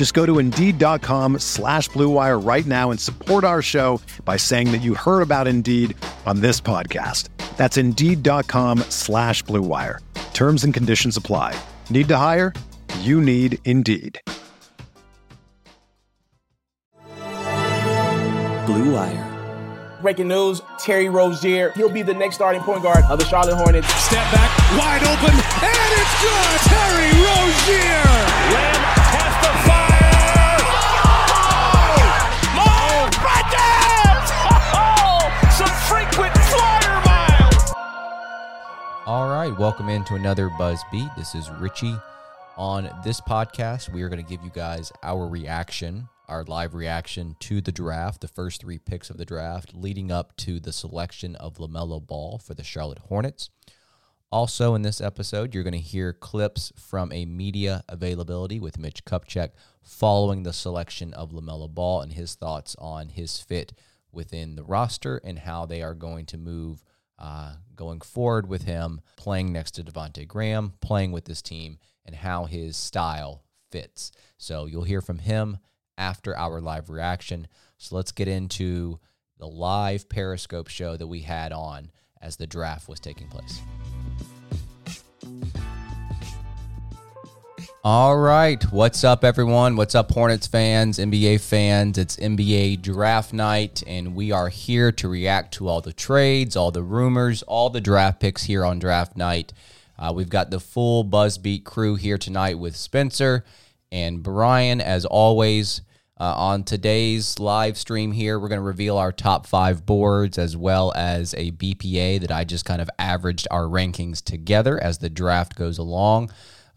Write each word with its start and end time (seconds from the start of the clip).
Just 0.00 0.14
go 0.14 0.24
to 0.24 0.38
Indeed.com 0.38 1.40
slash 1.40 1.90
BlueWire 1.90 2.42
right 2.42 2.64
now 2.64 2.90
and 2.90 2.98
support 2.98 3.44
our 3.44 3.60
show 3.60 4.00
by 4.24 4.38
saying 4.38 4.72
that 4.72 4.78
you 4.78 4.94
heard 4.94 5.20
about 5.20 5.46
Indeed 5.46 5.94
on 6.24 6.40
this 6.40 6.58
podcast. 6.58 7.28
That's 7.58 7.76
Indeed.com 7.76 8.78
slash 8.88 9.44
BlueWire. 9.44 9.98
Terms 10.32 10.64
and 10.64 10.72
conditions 10.72 11.18
apply. 11.18 11.54
Need 11.90 12.08
to 12.08 12.16
hire? 12.16 12.54
You 13.00 13.20
need 13.20 13.58
Indeed. 13.66 14.18
Blue 18.64 18.94
Wire. 18.94 19.98
Breaking 20.00 20.28
news, 20.28 20.62
Terry 20.78 21.10
Rozier, 21.10 21.72
he'll 21.72 21.90
be 21.90 22.00
the 22.00 22.14
next 22.14 22.36
starting 22.36 22.62
point 22.62 22.82
guard 22.82 23.04
of 23.10 23.18
the 23.18 23.26
Charlotte 23.26 23.56
Hornets. 23.56 23.92
Step 24.02 24.32
back, 24.32 24.50
wide 24.78 25.02
open, 25.02 25.36
and 25.36 25.92
it's 25.92 26.22
good! 26.22 26.60
Terry 26.70 27.10
Rozier! 27.20 28.02
Lamb 28.54 28.99
All 39.10 39.28
right, 39.28 39.50
welcome 39.58 39.88
into 39.88 40.14
another 40.14 40.48
Buzz 40.50 40.84
Beat. 40.92 41.08
This 41.16 41.34
is 41.34 41.50
Richie. 41.50 41.96
On 42.56 42.88
this 43.02 43.20
podcast, 43.20 43.92
we 43.92 44.02
are 44.02 44.08
going 44.08 44.24
to 44.24 44.30
give 44.30 44.44
you 44.44 44.52
guys 44.54 44.92
our 45.02 45.26
reaction 45.26 46.08
our 46.28 46.44
live 46.44 46.74
reaction 46.74 47.34
to 47.40 47.60
the 47.60 47.72
draft, 47.72 48.20
the 48.20 48.28
first 48.28 48.60
three 48.60 48.78
picks 48.78 49.10
of 49.10 49.16
the 49.16 49.24
draft, 49.24 49.74
leading 49.74 50.12
up 50.12 50.36
to 50.36 50.60
the 50.60 50.72
selection 50.72 51.34
of 51.34 51.56
LaMelo 51.56 52.06
Ball 52.06 52.38
for 52.38 52.54
the 52.54 52.62
Charlotte 52.62 53.00
Hornets. 53.00 53.50
Also, 54.30 54.76
in 54.76 54.82
this 54.82 55.00
episode, 55.00 55.52
you're 55.52 55.64
going 55.64 55.72
to 55.72 55.80
hear 55.80 56.12
clips 56.12 56.72
from 56.76 57.10
a 57.10 57.24
media 57.26 57.82
availability 57.88 58.60
with 58.60 58.78
Mitch 58.78 59.04
Kupchak 59.04 59.50
following 59.82 60.44
the 60.44 60.52
selection 60.52 61.12
of 61.14 61.32
LaMelo 61.32 61.68
Ball 61.68 62.02
and 62.02 62.12
his 62.12 62.36
thoughts 62.36 62.76
on 62.78 63.08
his 63.08 63.40
fit 63.40 63.72
within 64.12 64.54
the 64.54 64.62
roster 64.62 65.20
and 65.24 65.40
how 65.40 65.66
they 65.66 65.82
are 65.82 65.94
going 65.94 66.26
to 66.26 66.38
move 66.38 66.84
uh, 67.20 67.54
going 67.76 68.00
forward 68.00 68.48
with 68.48 68.62
him 68.62 69.00
playing 69.16 69.52
next 69.52 69.72
to 69.72 69.84
Devonte 69.84 70.26
Graham, 70.26 70.72
playing 70.80 71.12
with 71.12 71.26
this 71.26 71.42
team, 71.42 71.78
and 72.04 72.16
how 72.16 72.46
his 72.46 72.76
style 72.76 73.44
fits. 73.70 74.10
So 74.38 74.66
you'll 74.66 74.84
hear 74.84 75.00
from 75.00 75.18
him 75.18 75.58
after 75.98 76.36
our 76.36 76.60
live 76.60 76.88
reaction. 76.88 77.46
So 77.76 77.96
let's 77.96 78.12
get 78.12 78.26
into 78.26 78.98
the 79.38 79.46
live 79.46 80.08
Periscope 80.08 80.68
show 80.68 80.96
that 80.96 81.06
we 81.06 81.20
had 81.20 81.52
on 81.52 81.90
as 82.20 82.36
the 82.36 82.46
draft 82.46 82.88
was 82.88 83.00
taking 83.00 83.28
place. 83.28 83.60
All 87.82 88.18
right. 88.18 88.62
What's 88.70 89.04
up, 89.04 89.24
everyone? 89.24 89.74
What's 89.74 89.94
up, 89.94 90.10
Hornets 90.10 90.46
fans, 90.46 90.98
NBA 90.98 91.40
fans? 91.40 91.96
It's 91.96 92.14
NBA 92.18 92.82
draft 92.82 93.32
night, 93.32 93.82
and 93.86 94.14
we 94.14 94.30
are 94.32 94.50
here 94.50 94.92
to 94.92 95.08
react 95.08 95.54
to 95.54 95.66
all 95.66 95.80
the 95.80 95.94
trades, 95.94 96.56
all 96.56 96.70
the 96.70 96.82
rumors, 96.82 97.42
all 97.44 97.70
the 97.70 97.80
draft 97.80 98.20
picks 98.20 98.42
here 98.42 98.66
on 98.66 98.80
draft 98.80 99.16
night. 99.16 99.54
Uh, 99.98 100.12
we've 100.14 100.28
got 100.28 100.50
the 100.50 100.60
full 100.60 101.06
Buzzbeat 101.06 101.64
crew 101.64 101.94
here 101.94 102.18
tonight 102.18 102.58
with 102.58 102.76
Spencer 102.76 103.46
and 103.90 104.22
Brian, 104.22 104.82
as 104.82 105.06
always. 105.06 105.80
Uh, 106.18 106.34
on 106.36 106.64
today's 106.64 107.38
live 107.38 107.78
stream 107.78 108.12
here, 108.12 108.38
we're 108.38 108.48
going 108.48 108.60
to 108.60 108.62
reveal 108.62 108.98
our 108.98 109.10
top 109.10 109.46
five 109.46 109.86
boards 109.86 110.36
as 110.36 110.54
well 110.54 110.92
as 110.94 111.32
a 111.32 111.50
BPA 111.52 112.20
that 112.20 112.30
I 112.30 112.44
just 112.44 112.66
kind 112.66 112.82
of 112.82 112.90
averaged 112.98 113.48
our 113.50 113.64
rankings 113.64 114.22
together 114.22 114.78
as 114.78 114.98
the 114.98 115.08
draft 115.08 115.56
goes 115.56 115.78
along. 115.78 116.30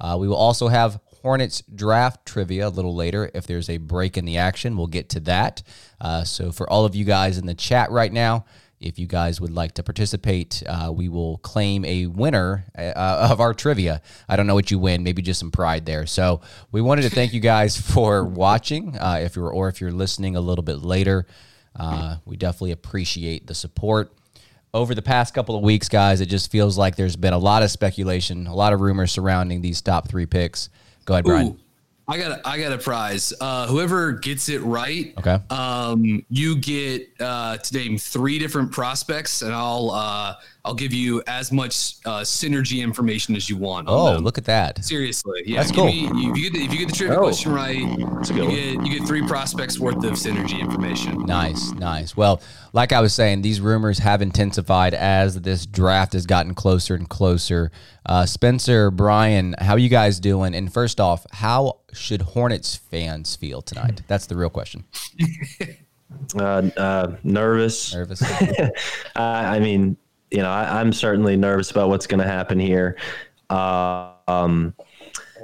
Uh, 0.04 0.18
we 0.20 0.28
will 0.28 0.36
also 0.36 0.68
have 0.68 1.00
Hornets 1.22 1.64
draft 1.74 2.26
trivia 2.26 2.68
a 2.68 2.70
little 2.70 2.94
later. 2.94 3.32
If 3.34 3.48
there's 3.48 3.70
a 3.70 3.78
break 3.78 4.18
in 4.18 4.26
the 4.26 4.38
action, 4.38 4.76
we'll 4.76 4.88
get 4.88 5.08
to 5.10 5.22
that. 5.22 5.64
Uh, 6.02 6.26
so, 6.26 6.52
for 6.52 6.70
all 6.70 6.84
of 6.84 6.96
you 6.96 7.06
guys 7.06 7.38
in 7.38 7.46
the 7.46 7.54
chat 7.54 7.90
right 7.92 8.12
now, 8.12 8.44
if 8.82 9.00
you 9.00 9.08
guys 9.08 9.40
would 9.40 9.54
like 9.54 9.76
to 9.76 9.84
participate, 9.84 10.62
uh, 10.68 10.92
we 10.94 11.08
will 11.08 11.38
claim 11.38 11.86
a 11.86 12.08
winner 12.08 12.66
uh, 12.78 13.30
of 13.32 13.40
our 13.40 13.54
trivia. 13.54 14.02
I 14.28 14.36
don't 14.36 14.48
know 14.48 14.56
what 14.56 14.70
you 14.70 14.80
win, 14.80 15.04
maybe 15.04 15.22
just 15.22 15.40
some 15.40 15.52
pride 15.52 15.86
there. 15.86 16.06
So 16.06 16.42
we 16.74 16.82
wanted 16.82 17.04
to 17.04 17.10
thank 17.10 17.34
you 17.34 17.40
guys 17.40 17.78
for 17.94 18.26
watching. 18.26 18.98
Uh, 18.98 19.20
if 19.22 19.38
you're 19.38 19.50
or 19.50 19.70
if 19.70 19.80
you're 19.80 19.94
listening 19.94 20.36
a 20.36 20.42
little 20.42 20.64
bit 20.64 20.80
later, 20.80 21.26
uh, 21.78 22.18
we 22.26 22.36
definitely 22.36 22.72
appreciate 22.72 23.48
the 23.48 23.56
support. 23.56 24.12
Over 24.76 24.96
the 24.96 25.04
past 25.04 25.36
couple 25.36 25.56
of 25.56 25.62
weeks, 25.62 25.88
guys, 25.88 26.20
it 26.20 26.26
just 26.26 26.50
feels 26.50 26.80
like 26.80 26.96
there's 26.96 27.16
been 27.16 27.34
a 27.34 27.38
lot 27.38 27.62
of 27.62 27.70
speculation, 27.70 28.48
a 28.48 28.56
lot 28.56 28.74
of 28.74 28.82
rumors 28.82 29.12
surrounding 29.12 29.62
these 29.62 29.82
top 29.84 30.08
three 30.08 30.26
picks. 30.26 30.70
Go 31.06 31.14
ahead, 31.14 31.26
Brian. 31.26 31.48
Ooh. 31.50 31.60
I 32.14 32.18
got 32.20 32.32
a, 32.32 32.48
I 32.48 32.60
got 32.60 32.72
a 32.72 32.78
prize. 32.78 33.34
Uh, 33.42 33.66
whoever 33.66 34.12
gets 34.12 34.48
it 34.48 34.62
right, 34.62 35.16
okay. 35.18 35.40
Um, 35.50 36.24
you 36.30 36.58
get 36.58 37.10
uh, 37.20 37.58
to 37.58 37.76
name 37.76 37.98
three 37.98 38.38
different 38.38 38.72
prospects, 38.72 39.42
and 39.42 39.52
I'll 39.52 39.90
uh, 39.90 40.36
I'll 40.64 40.76
give 40.76 40.94
you 40.94 41.24
as 41.26 41.52
much 41.52 41.96
uh, 42.06 42.22
synergy 42.22 42.84
information 42.84 43.36
as 43.36 43.50
you 43.50 43.58
want. 43.58 43.88
Oh, 43.90 44.18
look 44.18 44.38
at 44.38 44.46
that! 44.46 44.86
Seriously, 44.86 45.42
yeah, 45.48 45.58
that's 45.58 45.72
cool. 45.72 45.86
Me, 45.86 46.06
if 46.06 46.38
you 46.38 46.52
get 46.52 46.54
the, 46.54 46.64
if 46.64 46.72
you 46.72 46.78
get 46.78 46.90
the 46.90 46.96
trivia 46.96 47.18
oh. 47.18 47.24
question 47.24 47.52
right, 47.52 47.78
you 47.78 48.48
get 48.48 48.86
you 48.86 49.00
get 49.00 49.08
three 49.08 49.26
prospects 49.26 49.80
worth 49.80 50.04
of 50.04 50.14
synergy 50.14 50.60
information. 50.60 51.26
Nice, 51.26 51.72
nice. 51.72 52.16
Well, 52.16 52.44
like 52.74 52.92
I 52.92 53.02
was 53.02 53.16
saying, 53.16 53.42
these 53.42 53.60
rumors 53.60 53.98
have 53.98 54.22
intensified 54.22 54.94
as 54.94 55.42
this 55.42 55.66
draft 55.66 56.14
has 56.14 56.28
gotten 56.28 56.54
closer 56.54 56.94
and 56.94 57.10
closer. 57.10 57.72
Uh, 58.06 58.28
Spencer, 58.28 58.92
Brian, 58.92 59.56
how 59.58 59.74
are 59.74 59.80
you 59.80 59.90
guys 59.90 60.20
doing? 60.20 60.54
And 60.54 60.72
first 60.72 61.00
off, 61.00 61.26
how 61.32 61.80
should 61.94 62.22
Hornets 62.22 62.76
fans 62.76 63.36
feel 63.36 63.62
tonight? 63.62 64.02
That's 64.08 64.26
the 64.26 64.36
real 64.36 64.50
question. 64.50 64.86
uh, 66.36 66.70
uh, 66.78 67.16
nervous. 67.24 67.94
Nervous. 67.94 68.22
I 69.16 69.60
mean, 69.60 69.98
you 70.32 70.40
know, 70.40 70.50
I, 70.50 70.82
am 70.82 70.92
certainly 70.92 71.38
nervous 71.38 71.72
about 71.72 71.90
what's 71.90 72.08
going 72.08 72.20
to 72.20 72.28
happen 72.28 72.60
here. 72.60 72.98
Uh, 73.50 74.12
um, 74.28 74.74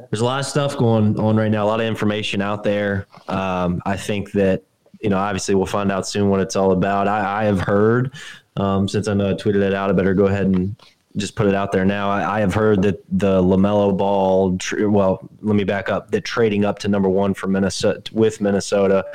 there's 0.09 0.21
a 0.21 0.25
lot 0.25 0.39
of 0.39 0.45
stuff 0.45 0.75
going 0.77 1.19
on 1.19 1.35
right 1.35 1.51
now, 1.51 1.65
a 1.65 1.67
lot 1.67 1.79
of 1.79 1.85
information 1.85 2.41
out 2.41 2.63
there. 2.63 3.05
Um, 3.27 3.81
I 3.85 3.95
think 3.95 4.31
that, 4.31 4.63
you 4.99 5.09
know, 5.09 5.17
obviously 5.17 5.53
we'll 5.55 5.67
find 5.67 5.91
out 5.91 6.07
soon 6.07 6.29
what 6.29 6.39
it's 6.39 6.55
all 6.55 6.71
about. 6.71 7.07
I, 7.07 7.41
I 7.41 7.43
have 7.45 7.61
heard, 7.61 8.13
um, 8.57 8.87
since 8.87 9.07
I 9.07 9.13
know 9.13 9.29
I 9.29 9.33
tweeted 9.33 9.61
it 9.61 9.73
out, 9.73 9.89
I 9.89 9.93
better 9.93 10.13
go 10.13 10.25
ahead 10.25 10.47
and 10.47 10.75
just 11.17 11.35
put 11.35 11.47
it 11.47 11.55
out 11.55 11.71
there 11.71 11.85
now. 11.85 12.09
I, 12.09 12.37
I 12.37 12.39
have 12.39 12.53
heard 12.53 12.81
that 12.83 13.03
the 13.09 13.41
LaMelo 13.41 13.97
Ball, 13.97 14.57
tr- 14.57 14.87
well, 14.87 15.27
let 15.41 15.55
me 15.55 15.63
back 15.63 15.89
up, 15.89 16.11
that 16.11 16.23
trading 16.23 16.65
up 16.65 16.79
to 16.79 16.87
number 16.87 17.09
one 17.09 17.33
for 17.33 17.47
Minnesota 17.47 18.01
with 18.13 18.41
Minnesota 18.41 19.05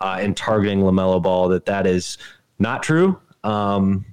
uh, 0.00 0.18
and 0.20 0.36
targeting 0.36 0.80
LaMelo 0.80 1.22
Ball, 1.22 1.48
that 1.48 1.64
that 1.66 1.86
is 1.86 2.18
not 2.58 2.82
true. 2.82 3.18
Um, 3.44 4.04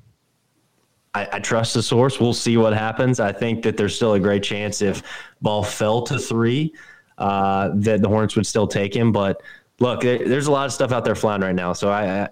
I, 1.14 1.28
I, 1.34 1.40
trust 1.40 1.74
the 1.74 1.84
source. 1.84 2.20
We'll 2.20 2.34
see 2.34 2.58
what 2.58 2.74
happens. 2.74 3.20
I 3.20 3.32
think 3.32 3.64
that 3.64 3.76
there's 3.76 3.96
still 3.96 4.14
a 4.14 4.20
great 4.20 4.44
chance 4.44 4.82
if 4.82 5.04
ball 5.42 5.64
fell 5.64 6.02
to 6.04 6.18
three, 6.18 6.74
uh, 7.18 7.72
that 7.76 8.02
the 8.02 8.08
Hornets 8.08 8.36
would 8.36 8.46
still 8.46 8.68
take 8.68 8.94
him. 8.96 9.12
But 9.12 9.42
look, 9.80 10.02
there's 10.02 10.48
a 10.48 10.52
lot 10.52 10.66
of 10.66 10.74
stuff 10.74 10.92
out 10.92 11.04
there 11.04 11.16
flying 11.16 11.42
right 11.42 11.56
now. 11.56 11.74
So 11.74 11.90
I, 11.90 12.30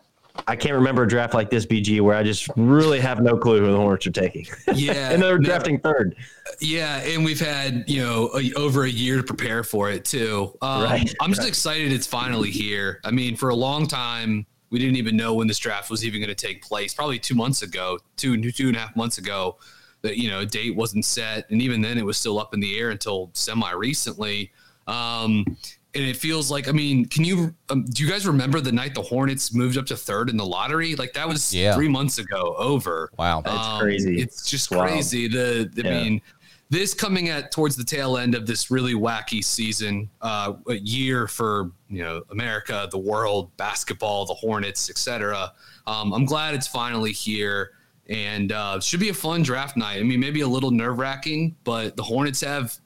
I, 0.47 0.55
can't 0.55 0.75
remember 0.75 1.03
a 1.03 1.07
draft 1.07 1.33
like 1.33 1.49
this, 1.49 1.65
BG, 1.65 2.01
where 2.01 2.15
I 2.15 2.23
just 2.23 2.47
really 2.55 2.99
have 2.99 3.21
no 3.21 3.37
clue 3.37 3.59
who 3.59 3.71
the 3.71 3.77
Hornets 3.77 4.07
are 4.07 4.11
taking. 4.11 4.45
Yeah, 4.73 5.09
and 5.11 5.21
they're 5.21 5.37
drafting 5.37 5.79
third. 5.79 6.15
Yeah, 6.59 6.97
and 6.97 7.23
we've 7.23 7.39
had 7.39 7.85
you 7.87 8.01
know 8.01 8.31
a, 8.35 8.53
over 8.53 8.83
a 8.83 8.89
year 8.89 9.17
to 9.17 9.23
prepare 9.23 9.63
for 9.63 9.89
it 9.89 10.05
too. 10.05 10.57
Um, 10.61 10.83
right. 10.83 11.13
I'm 11.21 11.29
just 11.29 11.41
right. 11.41 11.49
excited 11.49 11.91
it's 11.91 12.07
finally 12.07 12.51
here. 12.51 12.99
I 13.03 13.11
mean, 13.11 13.35
for 13.35 13.49
a 13.49 13.55
long 13.55 13.87
time 13.87 14.45
we 14.69 14.79
didn't 14.79 14.97
even 14.97 15.17
know 15.17 15.33
when 15.33 15.47
this 15.47 15.57
draft 15.57 15.89
was 15.89 16.05
even 16.05 16.21
going 16.21 16.33
to 16.33 16.35
take 16.35 16.61
place. 16.61 16.93
Probably 16.93 17.19
two 17.19 17.35
months 17.35 17.61
ago, 17.61 17.99
two 18.17 18.39
two 18.51 18.67
and 18.67 18.77
a 18.77 18.79
half 18.79 18.95
months 18.95 19.17
ago, 19.17 19.57
that 20.01 20.17
you 20.17 20.29
know 20.29 20.45
date 20.45 20.75
wasn't 20.75 21.05
set, 21.05 21.49
and 21.49 21.61
even 21.61 21.81
then 21.81 21.97
it 21.97 22.05
was 22.05 22.17
still 22.17 22.39
up 22.39 22.53
in 22.53 22.59
the 22.59 22.77
air 22.77 22.89
until 22.91 23.31
semi 23.33 23.71
recently. 23.71 24.51
Um, 24.87 25.57
and 25.95 26.03
it 26.03 26.17
feels 26.17 26.51
like 26.51 26.67
I 26.67 26.71
mean, 26.71 27.05
can 27.05 27.23
you 27.23 27.53
um, 27.69 27.85
do 27.85 28.03
you 28.03 28.09
guys 28.09 28.27
remember 28.27 28.59
the 28.61 28.71
night 28.71 28.93
the 28.93 29.01
Hornets 29.01 29.53
moved 29.53 29.77
up 29.77 29.85
to 29.87 29.97
third 29.97 30.29
in 30.29 30.37
the 30.37 30.45
lottery? 30.45 30.95
Like 30.95 31.13
that 31.13 31.27
was 31.27 31.53
yeah. 31.53 31.73
three 31.73 31.87
months 31.87 32.19
ago. 32.19 32.55
Over. 32.57 33.09
Wow, 33.17 33.41
that's 33.41 33.67
um, 33.67 33.81
crazy. 33.81 34.21
It's 34.21 34.49
just 34.49 34.71
it's 34.71 34.81
crazy. 34.81 35.27
The, 35.27 35.69
the 35.73 35.83
yeah. 35.83 35.89
I 35.89 36.03
mean, 36.03 36.21
this 36.69 36.93
coming 36.93 37.29
at 37.29 37.51
towards 37.51 37.75
the 37.75 37.83
tail 37.83 38.17
end 38.17 38.35
of 38.35 38.45
this 38.45 38.69
really 38.69 38.93
wacky 38.93 39.43
season, 39.43 40.09
uh, 40.21 40.53
a 40.67 40.75
year 40.75 41.27
for 41.27 41.71
you 41.89 42.03
know 42.03 42.21
America, 42.29 42.87
the 42.91 42.97
world, 42.99 43.55
basketball, 43.57 44.25
the 44.25 44.35
Hornets, 44.35 44.89
etc. 44.89 45.51
Um, 45.87 46.13
I'm 46.13 46.25
glad 46.25 46.53
it's 46.53 46.67
finally 46.67 47.13
here, 47.13 47.71
and 48.07 48.51
uh, 48.51 48.79
should 48.79 48.99
be 48.99 49.09
a 49.09 49.13
fun 49.13 49.41
draft 49.41 49.75
night. 49.75 49.99
I 49.99 50.03
mean, 50.03 50.19
maybe 50.19 50.41
a 50.41 50.47
little 50.47 50.71
nerve 50.71 50.99
wracking, 50.99 51.55
but 51.63 51.97
the 51.97 52.03
Hornets 52.03 52.41
have 52.41 52.77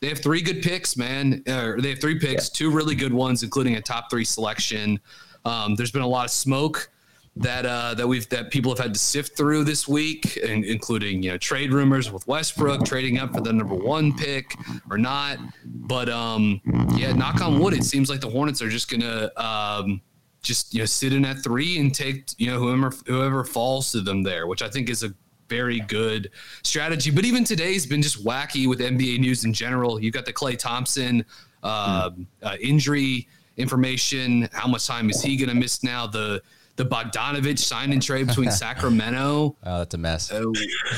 they 0.00 0.08
have 0.08 0.20
three 0.20 0.40
good 0.40 0.62
picks, 0.62 0.96
man. 0.96 1.42
Uh, 1.46 1.72
they 1.78 1.90
have 1.90 2.00
three 2.00 2.18
picks, 2.18 2.48
yeah. 2.48 2.54
two 2.54 2.70
really 2.70 2.94
good 2.94 3.12
ones, 3.12 3.42
including 3.42 3.76
a 3.76 3.80
top 3.80 4.10
three 4.10 4.24
selection. 4.24 4.98
Um, 5.44 5.74
there's 5.74 5.92
been 5.92 6.02
a 6.02 6.08
lot 6.08 6.24
of 6.24 6.30
smoke 6.30 6.90
that 7.36 7.64
uh, 7.64 7.94
that 7.94 8.06
we've 8.06 8.28
that 8.30 8.50
people 8.50 8.72
have 8.72 8.78
had 8.78 8.94
to 8.94 9.00
sift 9.00 9.36
through 9.36 9.64
this 9.64 9.86
week, 9.86 10.36
including 10.38 11.22
you 11.22 11.30
know 11.30 11.38
trade 11.38 11.72
rumors 11.72 12.10
with 12.10 12.26
Westbrook 12.26 12.84
trading 12.84 13.18
up 13.18 13.34
for 13.34 13.40
the 13.40 13.52
number 13.52 13.74
one 13.74 14.16
pick 14.16 14.54
or 14.90 14.98
not. 14.98 15.38
But 15.64 16.08
um, 16.08 16.60
yeah, 16.96 17.12
knock 17.12 17.40
on 17.40 17.58
wood, 17.58 17.74
it 17.74 17.84
seems 17.84 18.10
like 18.10 18.20
the 18.20 18.30
Hornets 18.30 18.60
are 18.62 18.68
just 18.68 18.90
gonna 18.90 19.30
um, 19.36 20.00
just 20.42 20.74
you 20.74 20.80
know 20.80 20.86
sit 20.86 21.12
in 21.12 21.24
at 21.24 21.42
three 21.42 21.78
and 21.78 21.94
take 21.94 22.30
you 22.38 22.48
know 22.48 22.58
whoever 22.58 22.94
whoever 23.06 23.44
falls 23.44 23.92
to 23.92 24.00
them 24.00 24.22
there, 24.22 24.46
which 24.46 24.62
I 24.62 24.68
think 24.68 24.90
is 24.90 25.02
a 25.02 25.14
very 25.50 25.80
good 25.80 26.30
strategy. 26.62 27.10
But 27.10 27.26
even 27.26 27.44
today's 27.44 27.84
been 27.84 28.00
just 28.00 28.24
wacky 28.24 28.66
with 28.66 28.78
NBA 28.80 29.18
news 29.18 29.44
in 29.44 29.52
general. 29.52 30.00
You've 30.00 30.14
got 30.14 30.24
the 30.24 30.32
Klay 30.32 30.56
Thompson 30.56 31.26
uh, 31.62 32.10
mm. 32.10 32.26
uh, 32.42 32.56
injury 32.60 33.28
information. 33.58 34.48
How 34.52 34.68
much 34.68 34.86
time 34.86 35.10
is 35.10 35.20
he 35.20 35.36
going 35.36 35.50
to 35.50 35.54
miss 35.54 35.82
now? 35.82 36.06
The 36.06 36.40
the 36.76 36.86
Bogdanovich 36.86 37.58
sign 37.58 37.92
and 37.92 38.00
trade 38.00 38.28
between 38.28 38.50
Sacramento. 38.64 39.54
Oh, 39.64 39.78
that's 39.78 39.92
a 39.92 39.98
mess. 39.98 40.32
Uh, 40.32 40.44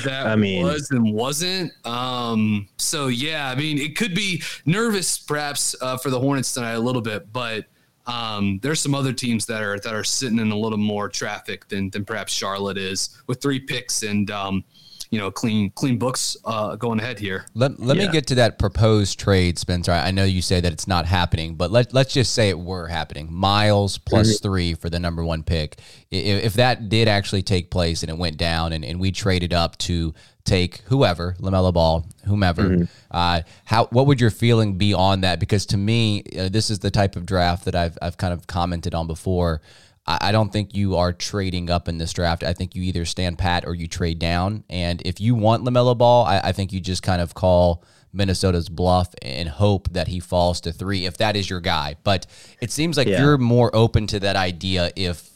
that 0.04 0.28
I 0.28 0.37
mean, 0.37 0.62
was 0.62 0.93
and 0.93 1.12
wasn't. 1.12 1.72
Um, 1.84 2.69
so 2.76 3.08
yeah, 3.08 3.50
I 3.50 3.56
mean, 3.56 3.78
it 3.78 3.96
could 3.96 4.14
be 4.14 4.43
nervous 4.64 5.19
perhaps 5.19 5.75
uh, 5.81 5.96
for 5.96 6.10
the 6.10 6.20
Hornets 6.20 6.55
tonight 6.55 6.72
a 6.72 6.78
little 6.78 7.02
bit, 7.02 7.32
but 7.32 7.66
um, 8.06 8.58
there's 8.62 8.81
some 8.81 8.94
other 8.94 9.12
teams 9.12 9.46
that 9.46 9.62
are 9.62 9.78
that 9.78 9.94
are 9.94 10.04
sitting 10.04 10.38
in 10.38 10.50
a 10.50 10.56
little 10.56 10.78
more 10.78 11.08
traffic 11.08 11.69
than 11.69 11.90
than 11.90 12.04
perhaps 12.04 12.32
Charlotte 12.32 12.78
is 12.78 13.20
with 13.26 13.40
three 13.40 13.60
picks 13.60 14.02
and 14.02 14.31
um, 14.31 14.64
you 15.12 15.19
know 15.19 15.31
clean 15.31 15.70
clean 15.70 15.99
books 15.99 16.38
uh, 16.47 16.75
going 16.76 16.99
ahead 16.99 17.19
here. 17.19 17.44
Let, 17.55 17.79
let 17.79 17.99
yeah. 17.99 18.06
me 18.06 18.12
get 18.12 18.26
to 18.29 18.35
that 18.37 18.59
proposed 18.59 19.20
trade, 19.20 19.59
Spencer. 19.59 19.93
I 19.93 20.11
know 20.11 20.25
you 20.25 20.41
say 20.41 20.59
that 20.61 20.73
it's 20.73 20.88
not 20.88 21.05
happening, 21.05 21.55
but 21.55 21.70
let 21.70 21.93
let's 21.93 22.14
just 22.14 22.32
say 22.32 22.49
it 22.49 22.59
were 22.59 22.88
happening. 22.88 23.31
Miles 23.31 23.99
mm-hmm. 23.99 24.43
three 24.43 24.73
for 24.75 24.88
the 24.88 24.99
number 24.99 25.23
one 25.23 25.43
pick. 25.43 25.79
If, 26.11 26.44
if, 26.44 26.55
that 26.55 26.88
did 26.88 27.09
actually 27.09 27.43
take 27.43 27.70
place 27.70 28.03
and 28.03 28.09
it 28.09 28.17
went 28.17 28.38
down, 28.38 28.73
and, 28.73 28.85
and 28.85 28.99
we 28.99 29.12
traded 29.12 29.53
up 29.53 29.76
to 29.79 30.14
take 30.44 30.79
whoever 30.87 31.37
LaMelo 31.38 31.75
Ball, 31.75 32.06
whomever. 32.25 32.62
Mm-hmm. 32.62 32.85
Uh, 33.11 33.43
how 33.67 33.85
what 33.87 34.06
would 34.06 34.19
your 34.19 34.31
feeling 34.31 34.79
be 34.79 34.94
on 34.94 35.20
that? 35.20 35.41
Because 35.41 35.67
to 35.67 35.76
me, 35.76 36.25
uh, 36.38 36.49
this 36.49 36.70
is 36.70 36.79
the 36.79 36.91
type 36.91 37.17
of 37.17 37.26
draft 37.26 37.67
that 37.67 37.75
I've 37.75 37.99
I've 38.00 38.17
kind 38.17 38.32
of 38.32 38.47
commented 38.47 38.94
on 38.94 39.06
before. 39.06 39.61
I, 40.06 40.19
I 40.20 40.32
don't 40.32 40.52
think 40.52 40.75
you 40.75 40.96
are 40.96 41.12
trading 41.12 41.70
up 41.70 41.88
in 41.88 41.99
this 41.99 42.12
draft. 42.12 42.43
I 42.43 42.52
think 42.52 42.75
you 42.75 42.82
either 42.82 43.04
stand 43.04 43.38
pat 43.38 43.64
or 43.66 43.75
you 43.75 43.87
trade 43.87 44.19
down. 44.19 44.64
And 44.69 45.02
if 45.02 45.20
you 45.20 45.34
want 45.34 45.64
LaMelo 45.64 45.96
Ball, 45.96 46.25
I, 46.25 46.40
I 46.40 46.52
think 46.52 46.72
you 46.72 46.81
just 46.81 47.02
kind 47.02 47.22
of 47.22 47.34
call 47.34 47.84
Minnesota's 48.12 48.69
bluff 48.69 49.14
and 49.22 49.49
hope 49.49 49.93
that 49.93 50.08
he 50.08 50.20
falls 50.20 50.60
to 50.62 50.72
three 50.72 51.06
if 51.06 51.16
that 51.19 51.37
is 51.37 51.49
your 51.49 51.60
guy. 51.60 51.96
But 52.04 52.26
it 52.60 52.70
seems 52.70 52.96
like 52.96 53.08
yeah. 53.08 53.20
you're 53.20 53.38
more 53.38 53.75
open 53.75 54.06
to 54.08 54.20
that 54.20 54.37
idea 54.37 54.90
if 54.96 55.28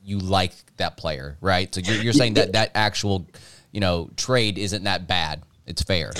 you 0.00 0.18
like 0.18 0.52
that 0.78 0.96
player, 0.96 1.36
right? 1.40 1.72
So 1.74 1.80
you're, 1.80 2.02
you're 2.02 2.12
saying 2.12 2.34
that 2.34 2.52
that 2.52 2.72
actual 2.74 3.28
you 3.72 3.80
know, 3.80 4.10
trade 4.16 4.58
isn't 4.58 4.84
that 4.84 5.08
bad. 5.08 5.42
It's 5.66 5.82
fair. 5.82 6.12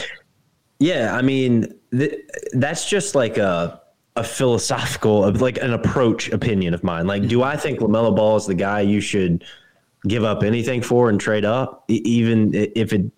Yeah, 0.78 1.14
I 1.14 1.22
mean, 1.22 1.78
th- 1.92 2.18
that's 2.54 2.88
just 2.88 3.14
like 3.14 3.36
a 3.36 3.81
a 4.16 4.24
philosophical, 4.24 5.30
like 5.32 5.58
an 5.58 5.72
approach 5.72 6.30
opinion 6.30 6.74
of 6.74 6.84
mine. 6.84 7.06
Like, 7.06 7.28
do 7.28 7.42
I 7.42 7.56
think 7.56 7.80
Lamelo 7.80 8.14
Ball 8.14 8.36
is 8.36 8.46
the 8.46 8.54
guy 8.54 8.80
you 8.80 9.00
should 9.00 9.44
give 10.06 10.24
up 10.24 10.42
anything 10.42 10.82
for 10.82 11.08
and 11.08 11.18
trade 11.18 11.44
up, 11.44 11.84
even 11.88 12.50
if 12.54 12.92
it? 12.92 13.10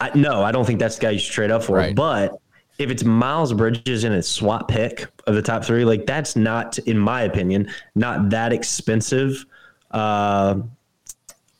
I, 0.00 0.10
no, 0.14 0.42
I 0.42 0.50
don't 0.50 0.64
think 0.64 0.78
that's 0.78 0.96
the 0.96 1.02
guy 1.02 1.10
you 1.10 1.18
should 1.18 1.32
trade 1.32 1.50
up 1.50 1.62
for. 1.62 1.76
Right. 1.76 1.94
But 1.94 2.40
if 2.78 2.90
it's 2.90 3.04
Miles 3.04 3.52
Bridges 3.52 4.04
and 4.04 4.14
it's 4.14 4.28
swap 4.28 4.68
pick 4.68 5.06
of 5.26 5.34
the 5.34 5.42
top 5.42 5.64
three, 5.64 5.84
like 5.84 6.06
that's 6.06 6.36
not, 6.36 6.78
in 6.78 6.98
my 6.98 7.22
opinion, 7.22 7.70
not 7.94 8.30
that 8.30 8.52
expensive. 8.52 9.44
Uh, 9.90 10.60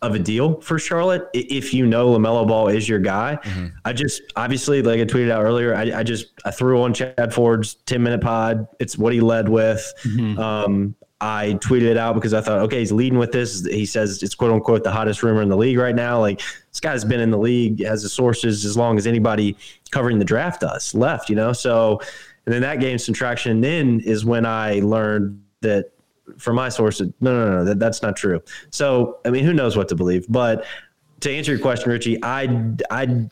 of 0.04 0.14
a 0.14 0.18
deal 0.18 0.60
for 0.60 0.78
Charlotte 0.78 1.28
if 1.32 1.72
you 1.72 1.86
know 1.86 2.08
LaMelo 2.10 2.46
Ball 2.46 2.68
is 2.68 2.88
your 2.88 2.98
guy. 2.98 3.38
Mm-hmm. 3.42 3.66
I 3.84 3.92
just 3.92 4.22
obviously, 4.36 4.82
like 4.82 5.00
I 5.00 5.04
tweeted 5.04 5.30
out 5.30 5.42
earlier, 5.42 5.74
I, 5.74 6.00
I, 6.00 6.02
just 6.02 6.26
I 6.44 6.50
threw 6.50 6.82
on 6.82 6.92
Chad 6.92 7.32
Ford's 7.32 7.74
10 7.86 8.02
minute 8.02 8.20
pod. 8.20 8.66
It's 8.78 8.98
what 8.98 9.12
he 9.12 9.20
led 9.20 9.48
with. 9.48 9.92
Mm-hmm. 10.04 10.38
Um, 10.38 10.94
I 11.20 11.54
tweeted 11.54 11.84
it 11.84 11.96
out 11.96 12.14
because 12.14 12.34
I 12.34 12.42
thought, 12.42 12.58
okay, 12.60 12.80
he's 12.80 12.92
leading 12.92 13.18
with 13.18 13.32
this. 13.32 13.64
He 13.64 13.86
says 13.86 14.22
it's 14.22 14.34
quote 14.34 14.52
unquote 14.52 14.84
the 14.84 14.90
hottest 14.90 15.22
rumor 15.22 15.40
in 15.40 15.48
the 15.48 15.56
league 15.56 15.78
right 15.78 15.94
now. 15.94 16.20
Like 16.20 16.40
this 16.70 16.80
guy's 16.80 17.04
been 17.04 17.20
in 17.20 17.30
the 17.30 17.38
league, 17.38 17.82
has 17.84 18.02
the 18.02 18.10
sources 18.10 18.64
as 18.66 18.76
long 18.76 18.98
as 18.98 19.06
anybody 19.06 19.56
covering 19.90 20.18
the 20.18 20.24
draft 20.24 20.60
does 20.60 20.94
left, 20.94 21.30
you 21.30 21.36
know? 21.36 21.54
So, 21.54 22.00
and 22.44 22.52
then 22.52 22.60
that 22.60 22.78
gained 22.78 23.00
some 23.00 23.14
traction. 23.14 23.52
And 23.52 23.64
then 23.64 24.00
is 24.00 24.26
when 24.26 24.44
I 24.44 24.80
learned 24.80 25.42
that 25.62 25.92
from 26.38 26.56
my 26.56 26.69
sources, 26.69 27.12
no, 27.21 27.32
no, 27.32 27.59
no, 27.59 27.65
that, 27.65 27.79
that's 27.79 28.03
not 28.03 28.17
true. 28.17 28.43
So, 28.71 29.19
I 29.25 29.31
mean, 29.31 29.44
who 29.44 29.53
knows 29.53 29.76
what 29.76 29.88
to 29.88 29.94
believe? 29.94 30.26
But 30.29 30.65
to 31.21 31.31
answer 31.31 31.53
your 31.53 31.61
question, 31.61 31.91
Richie, 31.91 32.23
I, 32.23 32.75
I, 32.91 33.29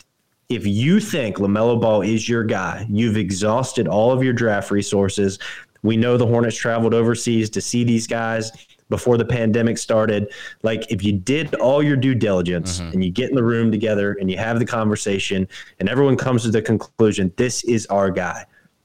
if 0.49 0.67
you 0.67 1.01
think 1.01 1.37
LaMelo 1.37 1.81
Ball 1.81 2.03
is 2.03 2.29
your 2.29 2.45
guy, 2.45 2.87
you've 2.89 3.17
exhausted 3.17 3.89
all 3.89 4.13
of 4.13 4.23
your 4.23 4.33
draft 4.33 4.71
resources. 4.71 5.39
We 5.83 5.97
know 5.97 6.17
the 6.17 6.27
Hornets 6.27 6.57
traveled 6.57 6.95
overseas 6.95 7.51
to 7.51 7.61
see 7.61 7.85
these 7.85 8.07
guys 8.07 8.53
before 8.89 9.17
the 9.17 9.25
pandemic 9.25 9.79
started. 9.79 10.33
Like, 10.63 10.91
if 10.93 11.03
you 11.03 11.13
did 11.13 11.55
all 11.57 11.83
your 11.83 11.97
due 11.97 12.15
diligence 12.15 12.79
mm-hmm. 12.79 12.93
and 12.93 13.05
you 13.05 13.11
get 13.11 13.31
in 13.31 13.37
the 13.37 13.43
room 13.43 13.73
together 13.73 14.17
and 14.21 14.31
you 14.31 14.37
have 14.37 14.59
the 14.59 14.67
conversation 14.67 15.49
and 15.81 15.89
everyone 15.89 16.17
comes 16.17 16.43
to 16.43 16.51
the 16.51 16.63
conclusion, 16.63 17.33
this 17.37 17.65
is 17.65 17.87
our 17.87 18.11
guy, 18.11 18.45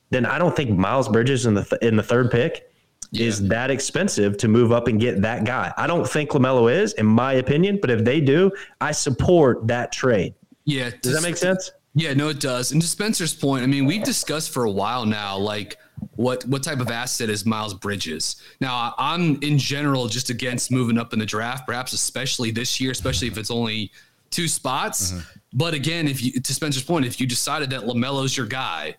then 0.09 0.25
I 0.25 0.39
don't 0.39 0.55
think 0.55 0.71
Miles 0.71 1.09
Bridges 1.09 1.45
in 1.45 1.53
the, 1.53 1.65
th- 1.65 1.81
in 1.81 1.97
the 1.97 2.03
third 2.03 2.31
pick 2.31 2.71
yeah. 3.11 3.25
is 3.25 3.47
that 3.47 3.71
expensive 3.71 4.37
to 4.37 4.47
move 4.47 4.71
up 4.71 4.87
and 4.87 4.99
get 4.99 5.21
that 5.21 5.45
guy. 5.45 5.73
I 5.77 5.87
don't 5.87 6.07
think 6.07 6.31
LaMelo 6.31 6.71
is, 6.71 6.93
in 6.93 7.05
my 7.05 7.33
opinion, 7.33 7.79
but 7.81 7.89
if 7.89 8.03
they 8.03 8.21
do, 8.21 8.51
I 8.81 8.91
support 8.91 9.67
that 9.67 9.91
trade. 9.91 10.33
Yeah. 10.65 10.91
Does 11.01 11.13
that 11.13 11.21
make 11.21 11.37
sense? 11.37 11.71
Yeah, 11.95 12.13
no, 12.13 12.29
it 12.29 12.39
does. 12.39 12.73
And 12.73 12.81
to 12.81 12.87
Spencer's 12.87 13.33
point, 13.33 13.63
I 13.63 13.65
mean, 13.65 13.85
we've 13.85 14.03
discussed 14.03 14.53
for 14.53 14.65
a 14.65 14.71
while 14.71 15.03
now, 15.05 15.35
like 15.35 15.77
what 16.15 16.45
what 16.45 16.61
type 16.61 16.79
of 16.79 16.91
asset 16.91 17.27
is 17.27 17.43
Miles 17.43 17.73
Bridges. 17.73 18.35
Now, 18.61 18.93
I'm 18.99 19.41
in 19.41 19.57
general 19.57 20.07
just 20.07 20.29
against 20.29 20.71
moving 20.71 20.99
up 20.99 21.11
in 21.13 21.17
the 21.17 21.25
draft, 21.25 21.65
perhaps 21.65 21.93
especially 21.93 22.51
this 22.51 22.79
year, 22.79 22.91
especially 22.91 23.27
if 23.27 23.37
it's 23.39 23.49
only 23.49 23.91
two 24.29 24.47
spots. 24.47 25.11
Mm-hmm. 25.11 25.39
But 25.53 25.73
again, 25.73 26.07
if 26.07 26.21
you 26.21 26.39
to 26.39 26.53
Spencer's 26.53 26.83
point, 26.83 27.05
if 27.05 27.19
you 27.19 27.25
decided 27.25 27.71
that 27.71 27.81
LaMelo's 27.81 28.37
your 28.37 28.45
guy, 28.45 28.95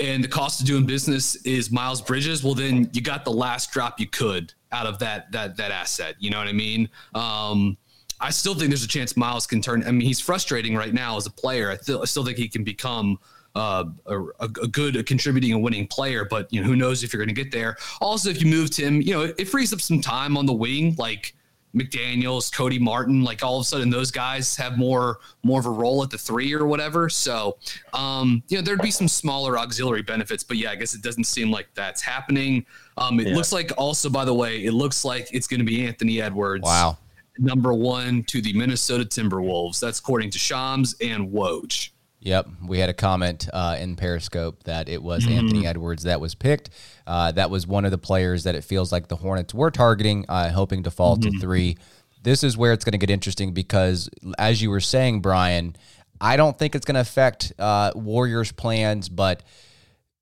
and 0.00 0.22
the 0.22 0.28
cost 0.28 0.60
of 0.60 0.66
doing 0.66 0.86
business 0.86 1.36
is 1.44 1.70
Miles 1.70 2.00
Bridges, 2.00 2.42
well 2.42 2.54
then 2.54 2.90
you 2.92 3.00
got 3.00 3.24
the 3.24 3.32
last 3.32 3.72
drop 3.72 4.00
you 4.00 4.06
could 4.06 4.52
out 4.72 4.86
of 4.86 4.98
that 4.98 5.30
that 5.32 5.56
that 5.56 5.70
asset. 5.70 6.16
You 6.18 6.30
know 6.30 6.38
what 6.38 6.48
I 6.48 6.52
mean? 6.52 6.88
Um, 7.14 7.76
I 8.20 8.30
still 8.30 8.54
think 8.54 8.70
there's 8.70 8.84
a 8.84 8.88
chance 8.88 9.16
Miles 9.16 9.46
can 9.46 9.60
turn. 9.60 9.84
I 9.84 9.90
mean, 9.90 10.06
he's 10.06 10.20
frustrating 10.20 10.76
right 10.76 10.94
now 10.94 11.16
as 11.16 11.26
a 11.26 11.30
player. 11.30 11.70
I, 11.70 11.74
I 11.74 12.04
still 12.04 12.24
think 12.24 12.38
he 12.38 12.48
can 12.48 12.64
become 12.64 13.18
uh, 13.54 13.84
a, 14.06 14.22
a, 14.40 14.48
good, 14.48 14.96
a 14.96 15.02
contributing 15.02 15.52
and 15.52 15.62
winning 15.62 15.86
player. 15.86 16.24
But 16.24 16.52
you 16.52 16.60
know, 16.60 16.66
who 16.66 16.76
knows 16.76 17.04
if 17.04 17.12
you're 17.12 17.24
going 17.24 17.34
to 17.34 17.42
get 17.42 17.52
there? 17.52 17.76
Also, 18.00 18.30
if 18.30 18.40
you 18.40 18.48
moved 18.48 18.76
him, 18.76 19.00
you 19.00 19.12
know, 19.12 19.32
it 19.36 19.48
frees 19.48 19.72
up 19.72 19.80
some 19.80 20.00
time 20.00 20.36
on 20.36 20.46
the 20.46 20.52
wing, 20.52 20.94
like 20.98 21.34
McDaniels, 21.74 22.52
Cody 22.52 22.78
Martin, 22.78 23.22
like 23.24 23.42
all 23.42 23.58
of 23.58 23.62
a 23.62 23.64
sudden 23.64 23.90
those 23.90 24.10
guys 24.10 24.56
have 24.56 24.78
more 24.78 25.18
more 25.42 25.60
of 25.60 25.66
a 25.66 25.70
role 25.70 26.02
at 26.02 26.10
the 26.10 26.18
three 26.18 26.52
or 26.54 26.66
whatever. 26.66 27.08
So 27.08 27.58
um, 27.92 28.42
you 28.48 28.56
know, 28.56 28.62
there'd 28.62 28.80
be 28.80 28.90
some 28.90 29.08
smaller 29.08 29.58
auxiliary 29.58 30.02
benefits, 30.02 30.44
but 30.44 30.56
yeah, 30.56 30.70
I 30.70 30.76
guess 30.76 30.94
it 30.94 31.02
doesn't 31.02 31.24
seem 31.24 31.50
like 31.50 31.68
that's 31.74 32.00
happening. 32.02 32.64
Um, 32.96 33.18
it 33.18 33.28
yeah. 33.28 33.34
looks 33.34 33.52
like 33.52 33.72
also, 33.76 34.08
by 34.08 34.24
the 34.24 34.34
way, 34.34 34.64
it 34.64 34.72
looks 34.72 35.04
like 35.04 35.32
it's 35.32 35.46
going 35.46 35.60
to 35.60 35.66
be 35.66 35.84
Anthony 35.86 36.22
Edwards. 36.22 36.64
Wow. 36.64 36.98
Number 37.38 37.74
one 37.74 38.22
to 38.24 38.40
the 38.40 38.52
Minnesota 38.52 39.04
Timberwolves. 39.04 39.80
That's 39.80 39.98
according 39.98 40.30
to 40.30 40.38
Shams 40.38 40.94
and 41.00 41.32
Woj. 41.32 41.90
Yep, 42.24 42.48
we 42.66 42.78
had 42.78 42.88
a 42.88 42.94
comment 42.94 43.48
uh, 43.52 43.76
in 43.78 43.96
Periscope 43.96 44.64
that 44.64 44.88
it 44.88 45.02
was 45.02 45.24
mm-hmm. 45.24 45.38
Anthony 45.38 45.66
Edwards 45.66 46.04
that 46.04 46.22
was 46.22 46.34
picked. 46.34 46.70
Uh, 47.06 47.32
that 47.32 47.50
was 47.50 47.66
one 47.66 47.84
of 47.84 47.90
the 47.90 47.98
players 47.98 48.44
that 48.44 48.54
it 48.54 48.64
feels 48.64 48.90
like 48.90 49.08
the 49.08 49.16
Hornets 49.16 49.52
were 49.52 49.70
targeting, 49.70 50.24
uh, 50.30 50.50
hoping 50.50 50.82
to 50.84 50.90
fall 50.90 51.18
mm-hmm. 51.18 51.32
to 51.32 51.38
three. 51.38 51.76
This 52.22 52.42
is 52.42 52.56
where 52.56 52.72
it's 52.72 52.82
going 52.82 52.92
to 52.92 52.98
get 52.98 53.10
interesting 53.10 53.52
because, 53.52 54.08
as 54.38 54.62
you 54.62 54.70
were 54.70 54.80
saying, 54.80 55.20
Brian, 55.20 55.76
I 56.18 56.38
don't 56.38 56.58
think 56.58 56.74
it's 56.74 56.86
going 56.86 56.94
to 56.94 57.02
affect 57.02 57.52
uh, 57.58 57.92
Warriors' 57.94 58.52
plans, 58.52 59.10
but 59.10 59.42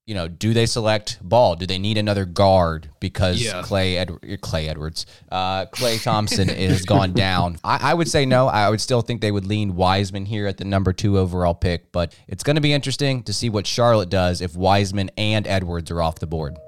you 0.06 0.14
know, 0.14 0.26
do 0.26 0.52
they 0.52 0.66
select 0.66 1.18
Ball? 1.22 1.54
Do 1.54 1.64
they 1.66 1.78
need 1.78 1.96
another 1.96 2.24
guard 2.24 2.90
because 2.98 3.42
yeah. 3.42 3.62
Clay 3.62 3.96
Ed- 3.96 4.40
Clay 4.40 4.68
Edwards, 4.68 5.06
uh, 5.30 5.66
Klay 5.66 6.02
Thompson 6.02 6.50
is 6.50 6.84
gone 6.84 7.12
down? 7.12 7.58
I, 7.62 7.90
I, 7.90 7.94
would 7.94 8.08
say 8.08 8.26
no. 8.26 8.48
I 8.48 8.68
would 8.68 8.80
still 8.80 9.02
think 9.02 9.20
they 9.20 9.30
would 9.30 9.46
lean 9.46 9.76
Wiseman 9.76 10.26
here 10.26 10.48
at 10.48 10.56
the 10.56 10.64
number 10.64 10.92
two 10.92 11.18
overall 11.18 11.54
pick, 11.54 11.92
but 11.92 12.16
it's 12.26 12.42
going 12.42 12.56
to 12.56 12.60
be 12.62 12.72
interesting 12.72 13.22
to 13.24 13.32
see 13.32 13.48
what 13.48 13.66
Charlotte 13.66 14.08
does 14.08 14.40
if 14.40 14.56
Wiseman 14.56 15.10
and 15.16 15.46
Edwards 15.46 15.90
are 15.90 16.02
off 16.02 16.18
the 16.18 16.26
board. 16.26 16.58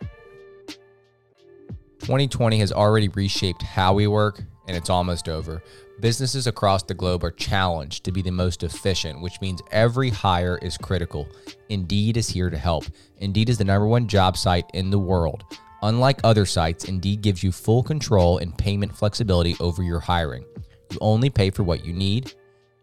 2020 2.00 2.58
has 2.58 2.70
already 2.70 3.08
reshaped 3.08 3.62
how 3.62 3.94
we 3.94 4.06
work, 4.06 4.42
and 4.66 4.76
it's 4.76 4.90
almost 4.90 5.28
over. 5.28 5.62
Businesses 6.00 6.46
across 6.46 6.82
the 6.82 6.94
globe 6.94 7.24
are 7.24 7.30
challenged 7.30 8.04
to 8.04 8.12
be 8.12 8.22
the 8.22 8.30
most 8.30 8.62
efficient, 8.62 9.20
which 9.20 9.40
means 9.40 9.62
every 9.70 10.10
hire 10.10 10.58
is 10.62 10.76
critical. 10.76 11.28
Indeed 11.68 12.16
is 12.16 12.28
here 12.28 12.50
to 12.50 12.58
help. 12.58 12.84
Indeed 13.18 13.48
is 13.48 13.58
the 13.58 13.64
number 13.64 13.86
one 13.86 14.08
job 14.08 14.36
site 14.36 14.66
in 14.74 14.90
the 14.90 14.98
world. 14.98 15.44
Unlike 15.82 16.20
other 16.24 16.46
sites, 16.46 16.86
Indeed 16.86 17.20
gives 17.20 17.42
you 17.42 17.52
full 17.52 17.82
control 17.82 18.38
and 18.38 18.56
payment 18.56 18.96
flexibility 18.96 19.54
over 19.60 19.82
your 19.82 20.00
hiring. 20.00 20.44
You 20.90 20.98
only 21.00 21.30
pay 21.30 21.50
for 21.50 21.62
what 21.62 21.84
you 21.84 21.92
need. 21.92 22.34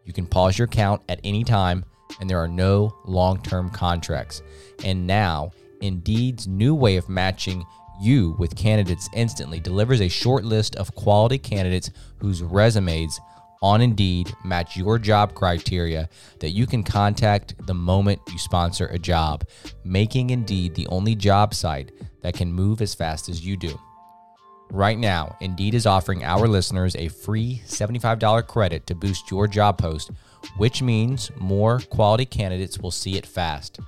You 0.06 0.14
can 0.14 0.26
pause 0.26 0.58
your 0.58 0.66
account 0.66 1.02
at 1.10 1.20
any 1.24 1.44
time, 1.44 1.84
and 2.20 2.30
there 2.30 2.40
are 2.40 2.48
no 2.48 2.96
long 3.06 3.42
term 3.42 3.70
contracts. 3.70 4.42
And 4.84 5.08
now, 5.08 5.52
Indeed's 5.82 6.48
new 6.48 6.76
way 6.76 6.98
of 6.98 7.10
matching 7.10 7.66
you 8.02 8.36
with 8.40 8.56
candidates 8.56 9.10
instantly 9.14 9.60
delivers 9.60 10.02
a 10.02 10.10
short 10.10 10.44
list 10.44 10.76
of 10.76 10.96
quality 10.96 11.38
candidates 11.38 11.92
whose 12.18 12.42
resumes 12.42 13.20
on 13.62 13.82
Indeed 13.82 14.34
match 14.44 14.76
your 14.76 14.98
job 14.98 15.36
criteria 15.36 16.10
that 16.40 16.50
you 16.50 16.66
can 16.66 16.84
contact 16.84 17.56
the 17.68 17.74
moment 17.74 18.20
you 18.32 18.40
sponsor 18.40 18.88
a 18.88 18.98
job, 18.98 19.46
making 19.84 20.32
Indeed 20.32 20.74
the 20.74 20.88
only 20.88 21.16
job 21.16 21.54
site 21.54 21.92
that 22.22 22.34
can 22.34 22.52
move 22.52 22.82
as 22.82 22.96
fast 22.96 23.30
as 23.30 23.46
you 23.46 23.56
do. 23.56 23.80
Right 24.72 24.98
now, 24.98 25.36
Indeed 25.42 25.76
is 25.76 25.86
offering 25.86 26.24
our 26.24 26.48
listeners 26.48 26.96
a 26.96 27.10
free 27.10 27.62
$75 27.68 28.48
credit 28.48 28.88
to 28.88 28.96
boost 28.96 29.30
your 29.30 29.46
job 29.46 29.78
post, 29.78 30.12
which 30.58 30.82
means 30.82 31.30
more 31.38 31.82
quality 31.90 32.26
candidates 32.26 32.80
will 32.80 32.92
see 32.92 33.18
it 33.18 33.26
fast. 33.26 33.80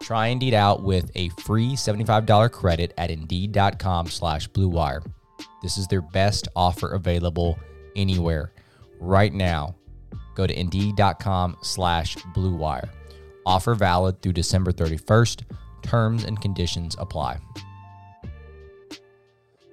Try 0.00 0.28
Indeed 0.28 0.54
out 0.54 0.82
with 0.82 1.10
a 1.14 1.30
free 1.30 1.72
$75 1.72 2.50
credit 2.52 2.92
at 2.96 3.10
Indeed.com 3.10 4.06
slash 4.06 4.48
BlueWire. 4.50 5.04
This 5.62 5.78
is 5.78 5.86
their 5.88 6.02
best 6.02 6.48
offer 6.54 6.92
available 6.92 7.58
anywhere. 7.96 8.52
Right 9.00 9.32
now, 9.32 9.74
go 10.34 10.46
to 10.46 10.58
Indeed.com 10.58 11.56
slash 11.62 12.16
BlueWire. 12.34 12.88
Offer 13.44 13.74
valid 13.74 14.22
through 14.22 14.34
December 14.34 14.72
31st. 14.72 15.42
Terms 15.82 16.24
and 16.24 16.40
conditions 16.40 16.96
apply. 16.98 17.38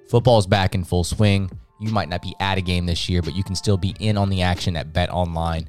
Football's 0.08 0.46
back 0.46 0.74
in 0.74 0.84
full 0.84 1.04
swing. 1.04 1.50
You 1.80 1.90
might 1.90 2.08
not 2.08 2.22
be 2.22 2.34
at 2.38 2.56
a 2.56 2.60
game 2.60 2.86
this 2.86 3.08
year, 3.08 3.20
but 3.20 3.34
you 3.34 3.42
can 3.42 3.56
still 3.56 3.76
be 3.76 3.94
in 3.98 4.16
on 4.16 4.30
the 4.30 4.42
action 4.42 4.76
at 4.76 4.92
Bet 4.92 5.10
Online. 5.10 5.68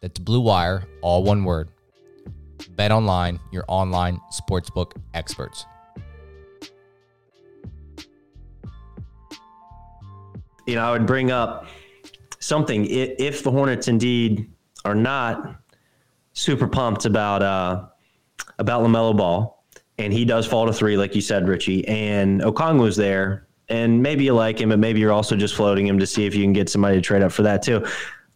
That's 0.00 0.18
Blue 0.18 0.40
Wire, 0.40 0.84
all 1.02 1.22
one 1.24 1.44
word. 1.44 1.68
Bet 2.70 2.90
online, 2.90 3.38
your 3.52 3.64
online 3.68 4.18
sportsbook 4.32 4.92
experts. 5.12 5.66
You 10.66 10.76
know, 10.76 10.82
I 10.82 10.92
would 10.92 11.06
bring 11.06 11.30
up 11.30 11.66
something 12.38 12.86
if 12.86 13.42
the 13.42 13.50
Hornets 13.50 13.88
indeed 13.88 14.50
are 14.86 14.94
not 14.94 15.56
super 16.32 16.66
pumped 16.66 17.04
about 17.04 17.42
uh, 17.42 17.84
about 18.58 18.82
Lamelo 18.82 19.14
Ball, 19.14 19.64
and 19.98 20.12
he 20.12 20.24
does 20.24 20.46
fall 20.46 20.64
to 20.64 20.72
three, 20.72 20.96
like 20.96 21.14
you 21.14 21.20
said, 21.20 21.46
Richie, 21.46 21.86
and 21.86 22.42
was 22.78 22.96
there, 22.96 23.48
and 23.68 24.02
maybe 24.02 24.24
you 24.24 24.32
like 24.32 24.58
him, 24.60 24.70
but 24.70 24.78
maybe 24.78 25.00
you're 25.00 25.12
also 25.12 25.36
just 25.36 25.54
floating 25.54 25.86
him 25.86 25.98
to 25.98 26.06
see 26.06 26.24
if 26.24 26.34
you 26.34 26.42
can 26.42 26.54
get 26.54 26.70
somebody 26.70 26.96
to 26.96 27.02
trade 27.02 27.22
up 27.22 27.32
for 27.32 27.42
that 27.42 27.62
too 27.62 27.84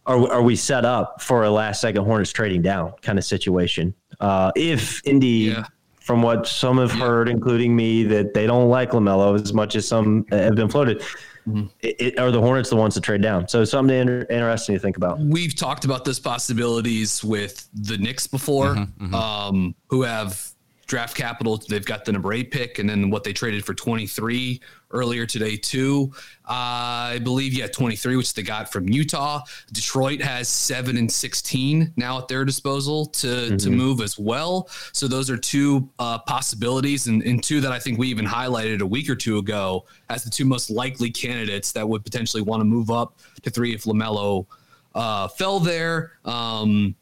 are, 0.05 0.31
are 0.31 0.41
we 0.41 0.55
set 0.55 0.85
up 0.85 1.21
for 1.21 1.43
a 1.43 1.49
last 1.49 1.81
second 1.81 2.05
Hornets 2.05 2.31
trading 2.31 2.61
down 2.61 2.93
kind 3.01 3.17
of 3.17 3.25
situation? 3.25 3.93
Uh, 4.19 4.51
if 4.55 5.01
indeed, 5.05 5.53
yeah. 5.53 5.65
from 5.99 6.21
what 6.21 6.47
some 6.47 6.77
have 6.77 6.95
yeah. 6.95 7.05
heard, 7.05 7.29
including 7.29 7.75
me, 7.75 8.03
that 8.03 8.33
they 8.33 8.45
don't 8.45 8.69
like 8.69 8.91
LaMelo 8.91 9.39
as 9.39 9.53
much 9.53 9.75
as 9.75 9.87
some 9.87 10.25
have 10.31 10.55
been 10.55 10.69
floated. 10.69 11.01
Mm-hmm. 11.47 11.65
It, 11.81 11.95
it, 11.99 12.19
are 12.19 12.31
the 12.31 12.41
Hornets 12.41 12.69
the 12.69 12.75
ones 12.75 12.95
to 12.95 13.01
trade 13.01 13.21
down? 13.21 13.47
So 13.47 13.63
something 13.65 13.95
inter- 13.95 14.25
interesting 14.29 14.75
to 14.75 14.79
think 14.79 14.97
about. 14.97 15.19
We've 15.19 15.55
talked 15.55 15.85
about 15.85 16.03
those 16.03 16.19
possibilities 16.19 17.23
with 17.23 17.67
the 17.73 17.97
Knicks 17.97 18.25
before, 18.25 18.75
mm-hmm, 18.75 19.05
mm-hmm. 19.05 19.15
Um, 19.15 19.75
who 19.87 20.01
have 20.01 20.54
draft 20.87 21.15
capital. 21.15 21.57
They've 21.57 21.85
got 21.85 22.05
the 22.05 22.11
number 22.11 22.33
eight 22.33 22.51
pick, 22.51 22.79
and 22.79 22.89
then 22.89 23.09
what 23.09 23.23
they 23.23 23.33
traded 23.33 23.65
for 23.65 23.73
23 23.73 24.61
earlier 24.91 25.25
today, 25.25 25.57
too. 25.57 26.11
Uh, 26.47 27.15
I 27.15 27.19
believe, 27.23 27.53
yeah, 27.53 27.67
23, 27.67 28.15
which 28.15 28.33
they 28.33 28.43
got 28.43 28.71
from 28.71 28.87
Utah. 28.87 29.41
Detroit 29.71 30.21
has 30.21 30.47
seven 30.47 30.97
and 30.97 31.11
16 31.11 31.93
now 31.95 32.19
at 32.19 32.27
their 32.27 32.45
disposal 32.45 33.07
to, 33.07 33.27
mm-hmm. 33.27 33.57
to 33.57 33.69
move 33.69 34.01
as 34.01 34.19
well. 34.19 34.69
So 34.91 35.07
those 35.07 35.29
are 35.29 35.37
two 35.37 35.89
uh, 35.99 36.19
possibilities, 36.19 37.07
and, 37.07 37.23
and 37.23 37.43
two 37.43 37.61
that 37.61 37.71
I 37.71 37.79
think 37.79 37.97
we 37.97 38.07
even 38.09 38.25
highlighted 38.25 38.81
a 38.81 38.87
week 38.87 39.09
or 39.09 39.15
two 39.15 39.39
ago 39.39 39.85
as 40.09 40.23
the 40.23 40.29
two 40.29 40.45
most 40.45 40.69
likely 40.69 41.09
candidates 41.09 41.71
that 41.71 41.87
would 41.87 42.03
potentially 42.03 42.43
want 42.43 42.61
to 42.61 42.65
move 42.65 42.91
up 42.91 43.19
to 43.41 43.49
three 43.49 43.73
if 43.73 43.83
LaMelo 43.83 44.45
uh, 44.93 45.27
fell 45.29 45.59
there. 45.59 46.13
Um, 46.23 46.95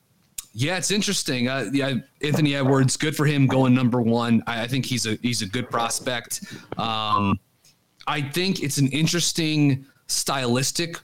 yeah, 0.53 0.77
it's 0.77 0.91
interesting. 0.91 1.47
Uh, 1.47 1.69
yeah, 1.73 1.95
Anthony 2.21 2.55
Edwards, 2.55 2.95
good 2.95 3.15
for 3.15 3.25
him 3.25 3.47
going 3.47 3.73
number 3.73 4.01
one. 4.01 4.43
I, 4.45 4.63
I 4.63 4.67
think 4.67 4.85
he's 4.85 5.05
a 5.05 5.17
he's 5.21 5.41
a 5.41 5.47
good 5.47 5.69
prospect. 5.69 6.43
Um, 6.77 7.39
I 8.05 8.21
think 8.21 8.61
it's 8.61 8.77
an 8.77 8.87
interesting 8.89 9.85
stylistic 10.07 10.99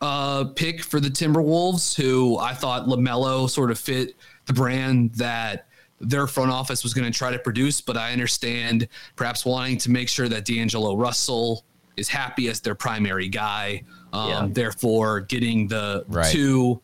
uh, 0.00 0.44
pick 0.56 0.82
for 0.82 0.98
the 0.98 1.08
Timberwolves, 1.08 1.94
who 1.94 2.38
I 2.38 2.52
thought 2.52 2.86
Lamelo 2.86 3.48
sort 3.48 3.70
of 3.70 3.78
fit 3.78 4.16
the 4.46 4.52
brand 4.52 5.14
that 5.14 5.66
their 6.00 6.26
front 6.26 6.50
office 6.50 6.82
was 6.82 6.92
going 6.92 7.10
to 7.10 7.16
try 7.16 7.30
to 7.30 7.38
produce. 7.38 7.80
But 7.80 7.96
I 7.96 8.12
understand 8.12 8.88
perhaps 9.14 9.44
wanting 9.44 9.78
to 9.78 9.90
make 9.90 10.08
sure 10.08 10.28
that 10.28 10.44
D'Angelo 10.44 10.96
Russell 10.96 11.64
is 11.96 12.08
happy 12.08 12.48
as 12.48 12.60
their 12.60 12.74
primary 12.74 13.28
guy. 13.28 13.84
Um, 14.12 14.28
yeah. 14.28 14.48
Therefore, 14.50 15.20
getting 15.20 15.68
the 15.68 16.04
right. 16.08 16.26
two 16.26 16.80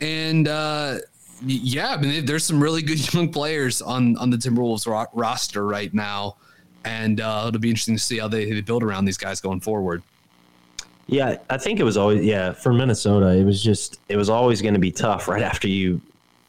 and 0.00 0.46
uh, 0.46 0.98
yeah, 1.44 1.88
I 1.90 1.96
mean, 1.96 2.24
there's 2.24 2.44
some 2.44 2.62
really 2.62 2.82
good 2.82 3.12
young 3.14 3.30
players 3.30 3.82
on 3.82 4.16
on 4.18 4.30
the 4.30 4.36
Timberwolves 4.36 4.86
ro- 4.86 5.10
roster 5.12 5.66
right 5.66 5.92
now, 5.92 6.36
and 6.84 7.20
uh, 7.20 7.46
it'll 7.48 7.60
be 7.60 7.70
interesting 7.70 7.96
to 7.96 8.02
see 8.02 8.18
how 8.18 8.28
they, 8.28 8.50
they 8.50 8.60
build 8.60 8.82
around 8.82 9.04
these 9.04 9.18
guys 9.18 9.40
going 9.40 9.60
forward. 9.60 10.02
Yeah, 11.06 11.38
I 11.48 11.58
think 11.58 11.80
it 11.80 11.84
was 11.84 11.96
always 11.96 12.24
yeah 12.24 12.52
for 12.52 12.72
Minnesota. 12.72 13.36
It 13.36 13.44
was 13.44 13.62
just 13.62 14.00
it 14.08 14.16
was 14.16 14.30
always 14.30 14.62
going 14.62 14.74
to 14.74 14.80
be 14.80 14.92
tough 14.92 15.28
right 15.28 15.42
after 15.42 15.66
you 15.66 16.00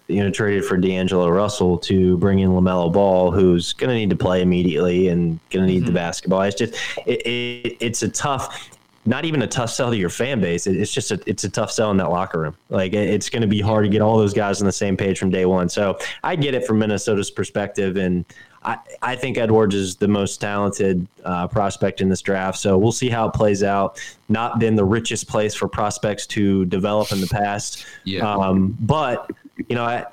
you 0.08 0.24
know 0.24 0.30
traded 0.30 0.66
for 0.66 0.78
D'Angelo 0.78 1.30
Russell 1.30 1.78
to 1.80 2.18
bring 2.18 2.40
in 2.40 2.52
Lamelo 2.52 2.92
Ball, 2.92 3.32
who's 3.32 3.74
going 3.74 3.90
to 3.90 3.96
need 3.96 4.10
to 4.10 4.16
play 4.16 4.42
immediately 4.42 5.08
and 5.08 5.40
going 5.50 5.66
to 5.66 5.72
need 5.72 5.80
mm-hmm. 5.80 5.88
the 5.88 5.94
basketball. 5.94 6.42
It's 6.42 6.58
just 6.58 6.76
it, 7.06 7.26
it, 7.26 7.78
it's 7.80 8.04
a 8.04 8.10
tough 8.10 8.70
not 9.06 9.26
even 9.26 9.42
a 9.42 9.48
tough 9.48 9.72
sell 9.72 9.90
to 9.90 9.98
your 9.98 10.10
fan 10.10 10.40
base. 10.42 10.68
It's 10.68 10.94
just 10.94 11.12
a 11.12 11.20
it's 11.26 11.44
a 11.44 11.50
tough 11.50 11.72
sell 11.72 11.92
in 11.92 11.98
that 11.98 12.12
locker 12.12 12.40
room. 12.40 12.56
Like 12.70 12.94
it's 12.94 13.30
going 13.30 13.42
to 13.42 13.48
be 13.48 13.60
hard 13.60 13.86
to 13.86 13.90
get 13.90 14.02
all 14.02 14.18
those 14.18 14.34
guys 14.34 14.62
on 14.62 14.68
the 14.68 14.72
same 14.72 14.96
page 14.96 15.18
from 15.18 15.32
day 15.32 15.46
one. 15.46 15.70
So 15.70 15.98
I 16.24 16.36
get 16.36 16.54
it 16.54 16.66
from 16.66 16.80
Minnesota's 16.80 17.32
perspective, 17.32 17.98
and 17.98 18.26
I 18.64 18.78
I 19.02 19.16
think 19.16 19.38
Edwards 19.38 19.74
is 19.74 19.96
the 19.96 20.08
most 20.08 20.38
talented 20.38 21.08
uh, 21.26 21.48
prospect 21.48 22.02
in 22.02 22.10
this 22.10 22.22
draft. 22.22 22.60
So 22.60 22.78
we'll 22.78 22.92
see 22.92 23.10
how 23.10 23.28
it 23.28 23.34
plays 23.34 23.64
out. 23.64 24.00
Not 24.30 24.60
been 24.60 24.76
the 24.76 24.86
richest 24.86 25.28
place 25.28 25.56
for 25.56 25.68
prospects 25.68 26.28
to 26.28 26.66
develop 26.66 27.12
in 27.12 27.22
the 27.22 27.28
past. 27.28 27.86
Yeah. 28.04 28.32
Um, 28.32 28.78
but 28.82 29.32
you 29.68 29.76
know, 29.76 29.84
I, 29.84 30.06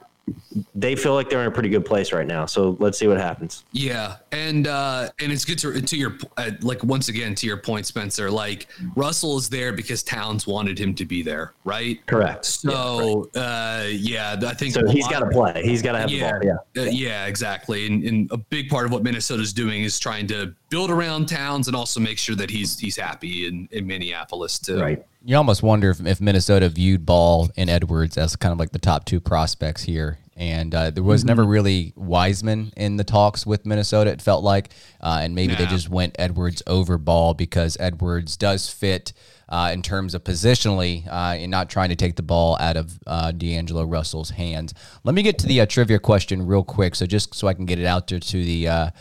they 0.74 0.96
feel 0.96 1.14
like 1.14 1.30
they're 1.30 1.42
in 1.42 1.48
a 1.48 1.50
pretty 1.50 1.68
good 1.68 1.84
place 1.84 2.12
right 2.12 2.26
now. 2.26 2.46
So 2.46 2.76
let's 2.78 2.98
see 2.98 3.06
what 3.06 3.18
happens. 3.18 3.64
Yeah, 3.72 4.16
and 4.32 4.66
uh, 4.66 5.10
and 5.20 5.32
it's 5.32 5.44
good 5.44 5.58
to 5.58 5.80
to 5.80 5.96
your 5.96 6.16
uh, 6.36 6.50
like 6.60 6.82
once 6.84 7.08
again 7.08 7.34
to 7.36 7.46
your 7.46 7.56
point, 7.56 7.86
Spencer. 7.86 8.30
Like 8.30 8.66
Russell 8.96 9.36
is 9.38 9.48
there 9.48 9.72
because 9.72 10.02
Towns 10.02 10.46
wanted 10.46 10.78
him 10.78 10.94
to 10.94 11.04
be 11.04 11.22
there, 11.22 11.52
right? 11.64 12.04
Correct. 12.06 12.44
So 12.44 13.30
yeah, 13.34 13.40
uh, 13.40 13.86
yeah 13.90 14.40
I 14.46 14.54
think 14.54 14.74
so. 14.74 14.86
He's 14.88 15.08
got 15.08 15.20
to 15.20 15.30
play. 15.30 15.62
He's 15.64 15.82
got 15.82 15.92
to 15.92 15.98
have 15.98 16.10
yeah, 16.10 16.38
the 16.38 16.46
ball. 16.46 16.58
Yeah, 16.74 16.82
uh, 16.82 16.86
yeah, 16.86 17.26
exactly. 17.26 17.86
And, 17.86 18.04
and 18.04 18.30
a 18.32 18.36
big 18.36 18.68
part 18.68 18.86
of 18.86 18.92
what 18.92 19.02
Minnesota's 19.02 19.52
doing 19.52 19.82
is 19.82 19.98
trying 19.98 20.26
to 20.28 20.54
build 20.70 20.90
around 20.90 21.28
Towns 21.28 21.66
and 21.66 21.76
also 21.76 22.00
make 22.00 22.18
sure 22.18 22.36
that 22.36 22.50
he's 22.50 22.78
he's 22.78 22.96
happy 22.96 23.46
in, 23.46 23.68
in 23.72 23.86
Minneapolis 23.86 24.58
too. 24.58 24.80
Right. 24.80 25.04
You 25.28 25.36
almost 25.36 25.62
wonder 25.62 25.90
if, 25.90 26.00
if 26.06 26.22
Minnesota 26.22 26.70
viewed 26.70 27.04
Ball 27.04 27.50
and 27.54 27.68
Edwards 27.68 28.16
as 28.16 28.34
kind 28.34 28.50
of 28.50 28.58
like 28.58 28.72
the 28.72 28.78
top 28.78 29.04
two 29.04 29.20
prospects 29.20 29.82
here 29.82 30.20
and 30.38 30.74
uh, 30.74 30.88
there 30.88 31.02
was 31.02 31.20
mm-hmm. 31.20 31.28
never 31.28 31.44
really 31.44 31.92
Wiseman 31.96 32.72
in 32.78 32.96
the 32.96 33.04
talks 33.04 33.44
with 33.44 33.66
Minnesota. 33.66 34.10
It 34.10 34.22
felt 34.22 34.42
like, 34.42 34.70
uh, 35.02 35.20
and 35.20 35.34
maybe 35.34 35.52
nah. 35.52 35.58
they 35.58 35.66
just 35.66 35.90
went 35.90 36.16
Edwards 36.18 36.62
over 36.66 36.96
Ball 36.96 37.34
because 37.34 37.76
Edwards 37.78 38.38
does 38.38 38.70
fit 38.70 39.12
uh, 39.50 39.68
in 39.70 39.82
terms 39.82 40.14
of 40.14 40.24
positionally 40.24 41.06
uh, 41.06 41.34
and 41.36 41.50
not 41.50 41.68
trying 41.68 41.90
to 41.90 41.96
take 41.96 42.16
the 42.16 42.22
ball 42.22 42.56
out 42.58 42.78
of 42.78 42.98
uh, 43.06 43.30
D'Angelo 43.30 43.84
Russell's 43.84 44.30
hands. 44.30 44.72
Let 45.04 45.14
me 45.14 45.20
get 45.20 45.38
to 45.40 45.46
the 45.46 45.60
uh, 45.60 45.66
trivia 45.66 45.98
question 45.98 46.46
real 46.46 46.64
quick, 46.64 46.94
so 46.94 47.04
just 47.04 47.34
so 47.34 47.48
I 47.48 47.52
can 47.52 47.66
get 47.66 47.78
it 47.78 47.84
out 47.84 48.08
there 48.08 48.18
to 48.18 48.44
the. 48.44 48.92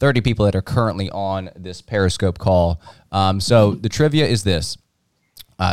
30 0.00 0.20
people 0.20 0.44
that 0.44 0.54
are 0.54 0.62
currently 0.62 1.10
on 1.10 1.50
this 1.56 1.82
Periscope 1.82 2.38
call. 2.38 2.80
Um, 3.10 3.40
so 3.40 3.72
the 3.72 3.88
trivia 3.88 4.26
is 4.26 4.44
this. 4.44 4.78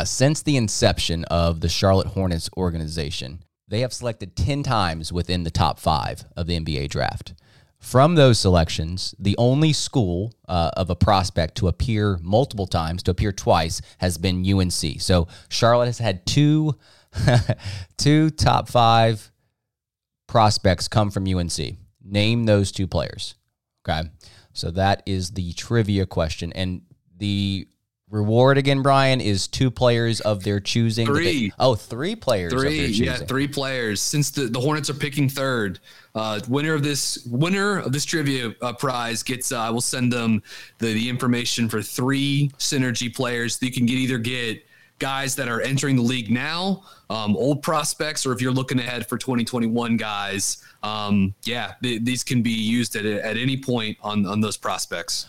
Since 0.04 0.42
the 0.42 0.56
inception 0.56 1.24
of 1.24 1.60
the 1.60 1.68
Charlotte 1.68 2.08
Hornets 2.08 2.50
organization, 2.56 3.42
they 3.68 3.80
have 3.80 3.92
selected 3.92 4.36
10 4.36 4.62
times 4.62 5.12
within 5.12 5.44
the 5.44 5.50
top 5.50 5.78
five 5.78 6.24
of 6.36 6.46
the 6.46 6.58
NBA 6.58 6.88
draft. 6.88 7.34
From 7.78 8.14
those 8.14 8.38
selections, 8.38 9.14
the 9.18 9.36
only 9.38 9.72
school 9.72 10.32
uh, 10.48 10.70
of 10.76 10.90
a 10.90 10.96
prospect 10.96 11.56
to 11.56 11.68
appear 11.68 12.18
multiple 12.22 12.66
times, 12.66 13.02
to 13.04 13.10
appear 13.10 13.32
twice, 13.32 13.80
has 13.98 14.18
been 14.18 14.44
UNC. 14.44 15.00
So 15.00 15.28
Charlotte 15.48 15.86
has 15.86 15.98
had 15.98 16.26
two, 16.26 16.74
two 17.96 18.30
top 18.30 18.68
five 18.68 19.30
prospects 20.26 20.88
come 20.88 21.10
from 21.10 21.26
UNC. 21.26 21.76
Name 22.02 22.44
those 22.44 22.72
two 22.72 22.86
players. 22.86 23.34
Okay. 23.88 24.08
So 24.52 24.70
that 24.72 25.02
is 25.06 25.32
the 25.32 25.52
trivia 25.52 26.06
question. 26.06 26.52
And 26.54 26.82
the 27.16 27.68
Reward 28.08 28.56
again, 28.56 28.82
Brian, 28.82 29.20
is 29.20 29.48
two 29.48 29.68
players 29.68 30.20
of 30.20 30.44
their 30.44 30.60
choosing. 30.60 31.06
Three. 31.06 31.48
They, 31.48 31.54
oh, 31.58 31.74
three 31.74 32.14
players. 32.14 32.52
Three. 32.52 32.86
Yeah, 32.86 33.16
three 33.16 33.48
players. 33.48 34.00
Since 34.00 34.30
the, 34.30 34.42
the 34.42 34.60
Hornets 34.60 34.88
are 34.88 34.94
picking 34.94 35.28
third, 35.28 35.80
uh, 36.14 36.38
winner 36.48 36.74
of 36.74 36.84
this 36.84 37.26
winner 37.26 37.80
of 37.80 37.92
this 37.92 38.04
trivia 38.04 38.54
uh, 38.62 38.74
prize 38.74 39.24
gets. 39.24 39.50
Uh, 39.50 39.58
I 39.58 39.70
will 39.70 39.80
send 39.80 40.12
them 40.12 40.40
the, 40.78 40.92
the 40.92 41.08
information 41.08 41.68
for 41.68 41.82
three 41.82 42.52
synergy 42.58 43.12
players. 43.12 43.60
You 43.60 43.72
can 43.72 43.86
get 43.86 43.96
either 43.96 44.18
get 44.18 44.64
guys 45.00 45.34
that 45.34 45.48
are 45.48 45.60
entering 45.60 45.96
the 45.96 46.02
league 46.02 46.30
now, 46.30 46.84
um, 47.10 47.36
old 47.36 47.60
prospects, 47.60 48.24
or 48.24 48.32
if 48.32 48.40
you're 48.40 48.52
looking 48.52 48.78
ahead 48.78 49.08
for 49.08 49.18
2021 49.18 49.96
guys, 49.96 50.64
um, 50.84 51.34
yeah, 51.42 51.74
th- 51.82 52.02
these 52.04 52.22
can 52.22 52.40
be 52.40 52.52
used 52.52 52.94
at, 52.94 53.04
at 53.04 53.36
any 53.36 53.56
point 53.56 53.98
on 54.00 54.26
on 54.26 54.40
those 54.40 54.56
prospects. 54.56 55.26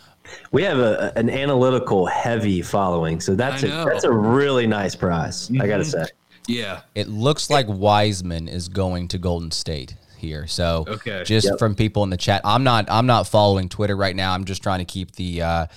We 0.51 0.63
have 0.63 0.79
a, 0.79 1.11
an 1.15 1.29
analytical 1.29 2.05
heavy 2.05 2.61
following, 2.61 3.19
so 3.19 3.35
that's 3.35 3.63
a, 3.63 3.67
that's 3.67 4.03
a 4.03 4.11
really 4.11 4.67
nice 4.67 4.95
prize. 4.95 5.49
Mm-hmm. 5.49 5.61
I 5.61 5.67
gotta 5.67 5.85
say. 5.85 6.05
Yeah, 6.47 6.81
it 6.95 7.07
looks 7.09 7.49
like 7.49 7.67
Wiseman 7.67 8.47
is 8.47 8.69
going 8.69 9.09
to 9.09 9.17
Golden 9.17 9.51
State 9.51 9.95
here. 10.17 10.47
So 10.47 10.85
okay. 10.87 11.23
just 11.25 11.47
yep. 11.47 11.59
from 11.59 11.75
people 11.75 12.03
in 12.03 12.09
the 12.09 12.17
chat, 12.17 12.41
I'm 12.43 12.63
not 12.63 12.89
I'm 12.89 13.05
not 13.05 13.27
following 13.27 13.69
Twitter 13.69 13.95
right 13.95 14.15
now. 14.15 14.33
I'm 14.33 14.45
just 14.45 14.63
trying 14.63 14.79
to 14.79 14.85
keep 14.85 15.11
the 15.13 15.41
uh, 15.41 15.67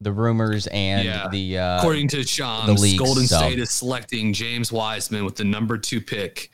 the 0.00 0.12
rumors 0.12 0.66
and 0.68 1.04
yeah. 1.04 1.28
the 1.28 1.58
uh, 1.58 1.78
according 1.78 2.08
to 2.08 2.22
Sean, 2.24 2.66
the 2.66 2.74
leaks, 2.74 3.02
Golden 3.02 3.26
so. 3.26 3.38
State 3.38 3.58
is 3.58 3.70
selecting 3.70 4.32
James 4.32 4.72
Wiseman 4.72 5.24
with 5.24 5.36
the 5.36 5.44
number 5.44 5.78
two 5.78 6.00
pick 6.00 6.50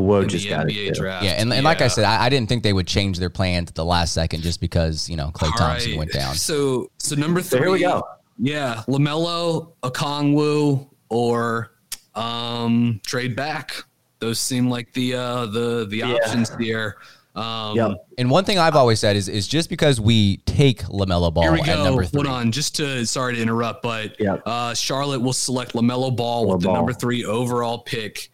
Whoa, 0.00 0.24
just 0.24 0.48
got 0.48 0.66
NBA 0.66 0.88
it. 0.88 0.94
Draft. 0.94 1.24
Yeah, 1.24 1.32
and, 1.32 1.52
and 1.52 1.62
yeah. 1.62 1.68
like 1.68 1.80
I 1.80 1.88
said, 1.88 2.04
I, 2.04 2.24
I, 2.24 2.28
didn't 2.28 2.48
think 2.48 2.62
they 2.62 2.72
would 2.72 2.86
change 2.86 3.18
their 3.18 3.30
plans 3.30 3.70
at 3.70 3.74
the 3.74 3.84
last 3.84 4.12
second 4.14 4.42
just 4.42 4.60
because 4.60 5.08
you 5.08 5.16
know 5.16 5.30
Klay 5.34 5.46
All 5.46 5.52
Thompson 5.52 5.92
right. 5.92 5.98
went 5.98 6.12
down. 6.12 6.34
So, 6.34 6.90
so 6.98 7.14
number 7.16 7.40
three. 7.40 7.58
So 7.58 7.62
here 7.64 7.72
we 7.72 7.80
go. 7.80 8.02
Yeah, 8.38 8.82
Lamelo, 8.88 9.72
Okongwu, 9.82 10.88
or 11.08 11.72
um, 12.14 13.00
trade 13.04 13.36
back. 13.36 13.74
Those 14.18 14.38
seem 14.38 14.68
like 14.68 14.92
the 14.92 15.14
uh, 15.14 15.46
the 15.46 15.86
the 15.88 15.98
yeah. 15.98 16.12
options 16.12 16.54
here. 16.56 16.96
Um, 17.34 17.76
yep. 17.76 18.06
And 18.16 18.30
one 18.30 18.44
thing 18.44 18.58
I've 18.58 18.76
always 18.76 19.00
said 19.00 19.16
is 19.16 19.28
is 19.28 19.48
just 19.48 19.68
because 19.68 20.00
we 20.00 20.38
take 20.38 20.82
Lamelo 20.84 21.34
Ball 21.34 21.42
here 21.44 21.52
we 21.52 21.62
go. 21.62 21.72
at 21.72 21.84
number 21.84 22.04
three. 22.04 22.22
Hold 22.22 22.26
on, 22.28 22.52
just 22.52 22.76
to 22.76 23.04
sorry 23.06 23.34
to 23.34 23.42
interrupt, 23.42 23.82
but 23.82 24.18
yep. 24.20 24.42
uh, 24.46 24.72
Charlotte 24.74 25.20
will 25.20 25.32
select 25.32 25.72
Lamelo 25.72 26.14
Ball 26.14 26.46
with 26.46 26.62
the 26.62 26.72
number 26.72 26.92
three 26.92 27.24
overall 27.24 27.78
pick 27.78 28.30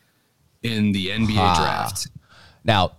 in 0.63 0.93
the 0.93 1.09
NBA 1.09 1.57
draft. 1.57 2.09
Now, 2.65 2.93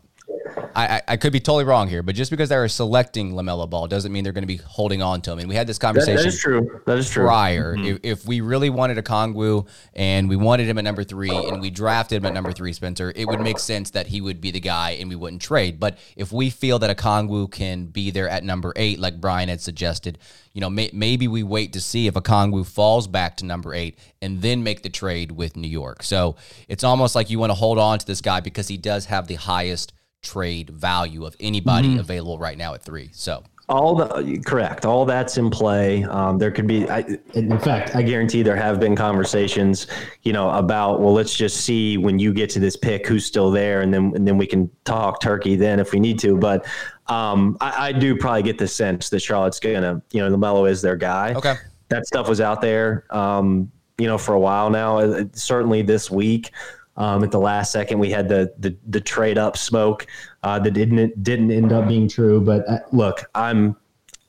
I, 0.76 1.02
I, 1.08 1.18
could 1.18 1.34
be 1.34 1.40
totally 1.40 1.66
wrong 1.66 1.88
here, 1.88 2.04
but 2.04 2.16
just 2.16 2.32
because 2.32 2.50
they 2.50 2.56
are 2.56 2.68
selecting 2.68 3.34
Lamelo 3.34 3.70
Ball 3.70 3.88
doesn't 3.88 4.12
mean 4.12 4.24
they're 4.24 4.34
going 4.34 4.44
to 4.44 4.48
be 4.48 4.58
holding 4.58 5.02
on 5.02 5.22
to 5.22 5.32
him. 5.32 5.40
And 5.40 5.50
we 5.50 5.56
had 5.56 5.68
this 5.68 5.78
conversation. 5.78 6.16
that, 6.16 6.24
that 6.24 6.28
is 6.28 6.40
true. 6.40 6.82
That 6.86 6.98
is 6.98 7.10
true. 7.10 7.26
Prior, 7.26 7.76
mm-hmm. 7.76 7.86
if, 7.86 8.00
if, 8.04 8.26
we 8.26 8.42
really 8.42 8.70
wanted 8.70 8.98
Okongwu 8.98 9.68
and 9.94 10.30
we 10.30 10.36
wanted 10.36 10.68
him 10.68 10.78
at 10.78 10.84
number 10.84 11.04
three, 11.04 11.30
and 11.30 11.62
we 11.62 11.70
drafted 11.70 12.18
him 12.18 12.26
at 12.26 12.34
number 12.34 12.52
three, 12.52 12.74
Spencer, 12.74 13.12
it 13.16 13.26
would 13.28 13.42
make 13.42 13.60
sense 13.60 13.92
that 13.92 14.08
he 14.08 14.22
would 14.22 14.40
be 14.40 14.52
the 14.52 14.60
guy, 14.60 14.92
and 14.92 15.10
we 15.10 15.16
wouldn't 15.16 15.42
trade. 15.42 15.80
But 15.80 15.98
if 16.16 16.32
we 16.32 16.50
feel 16.50 16.80
that 16.80 16.96
Okongwu 16.96 17.52
can 17.52 17.86
be 17.88 18.12
there 18.12 18.30
at 18.30 18.44
number 18.44 18.74
eight, 18.76 19.00
like 19.00 19.20
Brian 19.20 19.50
had 19.50 19.62
suggested, 19.62 20.18
you 20.54 20.62
know, 20.62 20.70
may, 20.70 20.90
maybe 20.94 21.28
we 21.28 21.44
wait 21.44 21.74
to 21.74 21.82
see 21.82 22.08
if 22.08 22.14
Okongwu 22.14 22.66
falls 22.66 23.08
back 23.08 23.38
to 23.38 23.46
number 23.46 23.74
eight 23.74 23.98
and 24.22 24.42
then 24.42 24.64
make 24.64 24.84
the 24.84 24.90
trade 24.90 25.32
with 25.32 25.56
New 25.56 25.68
York. 25.68 26.04
So 26.04 26.36
it's 26.68 26.84
almost 26.84 27.16
like 27.16 27.30
you 27.30 27.40
want 27.40 27.50
to 27.50 27.56
hold 27.56 27.80
on 27.80 28.00
to 28.00 28.06
this 28.06 28.22
guy 28.22 28.40
because 28.40 28.68
he 28.68 28.78
does 28.78 29.06
have 29.06 29.28
the 29.28 29.36
highest 29.36 29.94
trade 30.22 30.70
value 30.70 31.26
of 31.26 31.36
anybody 31.40 31.90
mm-hmm. 31.90 32.00
available 32.00 32.38
right 32.38 32.58
now 32.58 32.74
at 32.74 32.84
three. 32.84 33.10
So 33.14 33.44
all 33.72 33.96
the 33.96 34.42
correct, 34.46 34.86
all 34.86 35.06
that's 35.06 35.38
in 35.38 35.50
play. 35.50 36.04
Um, 36.04 36.38
there 36.38 36.52
could 36.52 36.68
be, 36.68 36.90
I, 36.90 37.06
in 37.34 37.58
fact, 37.60 37.96
I 37.96 38.02
guarantee 38.02 38.44
there 38.44 38.56
have 38.56 38.80
been 38.80 38.96
conversations, 38.96 39.88
you 40.24 40.34
know, 40.34 40.50
about 40.52 41.00
well, 41.00 41.14
let's 41.14 41.34
just 41.34 41.62
see 41.62 41.98
when 41.98 42.20
you 42.20 42.34
get 42.34 42.50
to 42.52 42.60
this 42.60 42.76
pick 42.76 43.08
who's 43.08 43.26
still 43.26 43.50
there, 43.50 43.82
and 43.82 43.94
then 43.94 44.12
and 44.16 44.28
then 44.28 44.38
we 44.38 44.46
can 44.46 44.70
talk 44.84 45.22
turkey 45.22 45.56
then 45.56 45.80
if 45.80 45.94
we 45.94 46.00
need 46.00 46.20
to. 46.20 46.38
But 46.38 46.66
um, 47.08 47.58
I, 47.62 47.88
I, 47.88 47.92
do 47.92 48.16
probably 48.16 48.44
get 48.44 48.58
the 48.58 48.68
sense 48.68 49.10
that 49.10 49.22
Charlotte's 49.22 49.60
gonna, 49.60 50.02
you 50.12 50.20
know, 50.22 50.36
Lamelo 50.36 50.70
is 50.70 50.82
their 50.82 50.98
guy. 50.98 51.34
Okay, 51.34 51.56
that 51.90 52.06
stuff 52.06 52.28
was 52.28 52.42
out 52.42 52.62
there, 52.62 53.06
um, 53.10 53.72
you 53.98 54.08
know, 54.08 54.18
for 54.18 54.34
a 54.34 54.40
while 54.40 54.70
now. 54.70 55.00
Uh, 55.00 55.24
certainly 55.34 55.82
this 55.82 56.12
week. 56.12 56.52
Um, 56.98 57.24
at 57.24 57.32
the 57.32 57.40
last 57.40 57.72
second, 57.72 58.00
we 58.00 58.12
had 58.12 58.28
the 58.28 58.54
the, 58.60 58.76
the 58.88 59.02
trade 59.02 59.38
up 59.38 59.58
smoke 59.58 60.08
uh, 60.44 60.60
that 60.60 60.72
didn't 60.72 61.24
didn't 61.24 61.52
end 61.52 61.72
up 61.72 61.88
being 61.88 62.08
true. 62.08 62.42
But 62.42 62.68
uh, 62.68 62.80
look, 62.92 63.24
I'm 63.34 63.76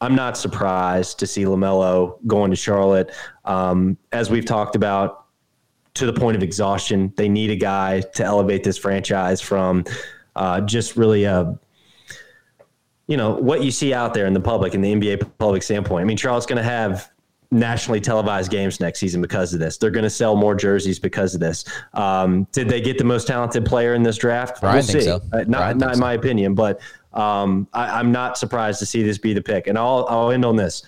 I'm 0.01 0.15
not 0.15 0.37
surprised 0.37 1.19
to 1.21 1.27
see 1.27 1.45
Lamelo 1.45 2.19
going 2.27 2.51
to 2.51 2.57
Charlotte. 2.57 3.13
Um, 3.45 3.97
as 4.11 4.31
we've 4.31 4.45
talked 4.45 4.75
about, 4.75 5.27
to 5.95 6.07
the 6.07 6.13
point 6.13 6.37
of 6.37 6.43
exhaustion, 6.43 7.13
they 7.17 7.29
need 7.29 7.51
a 7.51 7.57
guy 7.57 8.01
to 8.01 8.25
elevate 8.25 8.65
this 8.65 8.79
franchise 8.79 9.41
from 9.41 9.85
uh, 10.35 10.61
just 10.63 10.97
really 10.97 11.25
a 11.25 11.59
you 13.07 13.17
know 13.17 13.35
what 13.35 13.63
you 13.63 13.71
see 13.71 13.93
out 13.93 14.15
there 14.15 14.27
in 14.27 14.33
the 14.33 14.41
public 14.41 14.75
in 14.75 14.81
the 14.81 14.93
NBA 14.93 15.39
public 15.39 15.63
standpoint. 15.63 16.03
I 16.03 16.05
mean, 16.05 16.17
Charlotte's 16.17 16.47
going 16.47 16.57
to 16.57 16.63
have 16.63 17.12
nationally 17.53 18.01
televised 18.01 18.51
games 18.51 18.81
next 18.81 18.99
season 18.99 19.21
because 19.21 19.53
of 19.53 19.61
this. 19.61 19.77
They're 19.77 19.91
going 19.91 20.05
to 20.05 20.11
sell 20.11 20.35
more 20.35 20.55
jerseys 20.55 20.99
because 20.99 21.35
of 21.35 21.41
this. 21.41 21.65
Um, 21.93 22.49
did 22.51 22.69
they 22.69 22.81
get 22.81 22.99
the 22.99 23.05
most 23.05 23.27
talented 23.27 23.65
player 23.67 23.95
in 23.95 24.03
this 24.03 24.17
draft? 24.17 24.61
Brian 24.61 24.77
we'll 24.77 24.83
see. 24.85 25.03
So. 25.03 25.21
Uh, 25.33 25.45
not 25.47 25.77
not 25.77 25.95
in 25.95 26.01
my 26.01 26.15
opinion, 26.15 26.55
but 26.55 26.81
um, 27.13 27.69
I, 27.73 28.01
am 28.01 28.11
not 28.11 28.39
surprised 28.39 28.79
to 28.81 28.87
see 28.87 29.03
this 29.03 29.19
be 29.19 29.35
the 29.35 29.43
pick. 29.43 29.67
And 29.67 29.79
I'll 29.79 30.07
I'll 30.09 30.31
end 30.31 30.45
on 30.45 30.57
this. 30.57 30.83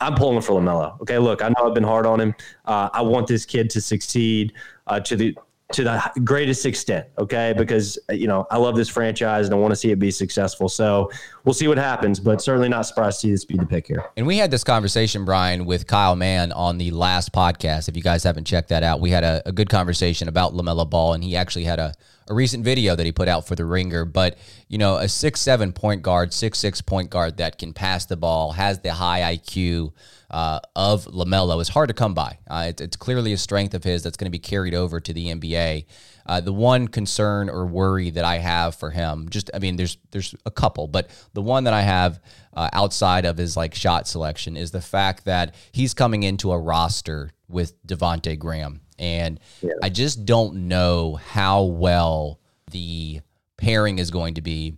I'm 0.00 0.14
pulling 0.14 0.40
for 0.40 0.60
Lamelo. 0.60 1.00
Okay, 1.02 1.18
look, 1.18 1.42
I 1.42 1.48
know 1.48 1.68
I've 1.68 1.74
been 1.74 1.84
hard 1.84 2.06
on 2.06 2.20
him. 2.20 2.34
Uh, 2.64 2.88
I 2.92 3.02
want 3.02 3.26
this 3.26 3.44
kid 3.44 3.70
to 3.70 3.80
succeed 3.80 4.54
uh, 4.86 4.98
to 5.00 5.14
the 5.14 5.36
to 5.72 5.84
the 5.84 6.20
greatest 6.24 6.66
extent, 6.66 7.06
okay? 7.18 7.54
Because 7.56 7.98
you 8.10 8.26
know 8.26 8.46
I 8.50 8.58
love 8.58 8.76
this 8.76 8.88
franchise 8.88 9.46
and 9.46 9.54
I 9.54 9.58
want 9.58 9.72
to 9.72 9.76
see 9.76 9.90
it 9.90 9.98
be 9.98 10.10
successful. 10.10 10.68
So 10.68 11.10
we'll 11.44 11.54
see 11.54 11.68
what 11.68 11.78
happens, 11.78 12.20
but 12.20 12.42
certainly 12.42 12.68
not 12.68 12.86
surprised 12.86 13.20
to 13.20 13.26
see 13.26 13.30
this 13.30 13.44
be 13.44 13.56
the 13.56 13.66
pick 13.66 13.86
here. 13.86 14.04
And 14.16 14.26
we 14.26 14.36
had 14.36 14.50
this 14.50 14.64
conversation, 14.64 15.24
Brian, 15.24 15.64
with 15.64 15.86
Kyle 15.86 16.16
Mann 16.16 16.52
on 16.52 16.78
the 16.78 16.90
last 16.90 17.32
podcast. 17.32 17.88
If 17.88 17.96
you 17.96 18.02
guys 18.02 18.24
haven't 18.24 18.44
checked 18.44 18.68
that 18.70 18.82
out, 18.82 19.00
we 19.00 19.10
had 19.10 19.24
a, 19.24 19.42
a 19.46 19.52
good 19.52 19.68
conversation 19.68 20.28
about 20.28 20.54
LaMelo 20.54 20.88
Ball, 20.88 21.14
and 21.14 21.24
he 21.24 21.36
actually 21.36 21.64
had 21.64 21.78
a, 21.78 21.94
a 22.28 22.34
recent 22.34 22.64
video 22.64 22.96
that 22.96 23.06
he 23.06 23.12
put 23.12 23.28
out 23.28 23.46
for 23.46 23.54
the 23.54 23.64
Ringer. 23.64 24.04
But 24.04 24.38
you 24.68 24.78
know, 24.78 24.96
a 24.96 25.08
six 25.08 25.40
seven 25.40 25.72
point 25.72 26.02
guard, 26.02 26.32
six 26.32 26.58
six 26.58 26.80
point 26.80 27.10
guard 27.10 27.36
that 27.38 27.58
can 27.58 27.72
pass 27.72 28.06
the 28.06 28.16
ball, 28.16 28.52
has 28.52 28.80
the 28.80 28.94
high 28.94 29.36
IQ 29.36 29.92
uh, 30.30 30.60
of 30.76 31.06
LaMelo 31.06 31.60
is 31.60 31.68
hard 31.68 31.88
to 31.88 31.94
come 31.94 32.14
by. 32.14 32.38
Uh, 32.48 32.66
it, 32.68 32.80
it's 32.80 32.96
clearly 32.96 33.32
a 33.32 33.36
strength 33.36 33.74
of 33.74 33.82
his 33.82 34.02
that's 34.02 34.16
going 34.16 34.26
to 34.26 34.30
be 34.30 34.38
carried 34.38 34.74
over 34.74 35.00
to 35.00 35.12
the 35.12 35.26
NBA. 35.26 35.86
Uh, 36.24 36.40
the 36.40 36.52
one 36.52 36.86
concern 36.86 37.50
or 37.50 37.66
worry 37.66 38.10
that 38.10 38.24
I 38.24 38.38
have 38.38 38.76
for 38.76 38.90
him, 38.90 39.28
just 39.28 39.50
I 39.52 39.58
mean, 39.58 39.76
there's 39.76 39.98
there's 40.12 40.34
a 40.46 40.50
couple, 40.50 40.86
but 40.86 41.10
the 41.32 41.42
one 41.42 41.64
that 41.64 41.74
I 41.74 41.82
have 41.82 42.20
uh, 42.54 42.68
outside 42.72 43.24
of 43.24 43.36
his 43.36 43.56
like 43.56 43.74
shot 43.74 44.06
selection 44.06 44.56
is 44.56 44.70
the 44.70 44.80
fact 44.80 45.24
that 45.24 45.54
he's 45.72 45.94
coming 45.94 46.22
into 46.22 46.52
a 46.52 46.58
roster 46.58 47.30
with 47.48 47.84
Devonte 47.84 48.38
Graham, 48.38 48.82
and 48.98 49.40
yeah. 49.60 49.72
I 49.82 49.88
just 49.88 50.24
don't 50.24 50.68
know 50.68 51.16
how 51.16 51.64
well 51.64 52.38
the 52.70 53.20
pairing 53.56 53.98
is 53.98 54.10
going 54.10 54.34
to 54.34 54.42
be. 54.42 54.76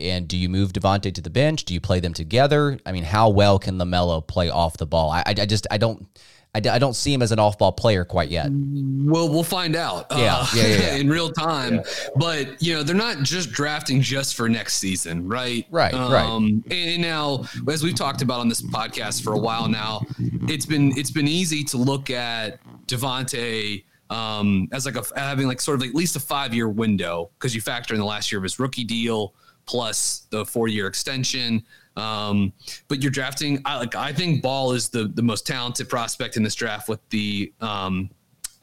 And 0.00 0.26
do 0.26 0.36
you 0.36 0.48
move 0.48 0.72
Devonte 0.72 1.12
to 1.14 1.20
the 1.20 1.30
bench? 1.30 1.64
Do 1.64 1.74
you 1.74 1.80
play 1.80 2.00
them 2.00 2.14
together? 2.14 2.78
I 2.86 2.92
mean, 2.92 3.04
how 3.04 3.28
well 3.28 3.58
can 3.58 3.78
LaMelo 3.78 4.26
play 4.26 4.48
off 4.50 4.76
the 4.76 4.86
ball? 4.86 5.10
I, 5.10 5.22
I, 5.26 5.34
just 5.46 5.66
I 5.70 5.78
don't 5.78 6.06
I, 6.54 6.58
I 6.58 6.78
don't 6.78 6.94
see 6.94 7.12
him 7.12 7.22
as 7.22 7.30
an 7.30 7.38
off 7.38 7.58
ball 7.58 7.72
player 7.72 8.04
quite 8.04 8.28
yet. 8.28 8.48
Well, 8.50 9.28
we'll 9.28 9.44
find 9.44 9.76
out. 9.76 10.06
Yeah, 10.10 10.36
uh, 10.36 10.46
yeah, 10.54 10.66
yeah, 10.66 10.76
yeah, 10.76 10.94
in 10.96 11.08
real 11.08 11.30
time. 11.30 11.76
Yeah. 11.76 11.82
But 12.16 12.62
you 12.62 12.74
know, 12.74 12.82
they're 12.82 12.96
not 12.96 13.22
just 13.22 13.52
drafting 13.52 14.00
just 14.00 14.34
for 14.34 14.48
next 14.48 14.76
season, 14.76 15.28
right? 15.28 15.66
Right, 15.70 15.94
um, 15.94 16.12
right. 16.12 16.72
And 16.72 17.02
now, 17.02 17.44
as 17.68 17.84
we've 17.84 17.94
talked 17.94 18.22
about 18.22 18.40
on 18.40 18.48
this 18.48 18.62
podcast 18.62 19.22
for 19.22 19.34
a 19.34 19.38
while 19.38 19.68
now, 19.68 20.02
it's 20.48 20.66
been 20.66 20.96
it's 20.98 21.10
been 21.10 21.28
easy 21.28 21.62
to 21.64 21.76
look 21.76 22.10
at 22.10 22.58
Devonte 22.86 23.84
um, 24.10 24.68
as 24.72 24.86
like 24.86 24.96
a 24.96 25.04
having 25.16 25.46
like 25.46 25.60
sort 25.60 25.76
of 25.76 25.82
like 25.82 25.90
at 25.90 25.96
least 25.96 26.16
a 26.16 26.20
five 26.20 26.52
year 26.52 26.68
window 26.68 27.30
because 27.38 27.54
you 27.54 27.60
factor 27.60 27.94
in 27.94 28.00
the 28.00 28.06
last 28.06 28.32
year 28.32 28.38
of 28.38 28.42
his 28.42 28.58
rookie 28.58 28.84
deal 28.84 29.34
plus 29.70 30.26
the 30.30 30.44
four 30.44 30.66
year 30.66 30.88
extension. 30.88 31.62
Um, 31.96 32.52
but 32.88 33.02
you're 33.02 33.12
drafting. 33.12 33.62
I 33.64 33.78
like. 33.78 33.94
I 33.94 34.12
think 34.12 34.42
Ball 34.42 34.72
is 34.72 34.88
the 34.88 35.04
the 35.04 35.22
most 35.22 35.46
talented 35.46 35.88
prospect 35.88 36.36
in 36.36 36.42
this 36.42 36.56
draft 36.56 36.88
with 36.88 37.00
the 37.10 37.52
um, 37.60 38.10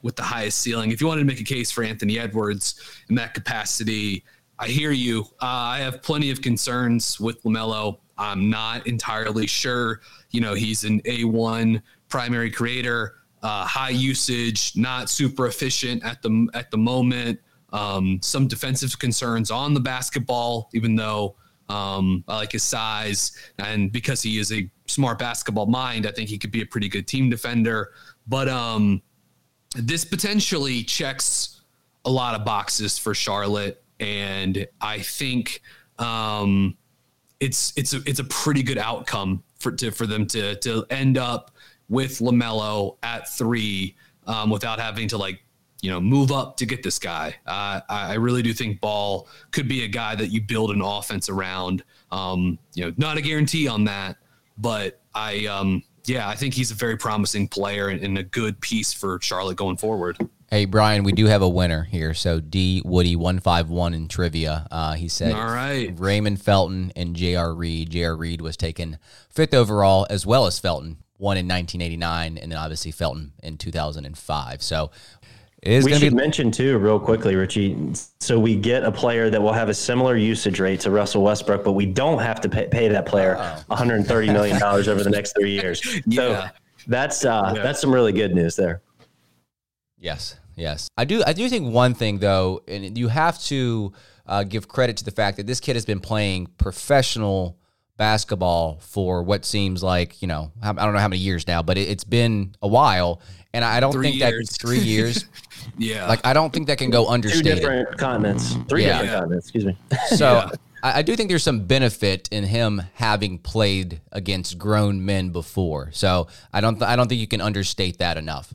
with 0.02 0.18
the 0.18 0.24
highest 0.24 0.60
ceiling. 0.60 0.92
If 0.92 1.00
you 1.00 1.08
wanted 1.08 1.22
to 1.22 1.28
make 1.28 1.40
a 1.40 1.46
case 1.46 1.72
for 1.72 1.84
Anthony 1.84 2.20
Edwards 2.20 2.82
in 3.10 3.16
that 3.16 3.34
capacity, 3.34 4.26
I 4.60 4.68
hear 4.68 4.92
you. 4.92 5.22
Uh, 5.42 5.46
I 5.46 5.80
have 5.80 6.04
plenty 6.04 6.30
of 6.30 6.42
concerns 6.42 7.22
with 7.22 7.42
Lamelo. 7.44 8.00
I'm 8.18 8.50
not 8.50 8.86
entirely 8.86 9.48
sure. 9.48 10.02
You 10.32 10.42
know, 10.42 10.54
he's 10.54 10.84
an 10.84 11.02
A1 11.04 11.82
primary 12.10 12.52
creator, 12.52 13.16
uh, 13.44 13.66
high 13.66 13.92
usage, 13.92 14.76
not 14.76 15.10
super 15.10 15.48
efficient 15.48 16.04
at 16.04 16.22
the 16.22 16.50
at 16.54 16.70
the 16.70 16.78
moment. 16.78 17.40
Um, 17.78 18.20
some 18.22 18.48
defensive 18.48 18.98
concerns 18.98 19.52
on 19.52 19.74
the 19.74 19.80
basketball, 19.80 20.70
even 20.74 20.96
though 20.96 21.36
um, 21.70 22.24
I 22.28 22.38
like 22.38 22.52
his 22.52 22.64
size, 22.64 23.34
and 23.60 23.92
because 23.92 24.22
he 24.22 24.40
is 24.40 24.52
a 24.52 24.70
smart 24.88 25.20
basketball 25.20 25.66
mind, 25.68 26.08
I 26.08 26.12
think 26.12 26.30
he 26.30 26.38
could 26.38 26.52
be 26.52 26.62
a 26.62 26.66
pretty 26.66 26.90
good 26.90 27.08
team 27.08 27.30
defender. 27.30 27.92
But 28.28 28.48
um, 28.48 29.02
this 29.76 30.06
potentially 30.06 30.84
checks 30.84 31.62
a 32.06 32.10
lot 32.10 32.36
of 32.36 32.46
boxes 32.46 32.98
for 32.98 33.14
Charlotte, 33.14 33.84
and 34.00 34.66
I 34.82 35.00
think 35.00 35.62
um, 36.00 36.78
it's 37.40 37.74
it's 37.76 37.94
a 37.94 38.02
it's 38.06 38.20
a 38.20 38.26
pretty 38.26 38.64
good 38.64 38.78
outcome 38.78 39.44
for 39.60 39.72
to, 39.74 39.92
for 39.92 40.08
them 40.08 40.26
to 40.28 40.56
to 40.56 40.86
end 40.90 41.18
up 41.18 41.52
with 41.90 42.20
Lamelo 42.20 42.98
at 43.04 43.30
three 43.30 43.96
um, 44.26 44.50
without 44.50 44.80
having 44.80 45.08
to 45.10 45.18
like 45.18 45.42
you 45.82 45.92
know, 45.92 46.02
move 46.02 46.32
up 46.32 46.58
to 46.58 46.66
get 46.66 46.84
this 46.84 46.98
guy. 46.98 47.36
Uh, 47.46 47.82
I 47.88 48.16
really 48.16 48.42
do 48.42 48.54
think 48.54 48.82
Ball 48.82 49.28
could 49.52 49.68
be 49.68 49.84
a 49.84 49.88
guy 49.88 50.16
that 50.16 50.28
you 50.28 50.42
build 50.42 50.72
an 50.72 50.82
offense 50.82 51.30
around. 51.30 51.84
Um, 52.12 52.58
you 52.74 52.86
know, 52.86 52.94
not 52.98 53.18
a 53.18 53.22
guarantee 53.22 53.68
on 53.68 53.84
that, 53.86 54.18
but 54.58 55.02
I, 55.14 55.46
um, 55.46 55.84
yeah, 56.06 56.28
I 56.28 56.36
think 56.36 56.54
he's 56.54 56.72
a 56.72 56.76
very 56.76 56.98
promising 56.98 57.48
player 57.48 57.90
and, 57.90 58.04
and, 58.04 58.18
a 58.18 58.24
good 58.24 58.60
piece 58.62 58.94
for 58.94 59.20
Charlotte 59.22 59.58
going 59.58 59.78
forward. 59.78 60.18
Hey 60.50 60.64
Brian, 60.64 61.04
we 61.04 61.12
do 61.12 61.26
have 61.26 61.42
a 61.42 61.50
winner 61.50 61.84
here. 61.84 62.14
So 62.14 62.40
D 62.40 62.82
Woody 62.86 63.18
one 63.18 63.40
five 63.40 63.70
one 63.70 63.94
in 63.94 64.08
trivia. 64.08 64.66
Uh, 64.72 64.94
he 64.94 65.10
said, 65.10 65.34
"All 65.34 65.46
right, 65.46 65.94
Raymond 66.00 66.42
Felton 66.42 66.94
and 66.96 67.18
J.R. 67.18 67.54
Reid. 67.54 67.90
J.R. 67.90 68.16
Reid 68.16 68.40
was 68.40 68.56
taken 68.56 68.98
fifth 69.30 69.54
overall, 69.54 70.08
as 70.10 70.26
well 70.26 70.46
as 70.46 70.58
Felton, 70.58 71.00
one 71.18 71.36
in 71.36 71.48
1989, 71.48 72.38
and 72.38 72.52
then 72.52 72.58
obviously 72.58 72.92
Felton 72.92 73.34
in 73.44 73.58
2005. 73.58 74.62
So 74.62 74.92
we 75.66 75.94
should 75.94 76.12
be- 76.12 76.16
mention 76.16 76.52
too, 76.52 76.78
real 76.78 77.00
quickly, 77.00 77.36
Richie. 77.36 77.76
So 78.20 78.40
we 78.40 78.56
get 78.56 78.84
a 78.84 78.92
player 78.92 79.30
that 79.30 79.42
will 79.42 79.54
have 79.54 79.70
a 79.70 79.74
similar 79.74 80.16
usage 80.16 80.60
rate 80.60 80.80
to 80.82 80.92
Russell 80.92 81.24
Westbrook, 81.24 81.64
but 81.64 81.74
we 81.74 81.86
don't 81.86 82.20
have 82.20 82.40
to 82.42 82.50
pay, 82.50 82.68
pay 82.68 82.88
that 82.90 83.06
player 83.06 83.38
oh. 83.40 83.64
130 83.68 84.32
million 84.32 84.60
dollars 84.60 84.88
over 84.88 85.04
the 85.04 85.10
next 85.10 85.36
three 85.36 85.52
years. 85.52 85.82
So 86.14 86.32
yeah. 86.32 86.50
that's 86.88 87.26
uh, 87.26 87.54
yeah. 87.56 87.64
that's 87.64 87.82
some 87.82 87.94
really 87.94 88.12
good 88.12 88.34
news 88.34 88.56
there. 88.56 88.82
Yes, 89.98 90.40
yes, 90.56 90.90
I 90.96 91.06
do. 91.06 91.24
I 91.26 91.34
do 91.34 91.50
think 91.50 91.74
one 91.74 91.94
thing 91.94 92.20
though, 92.20 92.62
and 92.68 92.98
you 92.98 93.08
have 93.08 93.40
to 93.44 93.94
uh, 94.26 94.44
give 94.44 94.68
credit 94.68 94.98
to 94.98 95.06
the 95.06 95.12
fact 95.12 95.38
that 95.38 95.48
this 95.48 95.60
kid 95.60 95.76
has 95.76 95.86
been 95.86 96.00
playing 96.00 96.48
professional 96.58 97.57
basketball 97.98 98.78
for 98.80 99.24
what 99.24 99.44
seems 99.44 99.84
like 99.84 100.22
you 100.22 100.28
know 100.28 100.52
I 100.62 100.72
don't 100.74 100.94
know 100.94 101.00
how 101.00 101.08
many 101.08 101.22
years 101.22 101.48
now, 101.48 101.62
but 101.62 101.78
it, 101.78 101.88
has 101.90 102.04
been 102.04 102.56
a 102.62 102.68
while, 102.68 103.22
and 103.54 103.66
I 103.66 103.80
don't 103.80 103.92
three 103.92 104.12
think 104.12 104.22
years. 104.22 104.50
that 104.50 104.60
three 104.60 104.80
years. 104.80 105.26
yeah, 105.78 106.08
like 106.08 106.26
I 106.26 106.34
don't 106.34 106.54
think 106.54 106.68
that 106.68 106.78
can 106.78 106.90
go 106.90 107.08
understated. 107.08 107.46
Two 107.46 107.56
different 107.56 107.98
continents, 107.98 108.56
three 108.70 108.86
yeah. 108.86 109.02
different 109.02 109.20
continents. 109.20 109.46
Excuse 109.48 109.66
me. 109.66 109.78
So. 110.16 110.34
yeah. 110.34 110.50
I, 110.84 111.00
I 111.00 111.02
do 111.02 111.16
think 111.16 111.30
there's 111.30 111.44
some 111.44 111.66
benefit 111.66 112.30
in 112.32 112.44
him 112.44 112.84
having 112.94 113.40
played 113.40 114.00
against 114.12 114.60
grown 114.60 115.04
men 115.04 115.32
before, 115.32 115.90
so 115.92 116.28
I 116.54 116.62
don't. 116.62 116.76
Th- 116.76 116.88
I 116.88 116.96
don't 116.96 117.08
think 117.08 117.20
you 117.20 117.28
can 117.28 117.42
understate 117.42 117.98
that 117.98 118.16
enough. 118.16 118.54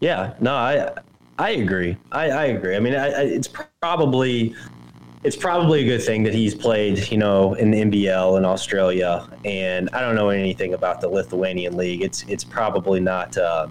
Yeah, 0.00 0.34
no, 0.38 0.54
I 0.54 0.92
I 1.38 1.50
agree. 1.50 1.96
I, 2.12 2.30
I 2.30 2.44
agree. 2.46 2.76
I 2.76 2.80
mean, 2.80 2.94
I, 2.94 3.08
I, 3.08 3.20
it's 3.22 3.48
probably 3.80 4.54
it's 5.26 5.34
probably 5.34 5.80
a 5.80 5.84
good 5.84 6.04
thing 6.04 6.22
that 6.22 6.32
he's 6.32 6.54
played, 6.54 7.10
you 7.10 7.18
know, 7.18 7.54
in 7.54 7.72
the 7.72 7.80
NBL 7.82 8.38
in 8.38 8.44
Australia. 8.44 9.28
And 9.44 9.90
I 9.90 10.00
don't 10.00 10.14
know 10.14 10.28
anything 10.28 10.74
about 10.74 11.00
the 11.00 11.08
Lithuanian 11.08 11.76
league. 11.76 12.00
It's 12.00 12.22
it's 12.28 12.44
probably 12.44 13.00
not 13.00 13.36
uh, 13.36 13.66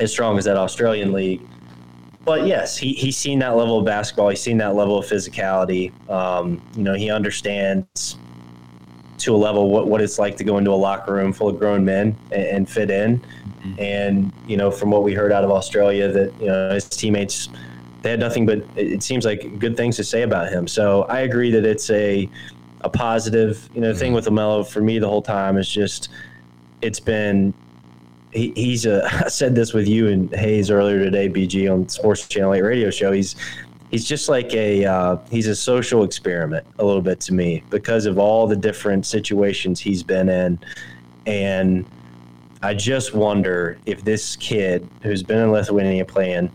as 0.00 0.10
strong 0.10 0.36
as 0.36 0.46
that 0.46 0.56
Australian 0.56 1.12
league. 1.12 1.42
But 2.24 2.48
yes, 2.48 2.76
he, 2.76 2.92
he's 2.92 3.16
seen 3.16 3.38
that 3.38 3.54
level 3.54 3.78
of 3.78 3.84
basketball. 3.84 4.30
He's 4.30 4.40
seen 4.40 4.58
that 4.58 4.74
level 4.74 4.98
of 4.98 5.06
physicality. 5.06 5.92
Um, 6.10 6.60
you 6.76 6.82
know, 6.82 6.94
he 6.94 7.08
understands 7.08 8.16
to 9.18 9.32
a 9.32 9.36
level 9.36 9.70
what, 9.70 9.86
what 9.86 10.00
it's 10.00 10.18
like 10.18 10.36
to 10.38 10.44
go 10.44 10.58
into 10.58 10.72
a 10.72 10.80
locker 10.88 11.12
room 11.12 11.32
full 11.32 11.50
of 11.50 11.58
grown 11.60 11.84
men 11.84 12.16
and, 12.32 12.42
and 12.42 12.68
fit 12.68 12.90
in. 12.90 13.18
Mm-hmm. 13.20 13.74
And, 13.78 14.32
you 14.48 14.56
know, 14.56 14.72
from 14.72 14.90
what 14.90 15.04
we 15.04 15.14
heard 15.14 15.30
out 15.30 15.44
of 15.44 15.52
Australia, 15.52 16.10
that, 16.10 16.32
you 16.40 16.46
know, 16.46 16.70
his 16.74 16.88
teammates– 16.88 17.48
they 18.04 18.10
had 18.10 18.20
nothing 18.20 18.44
but 18.44 18.62
it 18.76 19.02
seems 19.02 19.24
like 19.24 19.58
good 19.58 19.78
things 19.78 19.96
to 19.96 20.04
say 20.04 20.22
about 20.22 20.52
him. 20.52 20.68
So 20.68 21.04
I 21.04 21.20
agree 21.20 21.50
that 21.50 21.64
it's 21.64 21.88
a 21.88 22.28
a 22.82 22.90
positive. 22.90 23.66
You 23.74 23.80
know, 23.80 23.94
the 23.94 23.98
thing 23.98 24.08
mm-hmm. 24.08 24.16
with 24.16 24.26
Lamelo 24.26 24.68
for 24.68 24.82
me 24.82 24.98
the 24.98 25.08
whole 25.08 25.22
time 25.22 25.56
is 25.56 25.66
just 25.66 26.10
it's 26.82 27.00
been 27.00 27.54
he, 28.30 28.52
he's 28.54 28.84
a. 28.84 29.02
I 29.24 29.28
said 29.28 29.54
this 29.54 29.72
with 29.72 29.88
you 29.88 30.08
and 30.08 30.30
Hayes 30.34 30.70
earlier 30.70 30.98
today, 30.98 31.30
BG 31.30 31.72
on 31.72 31.88
Sports 31.88 32.28
Channel 32.28 32.52
Eight 32.52 32.60
radio 32.60 32.90
show. 32.90 33.10
He's 33.10 33.36
he's 33.90 34.04
just 34.04 34.28
like 34.28 34.52
a 34.52 34.84
uh, 34.84 35.16
he's 35.30 35.46
a 35.46 35.56
social 35.56 36.04
experiment 36.04 36.66
a 36.78 36.84
little 36.84 37.02
bit 37.02 37.20
to 37.20 37.32
me 37.32 37.64
because 37.70 38.04
of 38.04 38.18
all 38.18 38.46
the 38.46 38.56
different 38.56 39.06
situations 39.06 39.80
he's 39.80 40.02
been 40.02 40.28
in, 40.28 40.58
and 41.24 41.86
I 42.60 42.74
just 42.74 43.14
wonder 43.14 43.78
if 43.86 44.04
this 44.04 44.36
kid 44.36 44.86
who's 45.00 45.22
been 45.22 45.38
in 45.38 45.50
Lithuania 45.50 46.04
playing 46.04 46.50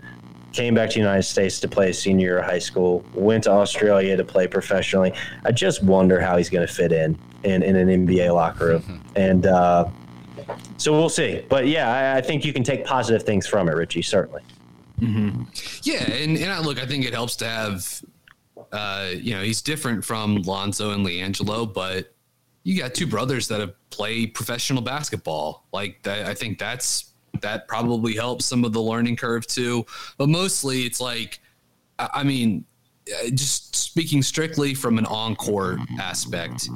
came 0.52 0.74
back 0.74 0.90
to 0.90 0.96
the 0.96 1.00
United 1.00 1.24
States 1.24 1.60
to 1.60 1.68
play 1.68 1.92
senior 1.94 2.28
year 2.28 2.38
of 2.40 2.46
high 2.46 2.60
school, 2.60 3.04
went 3.14 3.44
to 3.44 3.52
Australia 3.52 4.18
to 4.18 4.24
play 4.24 4.48
professionally. 4.48 5.14
I 5.46 5.52
just 5.52 5.84
wonder 5.84 6.20
how 6.20 6.38
he's 6.38 6.50
going 6.50 6.66
to 6.66 6.74
fit 6.74 6.92
in, 6.92 7.18
in 7.44 7.64
in 7.64 7.76
an 7.76 8.08
NBA 8.08 8.34
locker 8.34 8.68
room. 8.68 8.82
Mm-hmm. 8.82 9.08
And 9.16 9.46
uh, 9.46 9.90
so 10.78 10.92
we'll 10.94 11.10
see. 11.10 11.46
But 11.50 11.68
yeah, 11.68 11.92
I, 11.92 12.18
I, 12.18 12.22
think 12.22 12.46
you 12.46 12.54
can 12.54 12.64
take 12.64 12.86
positive 12.86 13.24
things 13.24 13.48
from 13.48 13.70
it, 13.70 13.74
Richie, 13.74 14.02
certainly. 14.02 14.42
Mm-hmm. 15.00 15.44
Yeah. 15.84 16.04
And, 16.04 16.38
and 16.38 16.52
I, 16.52 16.60
look, 16.60 16.82
I 16.82 16.86
think 16.86 17.06
it 17.06 17.14
helps 17.14 17.36
to 17.38 17.46
have, 17.46 18.02
uh, 18.72 19.10
you 19.14 19.34
know, 19.36 19.42
he's 19.42 19.62
different 19.62 20.04
from 20.04 20.38
Lonzo 20.42 20.92
and 20.92 21.06
LiAngelo, 21.06 21.74
but 21.74 22.14
you 22.64 22.80
got 22.80 22.94
two 22.94 23.08
brothers 23.08 23.48
that 23.48 23.60
have 23.60 23.74
played 23.90 24.34
professional 24.34 24.82
basketball. 24.82 25.66
Like, 25.72 26.02
that, 26.04 26.26
I 26.26 26.34
think 26.34 26.60
that's 26.60 27.09
that 27.42 27.68
probably 27.68 28.16
helps 28.16 28.46
some 28.46 28.64
of 28.66 28.74
the 28.74 28.82
learning 28.82 29.16
curve 29.16 29.46
too. 29.48 29.86
But 30.18 30.30
mostly 30.30 30.82
it's 30.82 31.00
like, 31.02 31.40
I 31.98 32.24
mean, 32.24 32.66
uh, 33.10 33.30
just 33.32 33.76
speaking 33.76 34.22
strictly 34.22 34.74
from 34.74 34.98
an 34.98 35.06
on-court 35.06 35.80
aspect, 36.00 36.70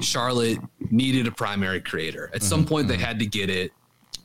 Charlotte 0.00 0.58
needed 0.90 1.26
a 1.26 1.32
primary 1.32 1.80
creator. 1.80 2.30
At 2.34 2.42
some 2.42 2.64
point, 2.64 2.88
they 2.88 2.96
had 2.96 3.18
to 3.18 3.26
get 3.26 3.50
it. 3.50 3.72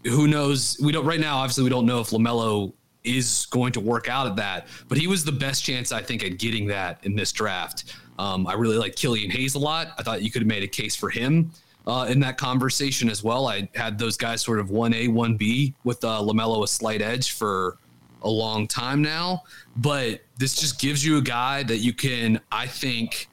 Who 0.03 0.27
knows? 0.27 0.77
We 0.83 0.91
don't 0.91 1.05
right 1.05 1.19
now. 1.19 1.38
Obviously, 1.38 1.63
we 1.63 1.69
don't 1.69 1.85
know 1.85 1.99
if 1.99 2.09
Lamelo 2.09 2.73
is 3.03 3.47
going 3.51 3.71
to 3.73 3.79
work 3.79 4.09
out 4.09 4.27
at 4.27 4.35
that, 4.35 4.67
but 4.88 4.97
he 4.97 5.07
was 5.07 5.23
the 5.23 5.31
best 5.31 5.63
chance 5.63 5.91
I 5.91 6.01
think 6.01 6.23
at 6.23 6.38
getting 6.38 6.67
that 6.67 6.99
in 7.03 7.15
this 7.15 7.31
draft. 7.31 7.95
Um, 8.17 8.47
I 8.47 8.53
really 8.53 8.77
like 8.77 8.95
Killian 8.95 9.29
Hayes 9.31 9.55
a 9.55 9.59
lot. 9.59 9.89
I 9.97 10.03
thought 10.03 10.21
you 10.21 10.31
could 10.31 10.41
have 10.41 10.47
made 10.47 10.63
a 10.63 10.67
case 10.67 10.95
for 10.95 11.09
him 11.09 11.51
uh, 11.88 12.08
in 12.10 12.19
that 12.21 12.38
conversation 12.38 13.10
as 13.10 13.24
well. 13.24 13.48
I 13.48 13.69
had 13.76 13.98
those 13.98 14.17
guys 14.17 14.41
sort 14.41 14.60
of 14.60 14.69
1A, 14.69 15.10
1B 15.10 15.74
with 15.84 16.04
uh, 16.04 16.19
LaMelo 16.21 16.63
a 16.63 16.67
slight 16.67 17.02
edge 17.02 17.34
for 17.34 17.78
a 18.24 18.30
long 18.30 18.67
time 18.67 19.02
now, 19.02 19.43
but 19.78 20.21
this 20.38 20.56
just 20.56 20.80
gives 20.80 21.06
you 21.06 21.17
a 21.17 21.21
guy 21.21 21.63
that 21.63 21.78
you 21.78 21.93
can, 21.93 22.39
I 22.52 22.65
think, 22.65 23.30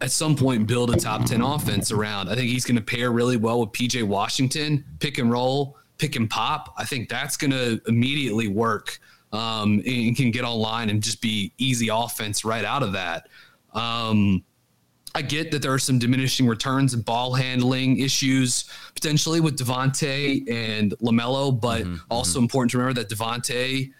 at 0.00 0.10
some 0.10 0.34
point 0.34 0.66
build 0.66 0.92
a 0.94 0.96
top 0.96 1.26
10 1.26 1.42
offense 1.42 1.92
around. 1.92 2.28
I 2.28 2.34
think 2.34 2.48
he's 2.48 2.64
going 2.64 2.76
to 2.76 2.82
pair 2.82 3.12
really 3.12 3.36
well 3.36 3.60
with 3.60 3.70
PJ 3.70 4.02
Washington, 4.02 4.84
pick 4.98 5.18
and 5.18 5.30
roll, 5.30 5.76
pick 5.98 6.16
and 6.16 6.28
pop. 6.28 6.74
I 6.76 6.84
think 6.84 7.08
that's 7.08 7.36
going 7.36 7.50
to 7.50 7.80
immediately 7.86 8.48
work 8.48 8.98
um, 9.32 9.82
and 9.86 10.16
can 10.16 10.30
get 10.30 10.44
online 10.44 10.90
and 10.90 11.02
just 11.02 11.20
be 11.20 11.52
easy 11.58 11.88
offense 11.88 12.44
right 12.44 12.64
out 12.64 12.82
of 12.82 12.92
that. 12.92 13.28
Um, 13.74 14.42
I 15.14 15.22
get 15.22 15.50
that 15.50 15.62
there 15.62 15.72
are 15.72 15.78
some 15.78 15.98
diminishing 15.98 16.46
returns 16.46 16.94
and 16.94 17.04
ball 17.04 17.34
handling 17.34 17.98
issues 17.98 18.64
potentially 18.94 19.40
with 19.40 19.58
Devonte 19.58 20.48
and 20.50 20.92
Lamelo, 20.98 21.58
but 21.58 21.82
mm-hmm, 21.82 21.96
also 22.10 22.38
mm-hmm. 22.38 22.44
important 22.44 22.70
to 22.72 22.78
remember 22.78 23.02
that 23.02 23.10
Devonte, 23.14 23.92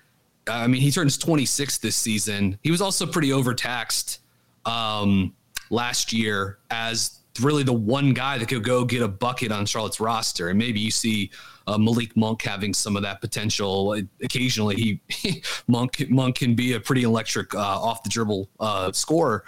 I 0.49 0.67
mean, 0.67 0.81
he 0.81 0.91
turns 0.91 1.19
26 1.19 1.79
this 1.79 1.97
season. 1.97 2.59
He 2.63 2.71
was 2.71 2.81
also 2.81 3.07
pretty 3.07 3.33
overtaxed 3.33 4.21
um, 4.65 5.35
last 5.71 6.13
year 6.13 6.59
as 6.71 7.21
really 7.41 7.63
the 7.63 7.73
one 7.73 8.13
guy 8.13 8.39
that 8.39 8.49
could 8.49 8.65
go 8.65 8.85
get 8.85 9.03
a 9.03 9.09
bucket 9.09 9.53
on 9.53 9.67
Charlotte's 9.67 10.01
roster. 10.01 10.49
And 10.49 10.59
maybe 10.59 10.81
you 10.81 10.91
see 10.91 11.31
uh, 11.67 11.79
Malik 11.79 12.17
Monk 12.17 12.43
having 12.43 12.75
some 12.75 12.97
of 12.97 13.03
that 13.03 13.21
potential. 13.21 13.97
Occasionally, 14.23 15.01
he 15.09 15.43
Monk 15.69 16.11
Monk 16.11 16.37
can 16.37 16.55
be 16.55 16.75
a 16.75 16.81
pretty 16.81 17.03
electric 17.03 17.55
uh, 17.55 17.59
off 17.59 18.03
the 18.03 18.09
dribble 18.09 18.49
uh, 18.59 18.93
scorer. 18.93 19.45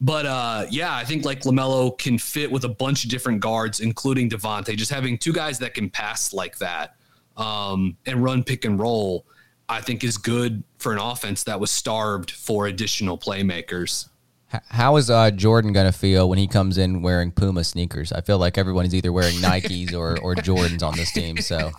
But 0.00 0.26
uh, 0.26 0.66
yeah, 0.70 0.94
I 0.94 1.04
think 1.04 1.24
like 1.24 1.42
Lamelo 1.42 1.96
can 1.96 2.18
fit 2.18 2.50
with 2.50 2.64
a 2.64 2.68
bunch 2.68 3.04
of 3.04 3.10
different 3.10 3.40
guards, 3.40 3.80
including 3.80 4.28
Devonte. 4.28 4.76
Just 4.76 4.90
having 4.90 5.16
two 5.16 5.32
guys 5.32 5.58
that 5.60 5.74
can 5.74 5.88
pass 5.88 6.32
like 6.32 6.58
that 6.58 6.96
um, 7.36 7.96
and 8.06 8.22
run 8.22 8.42
pick 8.42 8.64
and 8.64 8.78
roll, 8.78 9.26
I 9.68 9.80
think 9.80 10.04
is 10.04 10.18
good 10.18 10.62
for 10.78 10.92
an 10.92 10.98
offense 10.98 11.44
that 11.44 11.58
was 11.58 11.70
starved 11.70 12.30
for 12.30 12.66
additional 12.66 13.16
playmakers. 13.16 14.08
How 14.68 14.96
is 14.96 15.10
uh, 15.10 15.30
Jordan 15.30 15.72
going 15.72 15.90
to 15.90 15.96
feel 15.96 16.28
when 16.28 16.38
he 16.38 16.46
comes 16.46 16.78
in 16.78 17.02
wearing 17.02 17.30
Puma 17.30 17.64
sneakers? 17.64 18.12
I 18.12 18.20
feel 18.20 18.38
like 18.38 18.58
everyone 18.58 18.86
is 18.86 18.94
either 18.94 19.12
wearing 19.12 19.36
Nikes 19.36 19.92
or, 19.94 20.18
or 20.20 20.34
Jordans 20.34 20.82
on 20.82 20.96
this 20.96 21.12
team. 21.12 21.36
So, 21.38 21.70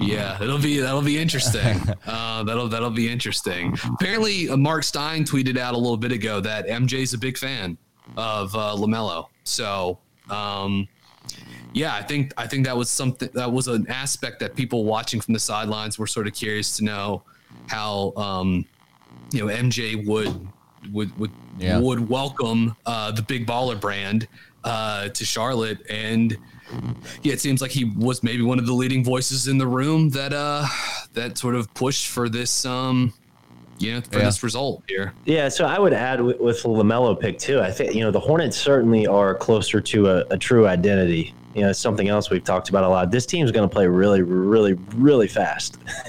yeah, 0.00 0.42
it'll 0.42 0.58
be 0.58 0.78
that'll 0.80 1.02
be 1.02 1.18
interesting. 1.18 1.80
Uh, 2.04 2.42
that'll 2.42 2.68
that'll 2.68 2.90
be 2.90 3.08
interesting. 3.08 3.76
Apparently, 3.94 4.48
uh, 4.48 4.56
Mark 4.56 4.82
Stein 4.82 5.24
tweeted 5.24 5.56
out 5.56 5.74
a 5.74 5.76
little 5.76 5.96
bit 5.96 6.12
ago 6.12 6.40
that 6.40 6.66
MJ's 6.66 7.14
a 7.14 7.18
big 7.18 7.38
fan 7.38 7.78
of 8.16 8.54
uh, 8.54 8.74
Lamelo. 8.76 9.28
So, 9.44 9.98
um, 10.28 10.88
yeah, 11.72 11.94
I 11.94 12.02
think 12.02 12.32
I 12.36 12.46
think 12.46 12.66
that 12.66 12.76
was 12.76 12.90
something 12.90 13.30
that 13.34 13.50
was 13.50 13.68
an 13.68 13.86
aspect 13.88 14.40
that 14.40 14.54
people 14.54 14.84
watching 14.84 15.20
from 15.20 15.34
the 15.34 15.40
sidelines 15.40 15.98
were 15.98 16.06
sort 16.06 16.26
of 16.26 16.34
curious 16.34 16.76
to 16.78 16.84
know 16.84 17.22
how 17.68 18.12
um, 18.16 18.66
you 19.32 19.46
know 19.46 19.52
MJ 19.52 20.06
would 20.06 20.48
would 20.90 21.16
would 21.18 21.30
yeah. 21.58 21.78
would 21.78 22.08
welcome 22.08 22.76
uh, 22.86 23.12
the 23.12 23.22
big 23.22 23.46
baller 23.46 23.80
brand 23.80 24.26
uh, 24.64 25.08
to 25.08 25.24
Charlotte, 25.24 25.78
and 25.90 26.36
yeah, 27.22 27.32
it 27.32 27.40
seems 27.40 27.60
like 27.60 27.70
he 27.70 27.84
was 27.84 28.22
maybe 28.22 28.42
one 28.42 28.58
of 28.58 28.66
the 28.66 28.72
leading 28.72 29.04
voices 29.04 29.48
in 29.48 29.58
the 29.58 29.66
room 29.66 30.10
that 30.10 30.32
uh, 30.32 30.66
that 31.14 31.38
sort 31.38 31.54
of 31.54 31.72
pushed 31.74 32.08
for 32.08 32.28
this 32.28 32.64
um, 32.64 33.12
yeah, 33.78 34.00
for 34.00 34.18
yeah. 34.18 34.24
this 34.24 34.42
result 34.42 34.82
here. 34.88 35.12
Yeah, 35.24 35.48
so 35.48 35.66
I 35.66 35.78
would 35.78 35.92
add 35.92 36.20
with, 36.20 36.40
with 36.40 36.62
Lamelo 36.62 37.18
pick 37.18 37.38
too. 37.38 37.60
I 37.60 37.70
think 37.70 37.94
you 37.94 38.02
know 38.02 38.10
the 38.10 38.20
Hornets 38.20 38.56
certainly 38.56 39.06
are 39.06 39.34
closer 39.34 39.80
to 39.80 40.08
a, 40.08 40.24
a 40.30 40.38
true 40.38 40.66
identity 40.66 41.34
you 41.54 41.62
know, 41.62 41.72
something 41.72 42.08
else 42.08 42.30
we've 42.30 42.44
talked 42.44 42.68
about 42.68 42.84
a 42.84 42.88
lot. 42.88 43.10
This 43.10 43.26
team's 43.26 43.50
going 43.50 43.68
to 43.68 43.72
play 43.72 43.86
really, 43.86 44.22
really, 44.22 44.74
really 44.96 45.28
fast. 45.28 45.78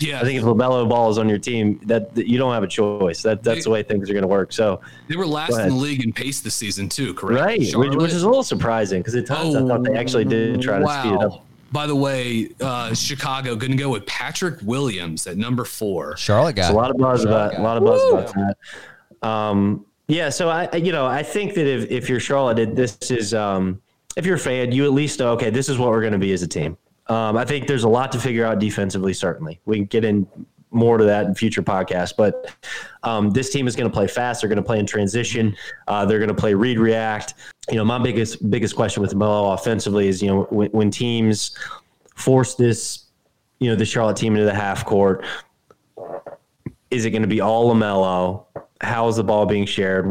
yeah, 0.00 0.20
I 0.20 0.24
think 0.24 0.38
if 0.38 0.44
Lamelo 0.44 0.88
Ball 0.88 1.10
is 1.10 1.18
on 1.18 1.28
your 1.28 1.38
team, 1.38 1.80
that, 1.84 2.14
that 2.14 2.28
you 2.28 2.38
don't 2.38 2.52
have 2.52 2.62
a 2.62 2.68
choice. 2.68 3.22
That 3.22 3.42
that's 3.42 3.60
they, 3.60 3.62
the 3.62 3.70
way 3.70 3.82
things 3.82 4.10
are 4.10 4.12
going 4.12 4.22
to 4.22 4.28
work. 4.28 4.52
So 4.52 4.80
they 5.08 5.16
were 5.16 5.26
last 5.26 5.58
in 5.58 5.68
the 5.68 5.74
league 5.74 6.04
in 6.04 6.12
pace 6.12 6.40
this 6.40 6.54
season 6.54 6.88
too, 6.88 7.14
correct? 7.14 7.40
Right, 7.40 7.76
which, 7.76 7.94
which, 7.94 8.12
is 8.12 8.22
a 8.22 8.28
little 8.28 8.42
surprising 8.42 9.00
because 9.00 9.14
at 9.14 9.26
times 9.26 9.54
oh, 9.54 9.64
I 9.64 9.68
thought 9.68 9.82
they 9.82 9.96
actually 9.96 10.24
did 10.24 10.60
try 10.60 10.78
to 10.78 10.84
wow. 10.84 11.00
speed 11.00 11.14
it 11.14 11.22
up. 11.22 11.46
By 11.72 11.86
the 11.86 11.96
way, 11.96 12.50
uh, 12.60 12.92
Chicago 12.92 13.56
going 13.56 13.70
to 13.70 13.78
go 13.78 13.88
with 13.88 14.04
Patrick 14.04 14.58
Williams 14.62 15.26
at 15.26 15.38
number 15.38 15.64
four. 15.64 16.18
Charlotte 16.18 16.56
got 16.56 16.70
a 16.70 16.76
lot 16.76 16.90
of 16.90 16.98
buzz 16.98 17.22
Charlotte 17.22 17.54
about 17.54 17.58
a 17.58 17.62
lot 17.62 17.76
of 17.78 17.84
buzz 17.84 18.00
Woo! 18.02 18.18
about 18.18 18.34
that. 18.34 19.26
Um, 19.26 19.86
yeah, 20.06 20.28
so 20.28 20.50
I, 20.50 20.74
you 20.76 20.92
know, 20.92 21.06
I 21.06 21.22
think 21.22 21.54
that 21.54 21.66
if 21.66 21.90
if 21.90 22.08
you're 22.10 22.20
Charlotte, 22.20 22.76
this 22.76 22.98
is 23.10 23.32
um, 23.32 23.80
if 24.16 24.26
you're 24.26 24.36
a 24.36 24.38
fan, 24.38 24.72
you 24.72 24.84
at 24.84 24.92
least 24.92 25.18
know, 25.18 25.32
okay, 25.32 25.50
this 25.50 25.68
is 25.68 25.78
what 25.78 25.90
we're 25.90 26.00
going 26.00 26.12
to 26.12 26.18
be 26.18 26.32
as 26.32 26.42
a 26.42 26.48
team. 26.48 26.76
Um, 27.08 27.36
I 27.36 27.44
think 27.44 27.66
there's 27.66 27.84
a 27.84 27.88
lot 27.88 28.12
to 28.12 28.20
figure 28.20 28.44
out 28.44 28.58
defensively, 28.58 29.12
certainly. 29.12 29.60
We 29.64 29.76
can 29.76 29.86
get 29.86 30.04
in 30.04 30.26
more 30.70 30.96
to 30.96 31.04
that 31.04 31.26
in 31.26 31.34
future 31.34 31.62
podcasts, 31.62 32.14
but 32.16 32.54
um, 33.02 33.30
this 33.30 33.50
team 33.50 33.66
is 33.66 33.76
going 33.76 33.90
to 33.90 33.92
play 33.92 34.06
fast. 34.06 34.40
They're 34.40 34.48
going 34.48 34.56
to 34.56 34.62
play 34.62 34.78
in 34.78 34.86
transition. 34.86 35.54
Uh, 35.88 36.06
they're 36.06 36.18
going 36.18 36.28
to 36.28 36.34
play 36.34 36.54
read 36.54 36.78
react. 36.78 37.34
You 37.68 37.76
know, 37.76 37.84
my 37.84 37.98
biggest 37.98 38.48
biggest 38.50 38.74
question 38.74 39.02
with 39.02 39.14
Melo 39.14 39.52
offensively 39.52 40.08
is, 40.08 40.22
you 40.22 40.28
know, 40.28 40.42
when, 40.50 40.70
when 40.70 40.90
teams 40.90 41.56
force 42.14 42.54
this, 42.54 43.04
you 43.58 43.68
know, 43.68 43.76
the 43.76 43.84
Charlotte 43.84 44.16
team 44.16 44.34
into 44.34 44.46
the 44.46 44.54
half 44.54 44.86
court, 44.86 45.24
is 46.90 47.04
it 47.04 47.10
going 47.10 47.22
to 47.22 47.28
be 47.28 47.40
all 47.40 47.72
Lamelo? 47.72 48.44
How 48.82 49.08
is 49.08 49.16
the 49.16 49.24
ball 49.24 49.46
being 49.46 49.64
shared? 49.64 50.06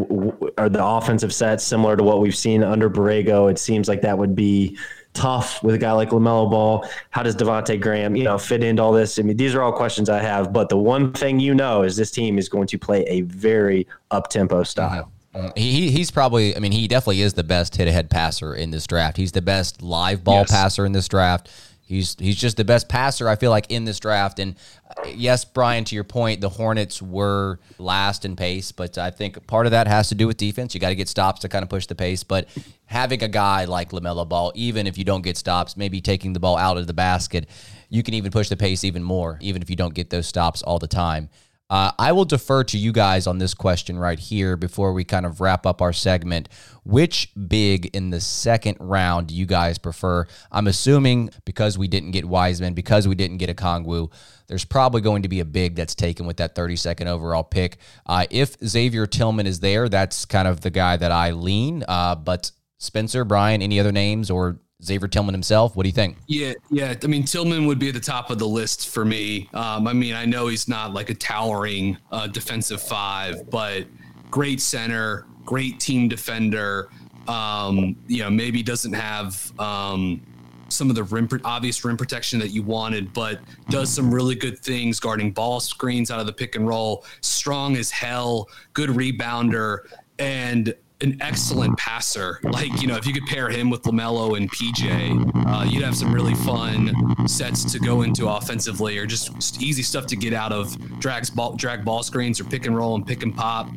Are 0.57 0.69
the 0.69 0.83
offensive 0.83 1.33
sets 1.33 1.63
similar 1.63 1.97
to 1.97 2.03
what 2.03 2.21
we've 2.21 2.35
seen 2.35 2.63
under 2.63 2.89
Borrego? 2.89 3.51
It 3.51 3.59
seems 3.59 3.87
like 3.87 4.01
that 4.01 4.17
would 4.17 4.35
be 4.35 4.77
tough 5.13 5.61
with 5.61 5.75
a 5.75 5.77
guy 5.77 5.91
like 5.91 6.09
Lamelo 6.09 6.49
Ball. 6.49 6.87
How 7.09 7.21
does 7.21 7.35
Devonte 7.35 7.79
Graham, 7.79 8.15
you 8.15 8.23
know, 8.23 8.37
fit 8.37 8.63
into 8.63 8.81
all 8.81 8.93
this? 8.93 9.19
I 9.19 9.23
mean, 9.23 9.35
these 9.35 9.53
are 9.55 9.61
all 9.61 9.73
questions 9.73 10.09
I 10.09 10.19
have. 10.19 10.53
But 10.53 10.69
the 10.69 10.77
one 10.77 11.11
thing 11.11 11.39
you 11.39 11.53
know 11.53 11.83
is 11.83 11.97
this 11.97 12.11
team 12.11 12.37
is 12.37 12.47
going 12.47 12.67
to 12.67 12.77
play 12.77 13.03
a 13.03 13.21
very 13.21 13.87
up 14.09 14.29
tempo 14.29 14.63
style. 14.63 15.11
Mm-hmm. 15.35 15.47
He, 15.55 15.91
he's 15.91 16.11
probably, 16.11 16.55
I 16.55 16.59
mean, 16.59 16.73
he 16.73 16.87
definitely 16.87 17.21
is 17.21 17.33
the 17.33 17.43
best 17.43 17.75
hit 17.75 17.87
ahead 17.87 18.09
passer 18.09 18.53
in 18.53 18.71
this 18.71 18.85
draft. 18.85 19.15
He's 19.15 19.31
the 19.31 19.41
best 19.41 19.81
live 19.81 20.23
ball 20.23 20.39
yes. 20.39 20.51
passer 20.51 20.85
in 20.85 20.91
this 20.91 21.07
draft. 21.07 21.49
He's 21.91 22.15
he's 22.17 22.37
just 22.37 22.55
the 22.55 22.63
best 22.63 22.87
passer 22.87 23.27
I 23.27 23.35
feel 23.35 23.51
like 23.51 23.69
in 23.69 23.83
this 23.83 23.99
draft. 23.99 24.39
And 24.39 24.55
uh, 24.89 25.09
yes, 25.09 25.43
Brian, 25.43 25.83
to 25.83 25.95
your 25.95 26.05
point, 26.05 26.39
the 26.39 26.47
Hornets 26.47 27.01
were 27.01 27.59
last 27.79 28.23
in 28.23 28.37
pace, 28.37 28.71
but 28.71 28.97
I 28.97 29.11
think 29.11 29.45
part 29.45 29.65
of 29.65 29.71
that 29.73 29.87
has 29.87 30.07
to 30.07 30.15
do 30.15 30.25
with 30.25 30.37
defense. 30.37 30.73
You 30.73 30.79
got 30.79 30.89
to 30.89 30.95
get 30.95 31.09
stops 31.09 31.41
to 31.41 31.49
kind 31.49 31.63
of 31.63 31.69
push 31.69 31.87
the 31.87 31.95
pace. 31.95 32.23
But 32.23 32.47
having 32.85 33.21
a 33.23 33.27
guy 33.27 33.65
like 33.65 33.91
Lamelo 33.91 34.27
Ball, 34.27 34.53
even 34.55 34.87
if 34.87 34.97
you 34.97 35.03
don't 35.03 35.21
get 35.21 35.35
stops, 35.35 35.75
maybe 35.75 35.99
taking 35.99 36.31
the 36.31 36.39
ball 36.39 36.55
out 36.55 36.77
of 36.77 36.87
the 36.87 36.93
basket, 36.93 37.49
you 37.89 38.03
can 38.03 38.13
even 38.13 38.31
push 38.31 38.47
the 38.47 38.55
pace 38.55 38.85
even 38.85 39.03
more, 39.03 39.37
even 39.41 39.61
if 39.61 39.69
you 39.69 39.75
don't 39.75 39.93
get 39.93 40.09
those 40.09 40.27
stops 40.27 40.61
all 40.61 40.79
the 40.79 40.87
time. 40.87 41.29
Uh, 41.71 41.89
I 41.97 42.11
will 42.11 42.25
defer 42.25 42.65
to 42.65 42.77
you 42.77 42.91
guys 42.91 43.27
on 43.27 43.37
this 43.37 43.53
question 43.53 43.97
right 43.97 44.19
here 44.19 44.57
before 44.57 44.91
we 44.91 45.05
kind 45.05 45.25
of 45.25 45.39
wrap 45.39 45.65
up 45.65 45.81
our 45.81 45.93
segment. 45.93 46.49
Which 46.83 47.31
big 47.47 47.85
in 47.95 48.09
the 48.09 48.19
second 48.19 48.75
round 48.81 49.27
do 49.27 49.35
you 49.35 49.45
guys 49.45 49.77
prefer? 49.77 50.27
I'm 50.51 50.67
assuming 50.67 51.29
because 51.45 51.77
we 51.77 51.87
didn't 51.87 52.11
get 52.11 52.25
Wiseman, 52.25 52.73
because 52.73 53.07
we 53.07 53.15
didn't 53.15 53.37
get 53.37 53.55
Okongwu, 53.55 54.11
there's 54.47 54.65
probably 54.65 54.99
going 54.99 55.21
to 55.21 55.29
be 55.29 55.39
a 55.39 55.45
big 55.45 55.75
that's 55.75 55.95
taken 55.95 56.25
with 56.25 56.35
that 56.37 56.55
32nd 56.55 57.07
overall 57.07 57.43
pick. 57.43 57.77
Uh, 58.05 58.25
if 58.29 58.57
Xavier 58.61 59.07
Tillman 59.07 59.47
is 59.47 59.61
there, 59.61 59.87
that's 59.87 60.25
kind 60.25 60.49
of 60.49 60.59
the 60.59 60.71
guy 60.71 60.97
that 60.97 61.13
I 61.13 61.31
lean. 61.31 61.85
Uh, 61.87 62.15
but 62.15 62.51
Spencer, 62.79 63.23
Brian, 63.23 63.61
any 63.61 63.79
other 63.79 63.93
names 63.93 64.29
or 64.29 64.59
Xavier 64.83 65.07
Tillman 65.07 65.33
himself. 65.33 65.75
What 65.75 65.83
do 65.83 65.89
you 65.89 65.93
think? 65.93 66.17
Yeah, 66.27 66.53
yeah. 66.69 66.95
I 67.01 67.07
mean, 67.07 67.23
Tillman 67.23 67.65
would 67.65 67.79
be 67.79 67.89
at 67.89 67.93
the 67.93 67.99
top 67.99 68.29
of 68.31 68.39
the 68.39 68.47
list 68.47 68.89
for 68.89 69.05
me. 69.05 69.49
Um, 69.53 69.87
I 69.87 69.93
mean, 69.93 70.15
I 70.15 70.25
know 70.25 70.47
he's 70.47 70.67
not 70.67 70.93
like 70.93 71.09
a 71.09 71.15
towering 71.15 71.97
uh, 72.11 72.27
defensive 72.27 72.81
five, 72.81 73.49
but 73.49 73.85
great 74.29 74.61
center, 74.61 75.27
great 75.45 75.79
team 75.79 76.07
defender. 76.07 76.89
Um, 77.27 77.95
you 78.07 78.23
know, 78.23 78.29
maybe 78.29 78.63
doesn't 78.63 78.93
have 78.93 79.51
um, 79.59 80.21
some 80.69 80.89
of 80.89 80.95
the 80.95 81.03
rim, 81.03 81.29
obvious 81.43 81.83
rim 81.85 81.97
protection 81.97 82.39
that 82.39 82.49
you 82.49 82.63
wanted, 82.63 83.13
but 83.13 83.39
does 83.69 83.91
some 83.91 84.11
really 84.11 84.35
good 84.35 84.57
things 84.59 84.99
guarding 84.99 85.31
ball 85.31 85.59
screens 85.59 86.09
out 86.09 86.19
of 86.19 86.25
the 86.25 86.33
pick 86.33 86.55
and 86.55 86.67
roll. 86.67 87.05
Strong 87.21 87.77
as 87.77 87.91
hell, 87.91 88.49
good 88.73 88.89
rebounder, 88.89 89.79
and 90.17 90.73
an 91.01 91.17
excellent 91.21 91.77
passer. 91.77 92.39
Like, 92.43 92.81
you 92.81 92.87
know, 92.87 92.95
if 92.95 93.05
you 93.05 93.13
could 93.13 93.25
pair 93.25 93.49
him 93.49 93.69
with 93.69 93.83
LaMelo 93.83 94.37
and 94.37 94.51
PJ, 94.51 95.45
uh, 95.47 95.63
you'd 95.65 95.83
have 95.83 95.95
some 95.95 96.13
really 96.13 96.35
fun 96.35 97.27
sets 97.27 97.71
to 97.71 97.79
go 97.79 98.03
into 98.03 98.27
offensively 98.27 98.97
or 98.97 99.05
just, 99.05 99.33
just, 99.35 99.61
easy 99.61 99.83
stuff 99.83 100.05
to 100.07 100.15
get 100.15 100.33
out 100.33 100.51
of 100.51 100.77
drags 100.99 101.29
ball, 101.29 101.55
drag 101.55 101.85
ball 101.85 102.03
screens 102.03 102.39
or 102.39 102.45
pick 102.45 102.65
and 102.65 102.75
roll 102.75 102.95
and 102.95 103.05
pick 103.05 103.23
and 103.23 103.35
pop. 103.35 103.67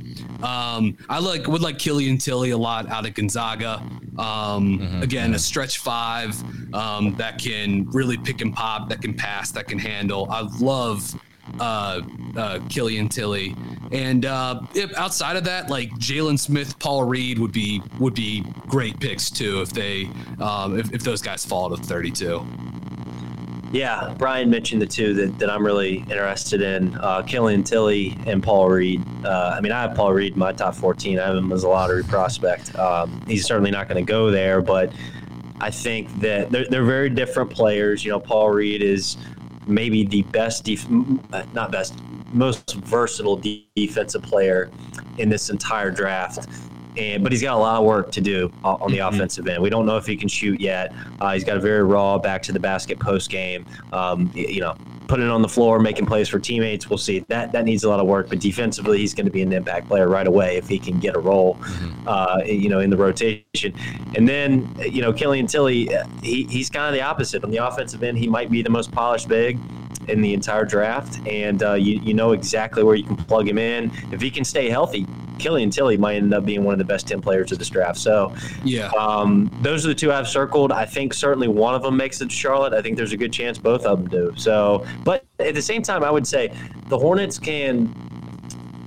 Um, 0.43 0.97
I 1.09 1.19
like 1.19 1.47
would 1.47 1.63
like 1.63 1.79
Killian 1.79 2.19
Tillie 2.19 2.51
a 2.51 2.59
lot 2.59 2.89
out 2.89 3.07
of 3.07 3.15
Gonzaga. 3.15 3.83
Um, 4.19 4.79
mm-hmm, 4.79 5.03
again, 5.03 5.35
a 5.35 5.39
stretch 5.39 5.79
five 5.79 6.35
um, 6.75 7.15
that 7.17 7.39
can 7.39 7.89
really 7.91 8.17
pick 8.17 8.41
and 8.41 8.55
pop, 8.55 8.89
that 8.89 9.03
can 9.03 9.15
pass, 9.15 9.51
that 9.53 9.67
can 9.67 9.79
handle. 9.79 10.29
I 10.31 10.43
love 10.59 11.15
uh, 11.61 12.01
uh, 12.37 12.59
Killian 12.69 13.09
Tillie. 13.09 13.55
and 13.93 14.25
uh, 14.25 14.61
if 14.75 14.97
outside 14.97 15.37
of 15.37 15.45
that, 15.45 15.71
like 15.71 15.91
Jalen 15.93 16.39
Smith, 16.39 16.79
Paul 16.79 17.05
Reed 17.05 17.39
would 17.39 17.53
be 17.53 17.83
would 17.99 18.15
be 18.15 18.45
great 18.67 18.99
picks 19.01 19.31
too 19.31 19.61
if 19.61 19.73
they 19.73 20.09
um, 20.41 20.79
if, 20.79 20.93
if 20.93 21.03
those 21.03 21.23
guys 21.23 21.45
fall 21.45 21.71
to 21.71 21.77
32. 21.77 22.47
Yeah, 23.75 24.15
Brian 24.19 24.51
mentioned 24.51 24.81
the 24.81 24.87
two 24.87 25.15
that, 25.15 25.37
that 25.41 25.51
I'm 25.51 25.67
really 25.67 25.97
interested 26.09 26.63
in 26.63 26.97
uh, 27.01 27.23
Killian 27.23 27.65
Tillie 27.65 28.17
and 28.25 28.41
Paul 28.41 28.69
Reed. 28.69 29.03
Uh, 29.25 29.57
I 29.57 29.61
mean, 29.61 29.73
I 29.73 29.83
have 29.83 29.97
Paul 29.97 30.13
Reed 30.13 30.35
in 30.35 30.39
my 30.39 30.53
top 30.53 30.77
14. 30.77 31.19
I 31.19 31.27
have 31.27 31.35
him 31.37 31.51
as 31.51 31.65
a 31.65 31.69
lottery 31.69 32.05
prospect. 32.05 32.77
Um, 32.79 33.21
he's 33.27 33.45
certainly 33.45 33.73
not 33.73 33.89
going 33.89 34.05
to 34.05 34.09
go 34.09 34.31
there, 34.31 34.63
but 34.63 34.93
I 35.61 35.73
think 35.73 36.21
that 36.21 36.51
they're, 36.51 36.67
they're 36.71 36.85
very 36.85 37.11
different 37.11 37.51
players. 37.51 38.05
You 38.05 38.13
know, 38.13 38.21
Paul 38.21 38.51
Reed 38.51 38.81
is 38.81 39.17
maybe 39.67 40.05
the 40.05 40.23
best, 40.23 40.65
def- 40.65 40.87
uh, 41.33 41.45
not 41.53 41.71
best, 41.73 41.95
most 42.33 42.75
versatile 42.75 43.41
defensive 43.77 44.23
player 44.23 44.71
in 45.19 45.29
this 45.29 45.51
entire 45.51 45.91
draft 45.91 46.49
and 46.97 47.23
but 47.23 47.33
he's 47.33 47.43
got 47.43 47.55
a 47.55 47.59
lot 47.59 47.79
of 47.79 47.85
work 47.85 48.13
to 48.13 48.21
do 48.21 48.53
on 48.63 48.91
the 48.91 48.99
mm-hmm. 48.99 49.15
offensive 49.15 49.47
end. 49.49 49.63
We 49.63 49.71
don't 49.71 49.87
know 49.87 49.97
if 49.97 50.07
he 50.07 50.17
can 50.17 50.29
shoot 50.29 50.61
yet. 50.61 50.95
Uh, 51.21 51.33
he's 51.33 51.45
got 51.45 51.57
a 51.57 51.61
very 51.61 51.83
raw 51.83 52.19
back 52.19 52.43
to 52.45 52.53
the 52.53 52.61
basket 52.61 52.99
post 52.99 53.31
game. 53.31 53.67
Um, 53.93 54.31
you 54.35 54.61
know, 54.61 54.77
putting 55.09 55.27
it 55.27 55.31
on 55.31 55.43
the 55.43 55.49
floor, 55.49 55.79
making 55.79 56.07
plays 56.07 56.29
for 56.29 56.39
teammates. 56.39 56.89
We'll 56.89 56.99
see. 56.99 57.21
That 57.21 57.53
that 57.53 57.65
needs 57.65 57.85
a 57.85 57.89
lot 57.89 58.01
of 58.01 58.07
work. 58.07 58.29
But 58.29 58.41
defensively, 58.41 58.99
he's 58.99 59.15
going 59.15 59.27
to 59.27 59.33
be 59.33 59.43
an 59.43 59.53
impact 59.53 59.89
player 59.89 60.09
right 60.09 60.27
away 60.27 60.57
if 60.57 60.69
he 60.69 60.79
can 60.79 60.99
get 61.01 61.17
a 61.17 61.19
role. 61.19 61.55
Mm-hmm. 61.57 62.09
Uh, 62.09 62.41
you 62.45 62.69
know, 62.69 62.81
in 62.81 62.91
the 62.91 62.97
rotation. 62.97 63.75
And 64.15 64.29
then 64.29 64.75
you 64.81 65.03
know, 65.03 65.13
Killian 65.13 65.47
Tillie, 65.47 65.95
uh, 65.95 66.07
he, 66.23 66.45
he's 66.45 66.71
kind 66.71 66.87
of 66.87 66.93
the 66.93 67.03
opposite 67.03 67.45
on 67.45 67.51
the 67.51 67.59
offensive 67.59 68.03
end. 68.03 68.19
He 68.19 68.29
might 68.29 68.51
be 68.51 68.63
the 68.63 68.71
most 68.71 68.93
polished 68.93 69.29
big 69.29 69.59
in 70.09 70.21
the 70.21 70.35
entire 70.35 70.65
draft, 70.65 71.27
and 71.27 71.63
uh, 71.63 71.75
you, 71.75 71.99
you 72.01 72.15
know 72.15 72.33
exactly 72.33 72.83
where 72.83 72.95
you 72.95 73.05
can 73.05 73.17
plug 73.17 73.49
him 73.49 73.59
in. 73.59 73.91
If 74.13 74.21
he 74.21 74.31
can 74.31 74.45
stay 74.45 74.69
healthy, 74.69 75.07
Killian 75.39 75.71
Tillie 75.71 75.97
might 75.97 76.17
end 76.17 76.33
up 76.33 76.45
being 76.45 76.65
one 76.65 76.73
of 76.73 76.79
the 76.79 76.85
best 76.85 77.07
10 77.07 77.21
players 77.21 77.53
of 77.53 77.59
this 77.59 77.69
draft. 77.69 77.99
So, 77.99 78.35
yeah, 78.65 78.89
um, 78.99 79.51
those 79.63 79.85
are 79.85 79.89
the 79.89 79.95
two 79.95 80.13
I've 80.13 80.29
circled. 80.29 80.73
I 80.73 80.87
think 80.87 81.15
certainly 81.15 81.49
one 81.49 81.75
of 81.75 81.83
them 81.83 81.97
makes 81.97 82.21
it 82.21 82.31
to 82.31 82.35
Charlotte. 82.35 82.73
I 82.73 82.83
think 82.83 82.97
there's 82.97 83.13
a 83.13 83.17
good 83.17 83.33
chance 83.33 83.59
both 83.59 83.85
of 83.85 83.99
them 83.99 84.09
do. 84.09 84.33
So, 84.37 84.87
but 85.05 85.25
at 85.39 85.55
the 85.55 85.63
same 85.63 85.83
time, 85.83 86.05
I 86.05 86.11
would 86.11 86.27
say 86.27 86.53
the 86.89 86.99
Hornets 86.99 87.39
can 87.39 87.93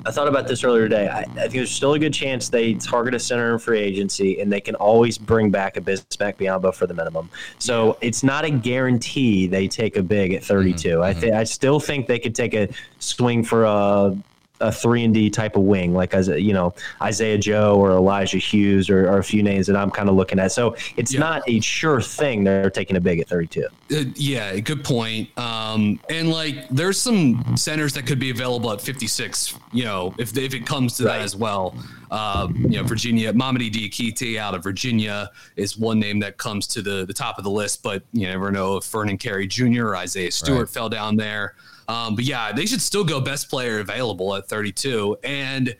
I 0.08 0.12
thought 0.12 0.30
about 0.30 0.48
this 0.48 0.64
earlier 0.64 0.88
today. 0.88 1.10
I, 1.10 1.20
I, 1.20 1.24
think 1.26 1.54
there's 1.54 1.72
still 1.72 1.94
a 1.94 2.00
good 2.00 2.14
chance 2.14 2.48
they 2.48 2.76
target 2.76 3.14
a 3.14 3.20
center 3.20 3.52
in 3.52 3.60
free 3.60 3.80
agency, 3.80 4.40
and 4.40 4.50
they 4.50 4.62
can 4.62 4.74
always 4.76 5.18
bring 5.18 5.52
back 5.52 5.76
a 5.76 5.82
Bismack 5.82 6.38
Biyombo 6.38 6.74
for 6.74 6.88
the 6.88 6.94
minimum. 6.94 7.30
So 7.60 7.98
it's 8.00 8.24
not 8.24 8.46
a 8.46 8.50
guarantee 8.50 9.48
they 9.48 9.68
take 9.68 9.98
a 9.98 10.02
big 10.02 10.32
at 10.32 10.46
32. 10.46 10.88
Mm-hmm. 10.88 11.04
I 11.04 11.14
think 11.14 11.34
I 11.34 11.44
still 11.44 11.82
think 11.82 12.08
they 12.08 12.20
could 12.20 12.34
take 12.34 12.54
a 12.54 12.70
swing 13.00 13.44
for 13.44 13.66
a 13.66 14.18
a 14.60 14.72
three 14.72 15.04
and 15.04 15.14
D 15.14 15.30
type 15.30 15.56
of 15.56 15.64
wing, 15.64 15.94
like 15.94 16.14
as 16.14 16.28
you 16.28 16.54
know 16.54 16.74
Isaiah 17.02 17.38
Joe 17.38 17.76
or 17.80 17.92
Elijah 17.92 18.38
Hughes 18.38 18.90
or, 18.90 19.10
or 19.10 19.20
a 19.20 19.24
few 19.24 19.44
names 19.44 19.68
that 19.68 19.76
I'm 19.76 19.92
kind 19.92 20.10
of 20.10 20.16
looking 20.16 20.40
at. 20.40 20.52
So 20.52 20.76
it's 20.96 21.14
yeah. 21.14 21.20
not 21.20 21.44
a 21.48 21.60
sure 21.60 22.02
thing 22.02 22.44
they're 22.44 22.70
taking 22.70 22.98
a 22.98 23.02
big 23.02 23.20
at 23.20 23.28
32. 23.28 23.66
Uh, 23.66 24.04
yeah, 24.16 24.58
good 24.60 24.84
point. 24.84 25.36
Um, 25.38 26.00
and 26.10 26.30
like 26.32 26.68
there's 26.70 27.00
some 27.00 27.56
centers 27.56 27.94
that 27.94 28.06
could 28.06 28.20
be 28.20 28.30
available 28.30 28.72
at 28.72 28.82
56. 28.82 29.56
You 29.72 29.86
know, 29.86 30.16
if 30.18 30.36
if 30.38 30.54
it 30.54 30.66
comes 30.66 30.98
to 30.98 31.06
right. 31.06 31.18
that 31.18 31.24
as 31.24 31.36
well. 31.36 31.76
Uh, 32.10 32.48
you 32.56 32.70
know, 32.70 32.84
Virginia, 32.84 33.34
Mamadi 33.34 33.70
Diakite 33.70 34.38
out 34.38 34.56
of 34.56 34.64
Virginia 34.64 35.30
is 35.58 35.78
one 35.78 36.00
name 36.00 36.20
that 36.20 36.38
comes 36.38 36.66
to 36.68 36.82
the 36.82 37.06
the 37.06 37.14
top 37.14 37.38
of 37.38 37.44
the 37.44 37.52
list, 37.52 37.84
but 37.84 38.04
you 38.14 38.28
never 38.28 38.52
know 38.52 38.78
if 38.78 38.86
Vernon 38.86 39.18
Carey 39.18 39.46
Jr. 39.46 39.88
or 39.88 39.96
Isaiah 39.98 40.32
Stewart 40.32 40.60
right. 40.60 40.70
fell 40.70 40.90
down 40.90 41.18
there. 41.18 41.56
Um, 41.88 42.16
but 42.16 42.26
yeah, 42.26 42.52
they 42.52 42.66
should 42.66 42.82
still 42.82 43.04
go 43.04 43.22
best 43.22 43.50
player 43.50 43.80
available 43.80 44.36
at 44.36 44.48
32. 44.48 45.18
And 45.24 45.76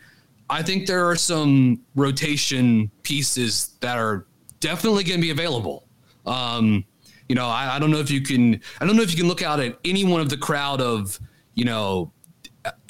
I 0.48 0.62
think 0.62 0.86
there 0.86 1.06
are 1.08 1.16
some 1.16 1.82
rotation 1.94 2.90
pieces 3.02 3.76
that 3.80 3.98
are 3.98 4.26
definitely 4.60 5.04
going 5.04 5.20
to 5.20 5.22
be 5.22 5.30
available. 5.30 5.86
Um, 6.24 6.84
you 7.28 7.34
know, 7.34 7.46
I, 7.46 7.76
I, 7.76 7.78
don't 7.78 7.90
know 7.90 7.98
if 7.98 8.10
you 8.10 8.22
can. 8.22 8.60
I 8.80 8.86
don't 8.86 8.96
know 8.96 9.02
if 9.02 9.10
you 9.10 9.16
can 9.18 9.28
look 9.28 9.42
out 9.42 9.60
at 9.60 9.78
any 9.84 10.04
one 10.04 10.20
of 10.20 10.30
the 10.30 10.36
crowd 10.36 10.80
of 10.80 11.18
you 11.54 11.64
know 11.64 12.12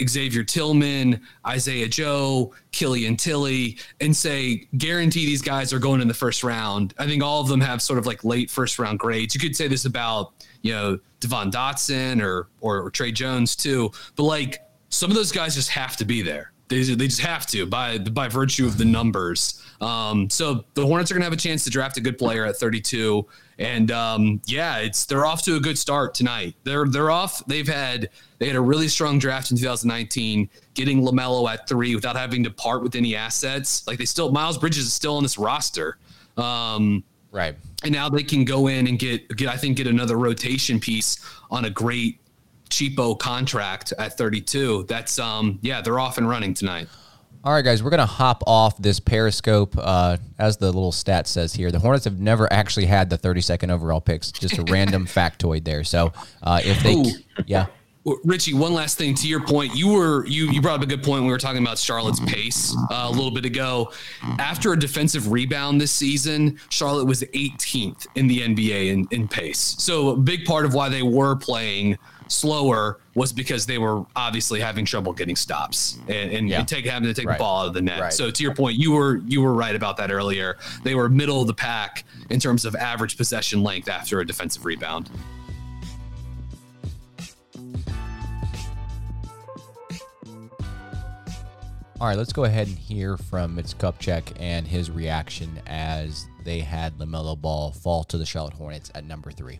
Xavier 0.06 0.44
Tillman, 0.44 1.20
Isaiah 1.46 1.88
Joe, 1.88 2.54
Killian 2.70 3.16
Tillie, 3.16 3.78
and 4.00 4.16
say 4.16 4.68
guarantee 4.76 5.26
these 5.26 5.42
guys 5.42 5.72
are 5.72 5.78
going 5.78 6.00
in 6.00 6.08
the 6.08 6.14
first 6.14 6.44
round. 6.44 6.94
I 6.98 7.06
think 7.06 7.22
all 7.22 7.40
of 7.40 7.48
them 7.48 7.60
have 7.60 7.82
sort 7.82 7.98
of 7.98 8.06
like 8.06 8.24
late 8.24 8.50
first 8.50 8.78
round 8.78 8.98
grades. 8.98 9.34
You 9.34 9.40
could 9.40 9.56
say 9.56 9.68
this 9.68 9.84
about 9.84 10.37
you 10.62 10.72
know 10.72 10.98
Devon 11.20 11.50
Dotson 11.50 12.22
or, 12.22 12.48
or 12.60 12.82
or 12.82 12.90
Tre 12.90 13.12
Jones 13.12 13.56
too, 13.56 13.90
but 14.16 14.24
like 14.24 14.60
some 14.90 15.10
of 15.10 15.16
those 15.16 15.32
guys 15.32 15.54
just 15.54 15.70
have 15.70 15.96
to 15.96 16.04
be 16.04 16.22
there. 16.22 16.52
They, 16.68 16.82
they 16.82 17.06
just 17.06 17.20
have 17.20 17.46
to 17.46 17.66
by 17.66 17.98
by 17.98 18.28
virtue 18.28 18.66
of 18.66 18.78
the 18.78 18.84
numbers. 18.84 19.62
Um, 19.80 20.28
so 20.28 20.64
the 20.74 20.84
Hornets 20.84 21.10
are 21.10 21.14
going 21.14 21.22
to 21.22 21.26
have 21.26 21.32
a 21.32 21.36
chance 21.36 21.64
to 21.64 21.70
draft 21.70 21.96
a 21.96 22.00
good 22.00 22.18
player 22.18 22.44
at 22.44 22.56
32, 22.56 23.24
and 23.58 23.90
um, 23.90 24.42
yeah, 24.46 24.78
it's 24.78 25.06
they're 25.06 25.24
off 25.24 25.42
to 25.44 25.56
a 25.56 25.60
good 25.60 25.78
start 25.78 26.14
tonight. 26.14 26.56
They're 26.64 26.86
they're 26.86 27.10
off. 27.10 27.44
They've 27.46 27.66
had 27.66 28.10
they 28.38 28.46
had 28.46 28.56
a 28.56 28.60
really 28.60 28.88
strong 28.88 29.18
draft 29.18 29.50
in 29.50 29.56
2019, 29.56 30.50
getting 30.74 31.02
Lamelo 31.02 31.48
at 31.50 31.68
three 31.68 31.94
without 31.94 32.16
having 32.16 32.44
to 32.44 32.50
part 32.50 32.82
with 32.82 32.94
any 32.96 33.16
assets. 33.16 33.86
Like 33.86 33.98
they 33.98 34.04
still 34.04 34.30
Miles 34.30 34.58
Bridges 34.58 34.84
is 34.84 34.92
still 34.92 35.16
on 35.16 35.22
this 35.22 35.38
roster. 35.38 35.98
Um, 36.36 37.02
right. 37.30 37.56
And 37.84 37.92
now 37.92 38.08
they 38.08 38.24
can 38.24 38.44
go 38.44 38.66
in 38.66 38.86
and 38.86 38.98
get 38.98 39.36
get 39.36 39.48
I 39.48 39.56
think 39.56 39.76
get 39.76 39.86
another 39.86 40.16
rotation 40.16 40.80
piece 40.80 41.18
on 41.50 41.64
a 41.64 41.70
great 41.70 42.20
cheapo 42.70 43.18
contract 43.18 43.92
at 43.98 44.16
32. 44.16 44.84
That's 44.88 45.18
um 45.18 45.58
yeah, 45.62 45.80
they're 45.80 46.00
off 46.00 46.18
and 46.18 46.28
running 46.28 46.54
tonight. 46.54 46.88
All 47.44 47.52
right, 47.52 47.64
guys, 47.64 47.84
we're 47.84 47.90
going 47.90 47.98
to 47.98 48.04
hop 48.06 48.42
off 48.48 48.76
this 48.78 48.98
Periscope. 48.98 49.76
Uh, 49.78 50.16
as 50.40 50.56
the 50.56 50.66
little 50.66 50.90
stat 50.90 51.28
says 51.28 51.54
here, 51.54 51.70
the 51.70 51.78
Hornets 51.78 52.04
have 52.04 52.18
never 52.18 52.52
actually 52.52 52.86
had 52.86 53.10
the 53.10 53.16
32nd 53.16 53.70
overall 53.70 54.00
picks. 54.00 54.32
Just 54.32 54.58
a 54.58 54.64
random 54.64 55.06
factoid 55.06 55.64
there. 55.64 55.84
So 55.84 56.12
uh, 56.42 56.60
if 56.64 56.82
they, 56.82 56.94
Ooh. 56.94 57.04
yeah. 57.46 57.66
Richie, 58.24 58.54
one 58.54 58.72
last 58.74 58.98
thing 58.98 59.14
to 59.16 59.28
your 59.28 59.44
point. 59.44 59.74
You 59.74 59.88
were 59.88 60.26
you 60.26 60.50
you 60.50 60.60
brought 60.60 60.76
up 60.76 60.82
a 60.82 60.86
good 60.86 61.02
point. 61.02 61.24
We 61.24 61.30
were 61.30 61.38
talking 61.38 61.62
about 61.62 61.78
Charlotte's 61.78 62.20
pace 62.20 62.76
uh, 62.90 63.06
a 63.08 63.10
little 63.10 63.30
bit 63.30 63.44
ago. 63.44 63.92
After 64.38 64.72
a 64.72 64.78
defensive 64.78 65.30
rebound 65.30 65.80
this 65.80 65.92
season, 65.92 66.58
Charlotte 66.70 67.06
was 67.06 67.22
18th 67.22 68.06
in 68.14 68.26
the 68.26 68.40
NBA 68.40 68.88
in, 68.88 69.08
in 69.10 69.28
pace. 69.28 69.76
So 69.78 70.10
a 70.10 70.16
big 70.16 70.44
part 70.44 70.64
of 70.64 70.74
why 70.74 70.88
they 70.88 71.02
were 71.02 71.36
playing 71.36 71.98
slower 72.28 73.00
was 73.14 73.32
because 73.32 73.66
they 73.66 73.78
were 73.78 74.04
obviously 74.14 74.60
having 74.60 74.84
trouble 74.84 75.12
getting 75.12 75.34
stops 75.34 75.98
and, 76.08 76.30
and 76.30 76.48
yeah. 76.48 76.62
take 76.62 76.86
having 76.86 77.08
to 77.08 77.14
take 77.14 77.26
right. 77.26 77.36
the 77.36 77.42
ball 77.42 77.62
out 77.62 77.68
of 77.68 77.74
the 77.74 77.82
net. 77.82 78.00
Right. 78.00 78.12
So 78.12 78.30
to 78.30 78.42
your 78.42 78.54
point, 78.54 78.78
you 78.78 78.92
were 78.92 79.16
you 79.26 79.42
were 79.42 79.54
right 79.54 79.74
about 79.74 79.96
that 79.96 80.10
earlier. 80.10 80.58
They 80.84 80.94
were 80.94 81.08
middle 81.08 81.40
of 81.40 81.46
the 81.46 81.54
pack 81.54 82.04
in 82.30 82.38
terms 82.38 82.64
of 82.64 82.76
average 82.76 83.16
possession 83.16 83.62
length 83.62 83.88
after 83.88 84.20
a 84.20 84.26
defensive 84.26 84.64
rebound. 84.64 85.10
All 92.00 92.06
right, 92.06 92.16
let's 92.16 92.32
go 92.32 92.44
ahead 92.44 92.68
and 92.68 92.78
hear 92.78 93.16
from 93.16 93.56
Mitch 93.56 93.76
Kupchak 93.76 94.32
and 94.38 94.68
his 94.68 94.88
reaction 94.88 95.60
as 95.66 96.28
they 96.44 96.60
had 96.60 96.96
LaMelo 96.96 97.36
Ball 97.40 97.72
fall 97.72 98.04
to 98.04 98.16
the 98.16 98.24
Charlotte 98.24 98.52
Hornets 98.54 98.88
at 98.94 99.04
number 99.04 99.32
three. 99.32 99.58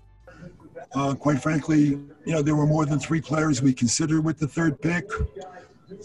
Uh, 0.95 1.15
quite 1.15 1.43
frankly, 1.43 1.79
you 1.79 2.11
know, 2.27 2.41
there 2.41 2.55
were 2.55 2.65
more 2.65 2.87
than 2.87 3.01
three 3.01 3.21
players 3.21 3.61
we 3.61 3.73
considered 3.73 4.25
with 4.25 4.39
the 4.39 4.47
third 4.47 4.81
pick. 4.81 5.11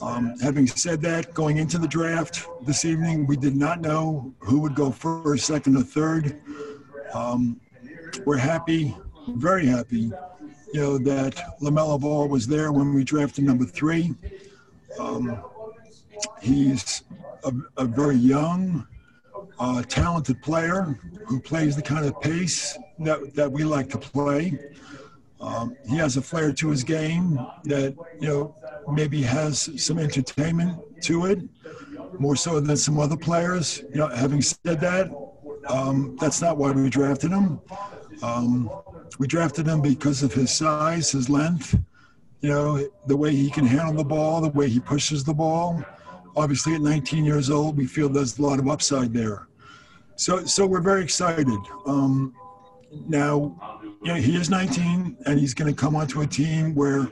Um, 0.02 0.34
having 0.42 0.66
said 0.66 1.02
that, 1.02 1.36
going 1.36 1.58
into 1.58 1.78
the 1.78 1.88
draft 1.88 2.48
this 2.66 2.84
evening, 2.84 3.28
we 3.28 3.38
did 3.38 3.56
not 3.56 3.80
know 3.80 4.34
who 4.40 4.60
would 4.62 4.74
go 4.74 4.90
first, 4.90 5.46
second, 5.46 5.78
or 5.78 5.84
third. 5.84 6.42
Um, 7.14 7.62
we're 8.26 8.38
happy, 8.38 8.98
very 9.28 9.68
happy, 9.68 10.12
you 10.74 10.82
know, 10.82 10.98
that 10.98 11.60
LaMelo 11.62 12.02
Ball 12.02 12.28
was 12.28 12.48
there 12.48 12.72
when 12.72 12.92
we 12.96 13.04
drafted 13.04 13.44
number 13.44 13.66
three. 13.66 14.16
Um, 15.00 15.44
he's 16.42 17.04
a, 17.44 17.54
a, 17.78 17.86
very 17.86 18.16
young, 18.16 18.88
uh, 19.60 19.82
talented 19.84 20.42
player 20.42 21.00
who 21.26 21.40
plays 21.40 21.76
the 21.76 21.82
kind 21.82 22.06
of 22.06 22.20
pace 22.22 22.78
that, 23.00 23.34
that 23.36 23.52
we 23.52 23.64
like 23.64 23.90
to 23.90 23.98
play. 23.98 24.58
Um, 25.40 25.76
he 25.88 25.98
has 25.98 26.16
a 26.16 26.22
flair 26.22 26.54
to 26.54 26.70
his 26.70 26.84
game 26.84 27.40
that, 27.66 27.96
you 28.20 28.28
know, 28.28 28.56
maybe 28.92 29.22
has 29.22 29.70
some 29.84 30.00
entertainment 30.00 30.80
to 31.04 31.26
it, 31.26 31.40
more 32.20 32.36
so 32.36 32.60
than 32.60 32.78
some 32.78 33.00
other 33.00 33.18
players. 33.18 33.84
You 33.90 33.98
know, 33.98 34.08
having 34.08 34.42
said 34.42 34.80
that, 34.80 35.12
um, 35.68 36.18
that's 36.20 36.42
not 36.42 36.58
why 36.58 36.72
we 36.72 36.90
drafted 36.90 37.32
him. 37.32 37.60
Um, 38.22 38.70
we 39.20 39.28
drafted 39.28 39.68
him 39.68 39.82
because 39.82 40.24
of 40.24 40.34
his 40.34 40.52
size, 40.52 41.12
his 41.12 41.30
length, 41.30 41.78
you 42.42 42.50
know, 42.50 42.88
the 43.08 43.16
way 43.16 43.32
he 43.32 43.50
can 43.50 43.66
handle 43.66 43.96
the 43.96 44.04
ball, 44.04 44.42
the 44.42 44.50
way 44.50 44.70
he 44.70 44.80
pushes 44.80 45.24
the 45.24 45.34
ball. 45.34 45.84
Obviously, 46.36 46.76
at 46.76 46.82
19 46.82 47.26
years 47.26 47.50
old, 47.50 47.78
we 47.78 47.86
feel 47.86 48.10
there's 48.10 48.40
a 48.40 48.42
lot 48.42 48.60
of 48.60 48.68
upside 48.68 49.14
there. 49.14 49.48
So, 50.16 50.46
so 50.46 50.66
we're 50.66 50.82
very 50.82 51.04
excited. 51.04 51.60
Um, 51.86 52.36
now, 53.08 53.80
you 54.04 54.14
know, 54.14 54.16
he 54.16 54.36
is 54.36 54.50
19, 54.50 55.18
and 55.26 55.40
he's 55.40 55.54
going 55.54 55.74
to 55.74 55.80
come 55.80 55.96
onto 55.96 56.22
a 56.22 56.28
team 56.28 56.76
where 56.76 57.08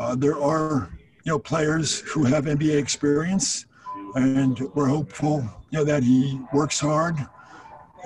uh, 0.00 0.14
there 0.14 0.40
are, 0.40 0.90
you 1.24 1.32
know, 1.32 1.38
players 1.38 2.00
who 2.00 2.24
have 2.24 2.44
NBA 2.44 2.78
experience, 2.78 3.66
and 4.14 4.60
we're 4.74 4.88
hopeful, 4.88 5.44
you 5.70 5.78
know, 5.78 5.84
that 5.84 6.02
he 6.02 6.40
works 6.52 6.80
hard 6.80 7.16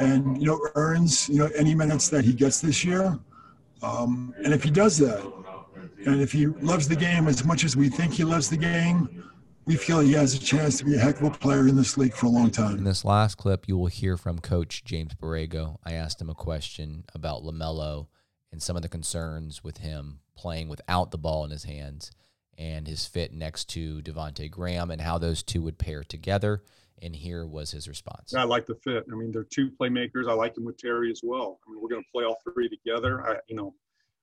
and 0.00 0.40
you 0.40 0.46
know 0.46 0.58
earns 0.74 1.28
you 1.28 1.38
know 1.38 1.50
any 1.56 1.74
minutes 1.74 2.08
that 2.08 2.24
he 2.24 2.32
gets 2.32 2.60
this 2.60 2.84
year. 2.84 3.18
Um, 3.82 4.34
and 4.44 4.52
if 4.52 4.64
he 4.64 4.70
does 4.70 4.98
that, 4.98 5.22
and 6.06 6.20
if 6.20 6.32
he 6.32 6.46
loves 6.46 6.88
the 6.88 6.96
game 6.96 7.28
as 7.28 7.44
much 7.44 7.64
as 7.64 7.76
we 7.76 7.88
think 7.88 8.14
he 8.14 8.24
loves 8.24 8.50
the 8.50 8.56
game, 8.56 9.24
we 9.70 9.76
feel 9.76 10.00
he 10.00 10.12
has 10.14 10.34
a 10.34 10.38
chance 10.40 10.78
to 10.78 10.84
be 10.84 10.96
a 10.96 10.98
heck 10.98 11.20
of 11.20 11.22
a 11.22 11.30
player 11.30 11.68
in 11.68 11.76
this 11.76 11.96
league 11.96 12.12
for 12.12 12.26
a 12.26 12.28
long 12.28 12.50
time. 12.50 12.76
In 12.78 12.82
this 12.82 13.04
last 13.04 13.36
clip, 13.36 13.68
you 13.68 13.76
will 13.76 13.86
hear 13.86 14.16
from 14.16 14.40
Coach 14.40 14.82
James 14.82 15.14
Borrego. 15.14 15.78
I 15.84 15.92
asked 15.92 16.20
him 16.20 16.28
a 16.28 16.34
question 16.34 17.04
about 17.14 17.44
LaMelo 17.44 18.08
and 18.50 18.60
some 18.60 18.74
of 18.74 18.82
the 18.82 18.88
concerns 18.88 19.62
with 19.62 19.78
him 19.78 20.18
playing 20.36 20.68
without 20.68 21.12
the 21.12 21.18
ball 21.18 21.44
in 21.44 21.52
his 21.52 21.62
hands 21.62 22.10
and 22.58 22.88
his 22.88 23.06
fit 23.06 23.32
next 23.32 23.66
to 23.66 24.02
Devonte 24.02 24.50
Graham 24.50 24.90
and 24.90 25.00
how 25.00 25.18
those 25.18 25.40
two 25.40 25.62
would 25.62 25.78
pair 25.78 26.02
together. 26.02 26.64
And 27.00 27.14
here 27.14 27.46
was 27.46 27.70
his 27.70 27.86
response. 27.86 28.34
I 28.34 28.42
like 28.42 28.66
the 28.66 28.74
fit. 28.74 29.04
I 29.08 29.14
mean, 29.14 29.30
they're 29.30 29.44
two 29.44 29.70
playmakers. 29.80 30.28
I 30.28 30.32
like 30.32 30.56
him 30.56 30.64
with 30.64 30.78
Terry 30.78 31.12
as 31.12 31.20
well. 31.22 31.60
I 31.64 31.70
mean, 31.70 31.80
we're 31.80 31.90
going 31.90 32.02
to 32.02 32.10
play 32.12 32.24
all 32.24 32.42
three 32.42 32.68
together. 32.68 33.24
I, 33.24 33.36
you 33.46 33.54
know, 33.54 33.76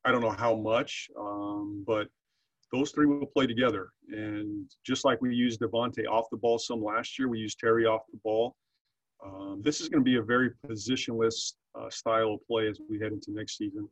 I 0.04 0.12
don't 0.12 0.20
know 0.20 0.30
how 0.30 0.58
much, 0.58 1.10
um, 1.18 1.86
but 1.88 2.10
those 2.72 2.92
three 2.92 3.06
will 3.06 3.26
play 3.26 3.48
together. 3.48 3.90
And 4.10 4.70
just 4.86 5.06
like 5.06 5.22
we 5.22 5.34
used 5.34 5.62
Devonte 5.62 6.08
off 6.10 6.26
the 6.32 6.38
ball 6.38 6.60
some 6.60 6.84
last 6.84 7.18
year, 7.18 7.30
we 7.30 7.40
used 7.40 7.60
Terry 7.60 7.86
off 7.86 8.02
the 8.12 8.20
ball. 8.24 8.56
Um, 9.26 9.62
this 9.64 9.82
is 9.82 9.90
going 9.90 10.04
to 10.04 10.10
be 10.10 10.18
a 10.18 10.22
very 10.22 10.52
positionless 10.66 11.54
uh, 11.80 11.90
style 11.90 12.34
of 12.34 12.48
play 12.48 12.68
as 12.68 12.80
we 12.90 13.00
head 13.00 13.12
into 13.12 13.32
next 13.32 13.58
season. 13.58 13.88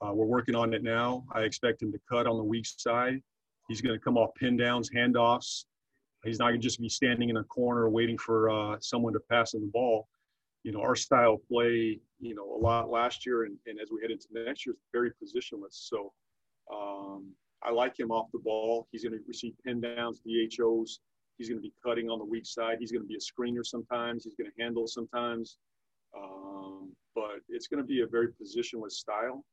Uh, 0.00 0.12
we're 0.12 0.26
working 0.26 0.54
on 0.54 0.72
it 0.74 0.82
now. 0.82 1.24
I 1.32 1.40
expect 1.40 1.82
him 1.82 1.92
to 1.92 1.98
cut 2.10 2.26
on 2.26 2.36
the 2.36 2.44
weak 2.44 2.66
side. 2.66 3.20
He's 3.68 3.80
going 3.80 3.98
to 3.98 4.02
come 4.02 4.16
off 4.16 4.30
pin 4.34 4.56
downs, 4.56 4.90
handoffs. 4.94 5.64
He's 6.24 6.38
not 6.38 6.48
going 6.48 6.60
to 6.60 6.66
just 6.66 6.80
be 6.80 6.88
standing 6.88 7.28
in 7.30 7.36
a 7.36 7.44
corner 7.44 7.88
waiting 7.88 8.16
for 8.16 8.50
uh, 8.50 8.76
someone 8.80 9.12
to 9.12 9.20
pass 9.30 9.54
him 9.54 9.60
the 9.62 9.66
ball. 9.66 10.08
You 10.62 10.72
know, 10.72 10.80
our 10.80 10.96
style 10.96 11.34
of 11.34 11.48
play, 11.48 12.00
you 12.20 12.34
know, 12.34 12.54
a 12.54 12.60
lot 12.60 12.88
last 12.88 13.26
year, 13.26 13.44
and, 13.44 13.56
and 13.66 13.78
as 13.78 13.90
we 13.90 14.00
head 14.00 14.10
into 14.10 14.26
next 14.32 14.64
year, 14.64 14.74
is 14.74 14.80
very 14.92 15.10
positionless. 15.10 15.72
So 15.72 16.12
um, 16.72 17.32
I 17.64 17.70
like 17.70 17.98
him 17.98 18.10
off 18.10 18.30
the 18.32 18.38
ball. 18.38 18.86
He's 18.92 19.04
going 19.04 19.12
to 19.14 19.24
receive 19.26 19.54
pin 19.64 19.80
downs, 19.80 20.20
DHOs. 20.20 21.00
He's 21.38 21.48
going 21.48 21.58
to 21.58 21.62
be 21.62 21.72
cutting 21.84 22.10
on 22.10 22.18
the 22.18 22.24
weak 22.24 22.46
side. 22.46 22.76
He's 22.78 22.92
going 22.92 23.02
to 23.02 23.08
be 23.08 23.16
a 23.16 23.18
screener 23.18 23.64
sometimes. 23.64 24.24
He's 24.24 24.34
going 24.34 24.50
to 24.50 24.62
handle 24.62 24.86
sometimes. 24.86 25.56
Um, 26.16 26.92
but 27.14 27.40
it's 27.48 27.66
going 27.66 27.82
to 27.82 27.86
be 27.86 28.02
a 28.02 28.06
very 28.06 28.28
positionless 28.28 28.92
style. 28.92 29.44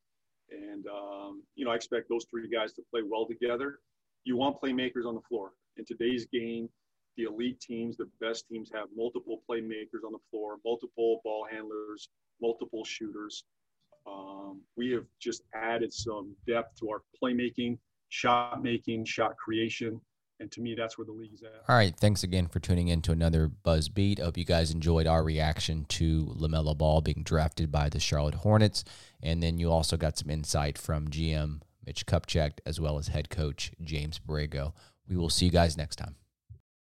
And, 0.52 0.86
um, 0.88 1.44
you 1.56 1.66
know, 1.66 1.72
I 1.72 1.76
expect 1.76 2.10
those 2.10 2.26
three 2.30 2.50
guys 2.50 2.74
to 2.74 2.84
play 2.92 3.02
well 3.10 3.26
together. 3.26 3.80
You 4.26 4.38
want 4.38 4.62
playmakers 4.62 5.06
on 5.06 5.16
the 5.16 5.22
floor. 5.22 5.52
In 5.78 5.86
today's 5.86 6.26
game, 6.26 6.70
the 7.18 7.24
elite 7.24 7.60
teams, 7.60 7.98
the 7.98 8.10
best 8.20 8.48
teams 8.48 8.70
have 8.74 8.88
multiple 8.96 9.42
playmakers 9.50 10.04
on 10.06 10.12
the 10.12 10.20
floor, 10.30 10.58
multiple 10.66 11.22
ball 11.24 11.48
handlers, 11.50 12.10
multiple 12.42 12.84
shooters. 12.84 13.46
Um, 14.08 14.62
we 14.76 14.92
have 14.92 15.06
just 15.20 15.44
added 15.56 15.94
some 15.94 16.36
depth 16.48 16.80
to 16.80 16.90
our 16.90 17.02
playmaking, 17.22 17.78
shot 18.12 18.62
making, 18.62 19.06
shot 19.06 19.38
creation. 19.38 20.00
And 20.40 20.52
to 20.52 20.62
me, 20.62 20.76
that's 20.76 20.98
where 20.98 21.06
the 21.06 21.12
league's 21.12 21.44
at. 21.44 21.64
All 21.70 21.76
right. 21.76 21.96
Thanks 21.96 22.24
again 22.24 22.48
for 22.48 22.60
tuning 22.60 22.88
in 22.88 23.02
to 23.04 23.12
another 23.12 23.48
Buzz 23.48 23.90
Beat. 23.90 24.20
I 24.20 24.24
hope 24.24 24.38
you 24.38 24.44
guys 24.44 24.72
enjoyed 24.72 25.06
our 25.06 25.24
reaction 25.24 25.86
to 25.90 26.26
LaMelo 26.38 26.76
Ball 26.78 27.02
being 27.02 27.22
drafted 27.24 27.72
by 27.72 27.90
the 27.90 28.00
Charlotte 28.00 28.36
Hornets. 28.36 28.84
And 29.22 29.42
then 29.42 29.60
you 29.60 29.72
also 29.72 29.98
got 29.98 30.18
some 30.18 30.32
insight 30.32 30.78
from 30.80 31.10
GM 31.10 31.62
Mitch 31.86 32.06
Kupchak 32.06 32.54
as 32.66 32.82
well 32.82 32.98
as 32.98 33.10
head 33.10 33.30
coach 33.30 33.72
James 33.84 34.20
Borrego. 34.20 34.74
We 35.08 35.16
will 35.16 35.30
see 35.30 35.46
you 35.46 35.52
guys 35.52 35.78
next 35.78 35.98
time. 35.98 36.16